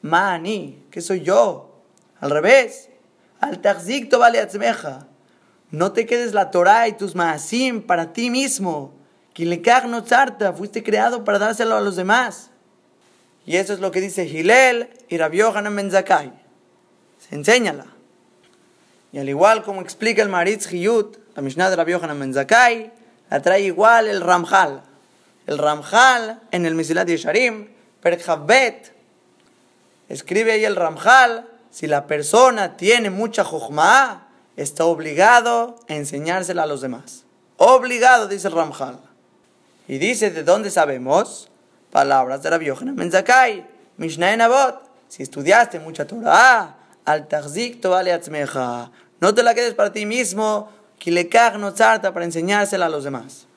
Mani, 0.01 0.85
que 0.91 1.01
soy 1.01 1.21
yo. 1.21 1.81
Al 2.19 2.29
revés, 2.29 2.89
al 3.39 3.59
tachzik 3.59 4.11
vale 4.17 4.45
No 5.71 5.91
te 5.93 6.05
quedes 6.05 6.33
la 6.33 6.51
Torah 6.51 6.87
y 6.89 6.93
tus 6.93 7.15
maasim 7.15 7.81
para 7.81 8.11
ti 8.13 8.29
mismo 8.29 8.93
no 9.87 10.03
tzarta, 10.03 10.53
fuiste 10.53 10.83
creado 10.83 11.23
para 11.23 11.39
dárselo 11.39 11.75
a 11.75 11.81
los 11.81 11.95
demás. 11.95 12.51
Y 13.45 13.57
eso 13.57 13.73
es 13.73 13.79
lo 13.79 13.91
que 13.91 13.99
dice 13.99 14.25
Gilel 14.25 14.89
y 15.09 15.17
Rabbi 15.17 15.37
Yohanan 15.37 15.75
Ben. 15.75 15.91
Enséñala. 17.31 17.85
Y 19.11 19.19
al 19.19 19.27
igual 19.29 19.63
como 19.63 19.81
explica 19.81 20.21
el 20.21 20.29
Maritz 20.29 20.71
Hiyut, 20.71 21.17
la 21.35 21.41
Mishnah 21.41 21.69
de 21.69 21.75
Rabbi 21.75 21.93
la 23.29 23.41
trae 23.41 23.61
igual 23.61 24.07
el 24.07 24.21
Ramjal. 24.21 24.81
El 25.47 25.57
Ramjal 25.57 26.41
en 26.51 26.65
el 26.65 26.75
Misilat 26.75 27.07
Yesharim, 27.07 27.69
Perkhabet, 28.01 28.93
escribe 30.09 30.53
ahí 30.53 30.65
el 30.65 30.75
Ramjal, 30.75 31.47
si 31.71 31.87
la 31.87 32.05
persona 32.05 32.77
tiene 32.77 33.09
mucha 33.09 33.43
jochma, 33.43 34.27
está 34.55 34.85
obligado 34.85 35.75
a 35.89 35.95
enseñársela 35.95 36.63
a 36.63 36.67
los 36.67 36.81
demás. 36.81 37.23
Obligado, 37.57 38.27
dice 38.27 38.47
el 38.47 38.53
Ramjal. 38.53 38.99
Y 39.87 39.97
dice, 39.97 40.31
¿de 40.31 40.43
dónde 40.43 40.71
sabemos? 40.71 41.49
Palabras 41.91 42.41
de 42.43 42.49
la 42.49 42.57
Yohanan 42.57 42.95
Menzakai, 42.95 43.65
Mishnah 43.97 44.33
en 44.33 44.41
Abot. 44.41 44.81
Si 45.07 45.23
estudiaste 45.23 45.79
mucha 45.79 46.05
Torah, 46.07 46.75
al 47.05 47.27
Tachzik 47.27 47.83
atzmeja. 47.85 48.91
No 49.19 49.33
te 49.33 49.43
la 49.43 49.53
quedes 49.53 49.73
para 49.73 49.91
ti 49.91 50.05
mismo, 50.05 50.69
kilekach 51.03 51.57
no 51.57 51.73
tzarta 51.73 52.13
para 52.13 52.23
enseñársela 52.23 52.85
a 52.85 52.89
los 52.89 53.03
demás. 53.03 53.47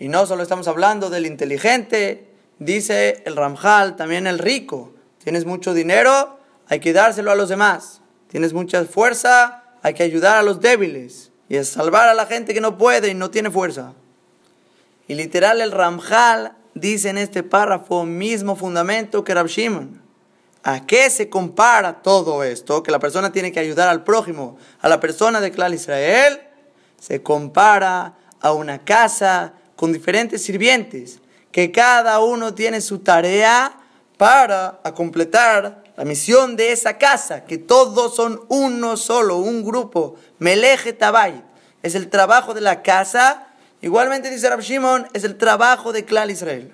Y 0.00 0.08
no 0.08 0.26
solo 0.26 0.42
estamos 0.42 0.66
hablando 0.66 1.08
del 1.08 1.24
inteligente, 1.24 2.26
dice 2.58 3.22
el 3.26 3.36
Ramjal, 3.36 3.94
también 3.94 4.26
el 4.26 4.40
rico. 4.40 4.92
Tienes 5.22 5.44
mucho 5.44 5.72
dinero, 5.72 6.40
hay 6.66 6.80
que 6.80 6.92
dárselo 6.92 7.30
a 7.30 7.36
los 7.36 7.48
demás. 7.48 8.00
Tienes 8.26 8.54
mucha 8.54 8.84
fuerza, 8.86 9.62
hay 9.82 9.94
que 9.94 10.02
ayudar 10.02 10.36
a 10.36 10.42
los 10.42 10.60
débiles. 10.60 11.30
Y 11.48 11.54
es 11.54 11.68
salvar 11.68 12.08
a 12.08 12.14
la 12.14 12.26
gente 12.26 12.54
que 12.54 12.60
no 12.60 12.76
puede 12.76 13.10
y 13.10 13.14
no 13.14 13.30
tiene 13.30 13.48
fuerza. 13.48 13.92
Y 15.06 15.14
literal 15.14 15.60
el 15.60 15.70
Ramjal 15.70 16.56
dice 16.74 17.10
en 17.10 17.18
este 17.18 17.44
párrafo 17.44 18.04
mismo 18.04 18.56
fundamento 18.56 19.22
que 19.22 19.34
Rab. 19.34 19.46
¿A 20.62 20.86
qué 20.86 21.10
se 21.10 21.28
compara 21.28 22.02
todo 22.02 22.42
esto? 22.44 22.82
Que 22.82 22.90
la 22.90 22.98
persona 22.98 23.32
tiene 23.32 23.52
que 23.52 23.60
ayudar 23.60 23.88
al 23.88 24.04
prójimo, 24.04 24.56
a 24.80 24.88
la 24.88 25.00
persona 25.00 25.40
de 25.40 25.50
Clan 25.50 25.74
Israel. 25.74 26.40
Se 27.00 27.22
compara 27.22 28.14
a 28.40 28.52
una 28.52 28.84
casa 28.84 29.54
con 29.76 29.92
diferentes 29.92 30.44
sirvientes, 30.44 31.18
que 31.50 31.72
cada 31.72 32.20
uno 32.20 32.54
tiene 32.54 32.80
su 32.80 33.00
tarea 33.00 33.76
para 34.16 34.80
completar 34.94 35.82
la 35.96 36.04
misión 36.04 36.54
de 36.56 36.72
esa 36.72 36.96
casa, 36.96 37.44
que 37.44 37.58
todos 37.58 38.14
son 38.14 38.42
uno 38.48 38.96
solo, 38.96 39.38
un 39.38 39.64
grupo. 39.64 40.16
Meleje 40.38 40.92
Tabay. 40.92 41.42
Es 41.82 41.96
el 41.96 42.08
trabajo 42.08 42.54
de 42.54 42.60
la 42.60 42.82
casa 42.82 43.48
Igualmente 43.82 44.30
dice 44.30 44.48
Rab 44.48 44.60
Shimon, 44.60 45.08
es 45.12 45.24
el 45.24 45.36
trabajo 45.36 45.92
de 45.92 46.04
Klal 46.04 46.30
Israel. 46.30 46.72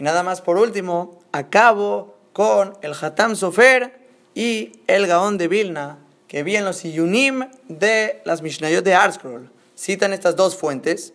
Y 0.00 0.02
nada 0.02 0.22
más 0.22 0.40
por 0.40 0.56
último, 0.56 1.20
acabo 1.30 2.16
con 2.32 2.74
el 2.80 2.94
Hatam 2.98 3.36
Sofer 3.36 4.00
y 4.34 4.72
el 4.86 5.06
Gaón 5.06 5.36
de 5.36 5.46
Vilna, 5.46 5.98
que 6.26 6.42
vi 6.42 6.56
en 6.56 6.64
los 6.64 6.82
Iyunim 6.86 7.50
de 7.68 8.22
las 8.24 8.40
Mishnayot 8.40 8.82
de 8.82 8.94
Arscroll. 8.94 9.50
Citan 9.76 10.14
estas 10.14 10.36
dos 10.36 10.56
fuentes 10.56 11.12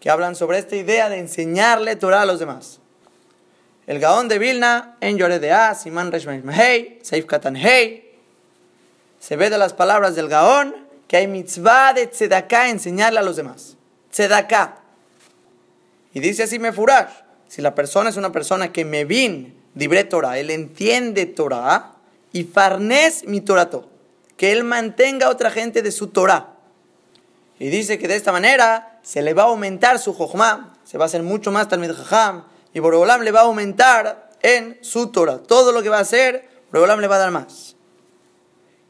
que 0.00 0.08
hablan 0.08 0.36
sobre 0.36 0.58
esta 0.58 0.74
idea 0.74 1.10
de 1.10 1.18
enseñarle 1.18 1.94
Torah 1.96 2.22
a 2.22 2.26
los 2.26 2.38
demás. 2.38 2.80
El 3.86 3.98
Gaón 3.98 4.26
de 4.26 4.38
Vilna 4.38 4.96
en 5.00 5.18
Yore 5.18 5.38
de 5.38 5.52
A, 5.52 5.74
Siman 5.74 6.10
Hei, 6.50 6.98
Seif 7.02 7.26
Katan 7.26 7.56
Hei, 7.56 8.10
se 9.20 9.36
ve 9.36 9.50
de 9.50 9.58
las 9.58 9.74
palabras 9.74 10.14
del 10.14 10.28
Gaón 10.28 10.74
que 11.06 11.18
hay 11.18 11.26
mitzvah 11.26 11.92
de 11.92 12.06
tzedaká 12.06 12.70
enseñarle 12.70 13.18
a 13.18 13.22
los 13.22 13.36
demás. 13.36 13.76
Tzedaká. 14.10 14.78
Y 16.14 16.20
dice 16.20 16.44
así 16.44 16.58
Mefurash, 16.58 17.10
si 17.52 17.60
la 17.60 17.74
persona 17.74 18.08
es 18.08 18.16
una 18.16 18.32
persona 18.32 18.72
que 18.72 18.86
me 18.86 19.04
vin 19.04 19.54
libre 19.74 20.04
Torah, 20.04 20.38
él 20.38 20.48
entiende 20.48 21.26
Torah 21.26 21.96
y 22.32 22.44
farnes 22.44 23.24
mi 23.26 23.42
Torato, 23.42 23.90
que 24.38 24.52
él 24.52 24.64
mantenga 24.64 25.26
a 25.26 25.28
otra 25.28 25.50
gente 25.50 25.82
de 25.82 25.92
su 25.92 26.06
Torah. 26.06 26.54
Y 27.58 27.68
dice 27.68 27.98
que 27.98 28.08
de 28.08 28.16
esta 28.16 28.32
manera 28.32 28.98
se 29.02 29.20
le 29.20 29.34
va 29.34 29.42
a 29.42 29.46
aumentar 29.48 29.98
su 29.98 30.14
jochma, 30.14 30.78
se 30.84 30.96
va 30.96 31.04
a 31.04 31.08
hacer 31.08 31.22
mucho 31.22 31.52
más 31.52 31.68
Talmid 31.68 31.92
Jajam, 31.92 32.44
y 32.72 32.80
Borobolam 32.80 33.20
le 33.20 33.32
va 33.32 33.40
a 33.40 33.44
aumentar 33.44 34.30
en 34.40 34.78
su 34.80 35.08
Torah. 35.08 35.36
Todo 35.36 35.72
lo 35.72 35.82
que 35.82 35.90
va 35.90 35.98
a 35.98 36.00
hacer, 36.00 36.48
Borobolam 36.70 37.00
le 37.00 37.08
va 37.08 37.16
a 37.16 37.18
dar 37.18 37.32
más 37.32 37.76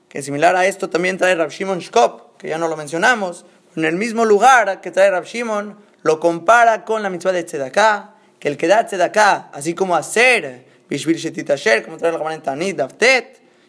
que 0.09 0.23
similar 0.23 0.55
a 0.55 0.67
esto 0.67 0.89
también 0.89 1.17
trae 1.17 1.35
Rav 1.35 1.49
Shimon 1.49 1.79
Shkop, 1.79 2.37
que 2.37 2.47
ya 2.47 2.59
no 2.59 2.69
lo 2.69 2.77
mencionamos, 2.77 3.47
en 3.75 3.87
el 3.87 3.97
mismo 3.97 4.27
lugar 4.27 4.83
que 4.83 4.91
trae 4.91 5.11
Rav 5.11 5.25
Shimon, 5.25 5.75
lo 6.03 6.21
compara 6.21 6.85
con 6.85 7.03
la 7.03 7.09
mitzvah 7.09 7.33
de 7.33 7.45
Tzedaká, 7.45 8.12
que 8.43 8.49
el 8.49 8.57
que 8.57 8.67
da 8.67 8.85
Tzedaká, 8.85 9.51
así 9.53 9.73
como 9.73 9.95
hacer, 9.95 10.65
como 10.89 11.97
trae 11.97 12.11
la 12.11 12.89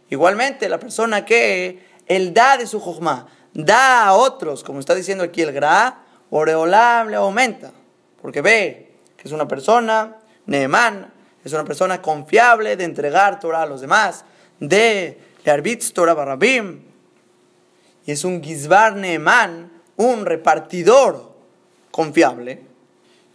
igualmente 0.09 0.67
la 0.67 0.79
persona 0.79 1.23
que 1.23 1.85
él 2.07 2.33
da 2.33 2.57
de 2.57 2.65
su 2.65 2.79
Jochma, 2.79 3.27
da 3.53 4.07
a 4.07 4.13
otros, 4.15 4.63
como 4.63 4.79
está 4.79 4.95
diciendo 4.95 5.23
aquí 5.23 5.43
el 5.43 5.51
Gra, 5.51 5.99
Oreolam 6.31 7.09
le 7.09 7.17
aumenta, 7.17 7.71
porque 8.19 8.41
ve 8.41 8.95
que 9.15 9.27
es 9.27 9.31
una 9.31 9.47
persona, 9.47 10.17
Neemán, 10.47 11.13
es 11.45 11.53
una 11.53 11.65
persona 11.65 12.01
confiable 12.01 12.75
de 12.75 12.85
entregar 12.85 13.39
Torah 13.39 13.61
a 13.61 13.67
los 13.67 13.79
demás, 13.79 14.25
de 14.59 15.19
Arbitz 15.45 15.93
Torah 15.93 16.15
Barabim, 16.15 16.81
y 18.07 18.11
es 18.11 18.25
un 18.25 18.41
Gizbar 18.41 18.95
Neeman, 18.95 19.71
un 19.97 20.25
repartidor 20.25 21.31
confiable. 21.91 22.72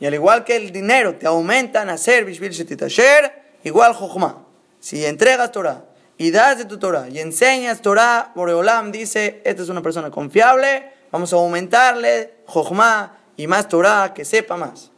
Y 0.00 0.06
al 0.06 0.14
igual 0.14 0.44
que 0.44 0.56
el 0.56 0.70
dinero 0.70 1.16
te 1.16 1.26
aumenta 1.26 1.82
en 1.82 1.90
hacer 1.90 2.24
Bishvil 2.24 2.52
Shetitasher, 2.52 3.56
igual 3.64 3.94
Jochma. 3.94 4.44
Si 4.80 5.04
entregas 5.04 5.50
Torah 5.50 5.84
y 6.16 6.30
das 6.30 6.58
de 6.58 6.64
tu 6.64 6.78
Torah 6.78 7.08
y 7.08 7.18
enseñas 7.18 7.82
Torah, 7.82 8.32
Boreolam 8.34 8.92
dice, 8.92 9.42
esta 9.44 9.62
es 9.62 9.68
una 9.68 9.82
persona 9.82 10.10
confiable, 10.10 10.92
vamos 11.10 11.32
a 11.32 11.36
aumentarle 11.36 12.34
Jochma 12.46 13.18
y 13.36 13.46
más 13.46 13.68
Torah, 13.68 14.12
que 14.14 14.24
sepa 14.24 14.56
más. 14.56 14.90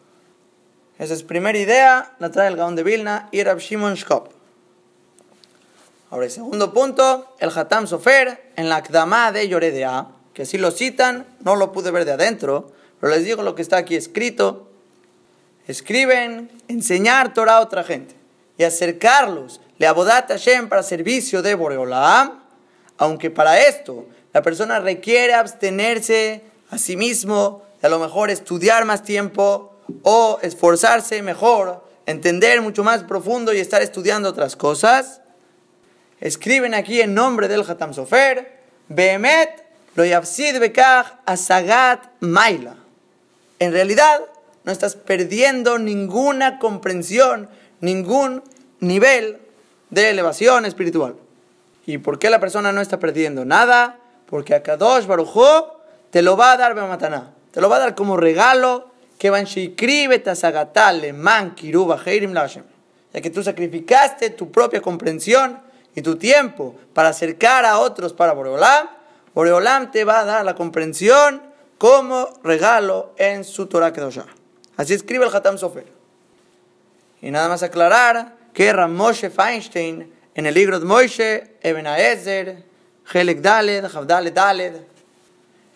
Esa 0.99 1.15
es 1.15 1.23
primera 1.23 1.59
idea, 1.59 2.15
la 2.19 2.31
trae 2.31 2.49
el 2.49 2.57
Gaón 2.57 2.77
de 2.77 2.83
Vilna 2.83 3.29
y 3.33 3.43
Rab 3.43 3.59
Shimon 3.59 3.95
Shkop. 3.95 4.29
Ahora, 6.11 6.27
el 6.27 6.31
segundo 6.31 6.75
punto, 6.75 7.35
el 7.39 7.51
Hatam 7.57 7.87
Sofer, 7.87 8.53
en 8.57 8.69
la 8.69 8.77
Akdama 8.77 9.31
de 9.33 9.49
Yoredea, 9.49 10.09
que 10.35 10.45
si 10.45 10.59
lo 10.59 10.71
citan, 10.73 11.27
no 11.41 11.57
lo 11.57 11.73
pude 11.73 11.91
ver 11.91 12.05
de 12.05 12.13
adentro, 12.13 12.73
pero 13.01 13.15
les 13.15 13.25
digo 13.25 13.43
lo 13.43 13.55
que 13.55 13.63
está 13.63 13.79
aquí 13.79 13.95
escrito. 13.95 14.70
Escriben 15.71 16.51
enseñar 16.67 17.33
Torah 17.33 17.59
a 17.59 17.61
otra 17.61 17.85
gente 17.85 18.17
y 18.59 18.65
acercarlos, 18.65 19.61
le 19.79 19.87
abodat 19.87 20.29
Hashem 20.29 20.69
para 20.69 20.83
servicio 20.83 21.43
de 21.43 21.55
Boreolam, 21.55 22.43
aunque 22.99 23.31
para 23.31 23.61
esto 23.61 24.07
la 24.33 24.43
persona 24.43 24.81
requiere 24.81 25.33
abstenerse 25.33 26.43
a 26.71 26.77
sí 26.77 26.97
mismo, 26.97 27.63
a 27.83 27.89
lo 27.89 28.01
mejor 28.01 28.31
estudiar 28.31 28.85
más 28.85 29.05
tiempo 29.05 29.73
o 30.03 30.41
esforzarse 30.43 31.23
mejor, 31.23 31.85
entender 32.05 32.61
mucho 32.63 32.83
más 32.83 33.05
profundo 33.05 33.53
y 33.53 33.61
estar 33.61 33.81
estudiando 33.81 34.29
otras 34.29 34.57
cosas, 34.57 35.21
escriben 36.21 36.75
aquí 36.75 37.01
en 37.01 37.15
nombre 37.15 37.47
del 37.47 37.61
Hatam 37.63 37.95
Sofer, 37.95 38.59
Behemet 38.89 39.65
lo 39.95 40.05
yafsid 40.05 40.59
bekach 40.59 41.21
asagat 41.27 42.11
maila. 42.19 42.75
En 43.61 43.73
realidad, 43.73 44.23
no 44.65 44.73
estás 44.73 44.95
perdiendo 44.95 45.79
ninguna 45.79 46.59
comprensión, 46.59 47.49
ningún 47.81 48.43
nivel 48.81 49.39
de 49.91 50.11
elevación 50.11 50.67
espiritual. 50.67 51.17
¿Y 51.87 51.99
por 51.99 52.19
qué 52.19 52.31
la 52.31 52.41
persona 52.41 52.73
no 52.73 52.81
está 52.81 52.99
perdiendo 52.99 53.45
nada? 53.45 53.99
Porque 54.27 54.55
a 54.55 54.63
Kadosh 54.63 55.07
Baruj 55.07 55.37
te 56.11 56.23
lo 56.23 56.37
va 56.37 56.53
a 56.53 56.57
dar 56.57 56.75
Bemataná. 56.75 57.33
Te 57.51 57.61
lo 57.61 57.69
va 57.69 57.77
a 57.77 57.81
dar 57.81 57.95
como 57.95 58.17
regalo 58.17 58.91
que 59.19 59.31
van 59.31 59.47
man 61.15 61.55
Ya 63.13 63.21
que 63.21 63.31
tú 63.31 63.43
sacrificaste 63.43 64.31
tu 64.31 64.51
propia 64.51 64.81
comprensión 64.81 65.59
y 65.95 66.03
tu 66.03 66.17
tiempo 66.17 66.77
para 66.95 67.09
acercar 67.09 67.65
a 67.65 67.81
otros 67.81 68.13
para 68.13 68.33
Boreolam, 68.33 68.89
Boreolam 69.35 69.91
te 69.91 70.05
va 70.05 70.21
a 70.21 70.25
dar 70.25 70.45
la 70.45 70.55
comprensión 70.55 71.43
como 71.77 72.29
regalo 72.45 73.15
en 73.17 73.45
su 73.45 73.67
Torah 73.67 73.93
Kedoshah. 73.93 74.40
Así 74.81 74.95
escribe 74.95 75.27
el 75.27 75.35
Hatam 75.37 75.59
Sofer. 75.59 75.85
Y 77.21 77.31
nada 77.31 77.51
más 77.51 77.63
aclarar 77.63 78.35
que 78.55 78.73
Ramoshe 78.73 79.29
Feinstein 79.29 80.11
en 80.35 80.47
el 80.47 80.55
libro 80.55 80.81
de 80.81 80.87
Moshe, 80.87 81.57
Eben 81.61 81.87
Aezer, 81.87 82.65
Helek 83.13 83.43
Daled, 83.43 83.87
Javdale 83.87 84.31
Daled, 84.31 84.77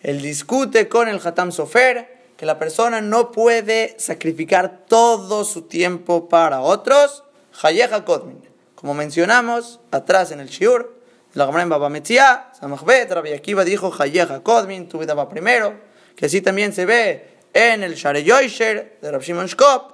él 0.01 0.23
discute 0.23 0.87
con 0.87 1.07
el 1.07 1.21
Hatam 1.23 1.51
Sofer 1.51 2.17
que 2.35 2.47
la 2.47 2.57
persona 2.57 2.99
no 2.99 3.31
puede 3.31 3.95
sacrificar 3.99 4.85
todo 4.87 5.45
su 5.45 5.61
tiempo 5.61 6.27
para 6.27 6.61
otros. 6.61 7.23
Hayeha 7.61 8.03
Kodmin. 8.05 8.41
Como 8.73 8.95
mencionamos 8.95 9.81
atrás 9.91 10.31
en 10.31 10.39
el 10.39 10.47
Shiur, 10.47 10.99
la 11.35 11.45
Gemara 11.45 11.61
en 11.61 11.69
Baba 11.69 11.89
Metzia, 11.89 12.47
Samachbet, 12.59 13.11
Rabbi 13.11 13.33
Akiva 13.33 13.63
dijo 13.65 13.93
Hayeha 13.99 14.41
Kodmin, 14.41 14.89
tu 14.89 14.97
vida 14.97 15.13
va 15.13 15.29
primero. 15.29 15.75
Que 16.15 16.25
así 16.25 16.41
también 16.41 16.73
se 16.73 16.87
ve 16.87 17.34
en 17.55 17.83
el 17.83 17.95
Share 17.95 18.21
Yoisher 18.21 18.97
de 19.01 19.11
Rabbi 19.11 19.23
Shimon 19.23 19.47
Shkop. 19.47 19.93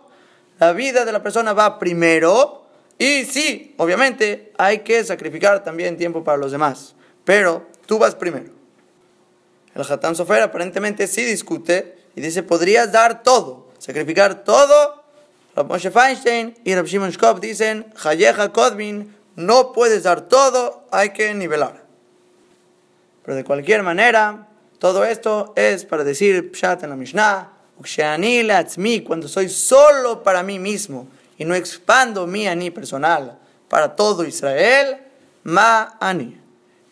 La 0.59 0.73
vida 0.73 1.05
de 1.05 1.11
la 1.11 1.21
persona 1.21 1.53
va 1.53 1.77
primero. 1.77 2.65
Y 2.97 3.23
sí, 3.25 3.75
obviamente 3.77 4.51
hay 4.57 4.79
que 4.79 5.03
sacrificar 5.03 5.63
también 5.63 5.95
tiempo 5.95 6.23
para 6.23 6.37
los 6.37 6.51
demás. 6.51 6.95
Pero 7.23 7.67
tú 7.85 7.99
vas 7.99 8.15
primero. 8.15 8.51
El 9.75 9.83
Hatam 9.83 10.15
Sofer 10.15 10.41
aparentemente 10.41 11.05
sí 11.05 11.23
discute 11.23 11.97
y 12.15 12.21
dice, 12.21 12.41
podrías 12.41 12.91
dar 12.91 13.21
todo, 13.21 13.69
sacrificar 13.77 14.43
todo. 14.43 15.03
Rab 15.55 15.67
Moshe 15.67 15.91
Feinstein 15.91 16.55
y 16.63 16.73
Rab 16.73 16.85
Shimon 16.85 17.11
Shkop 17.11 17.39
dicen, 17.39 17.93
Hayeha 18.03 18.51
Kodmin, 18.51 19.15
no 19.35 19.71
puedes 19.71 20.03
dar 20.03 20.21
todo, 20.21 20.87
hay 20.91 21.11
que 21.11 21.33
nivelar. 21.35 21.85
Pero 23.23 23.37
de 23.37 23.43
cualquier 23.43 23.83
manera, 23.83 24.47
todo 24.81 25.05
esto 25.05 25.53
es 25.55 25.85
para 25.85 26.03
decir 26.03 26.51
Pshat 26.51 26.81
en 26.81 26.89
la 26.89 26.95
Mishnah, 26.95 27.51
cuando 29.05 29.27
soy 29.27 29.47
solo 29.47 30.23
para 30.23 30.41
mí 30.41 30.57
mismo 30.57 31.07
y 31.37 31.45
no 31.45 31.53
expando 31.53 32.25
mi 32.25 32.47
ani 32.47 32.71
personal 32.71 33.37
para 33.69 33.95
todo 33.95 34.23
Israel, 34.23 34.97
ma 35.43 35.99
ani. 35.99 36.35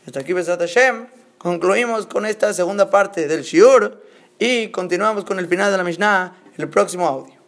Hasta 0.06 0.20
aquí, 0.20 0.34
Besat 0.34 0.60
Hashem, 0.60 1.08
concluimos 1.40 2.06
con 2.06 2.28
esta 2.28 2.54
segunda 2.54 2.92
parte 2.92 3.28
del 3.28 3.42
Shiur 3.42 4.00
y 4.38 4.68
continuamos 4.68 5.26
con 5.26 5.40
el 5.40 5.48
final 5.48 5.72
de 5.72 5.78
la 5.78 5.84
Mishnah 5.84 6.36
el 6.60 6.70
próximo 6.70 7.08
audio. 7.08 7.39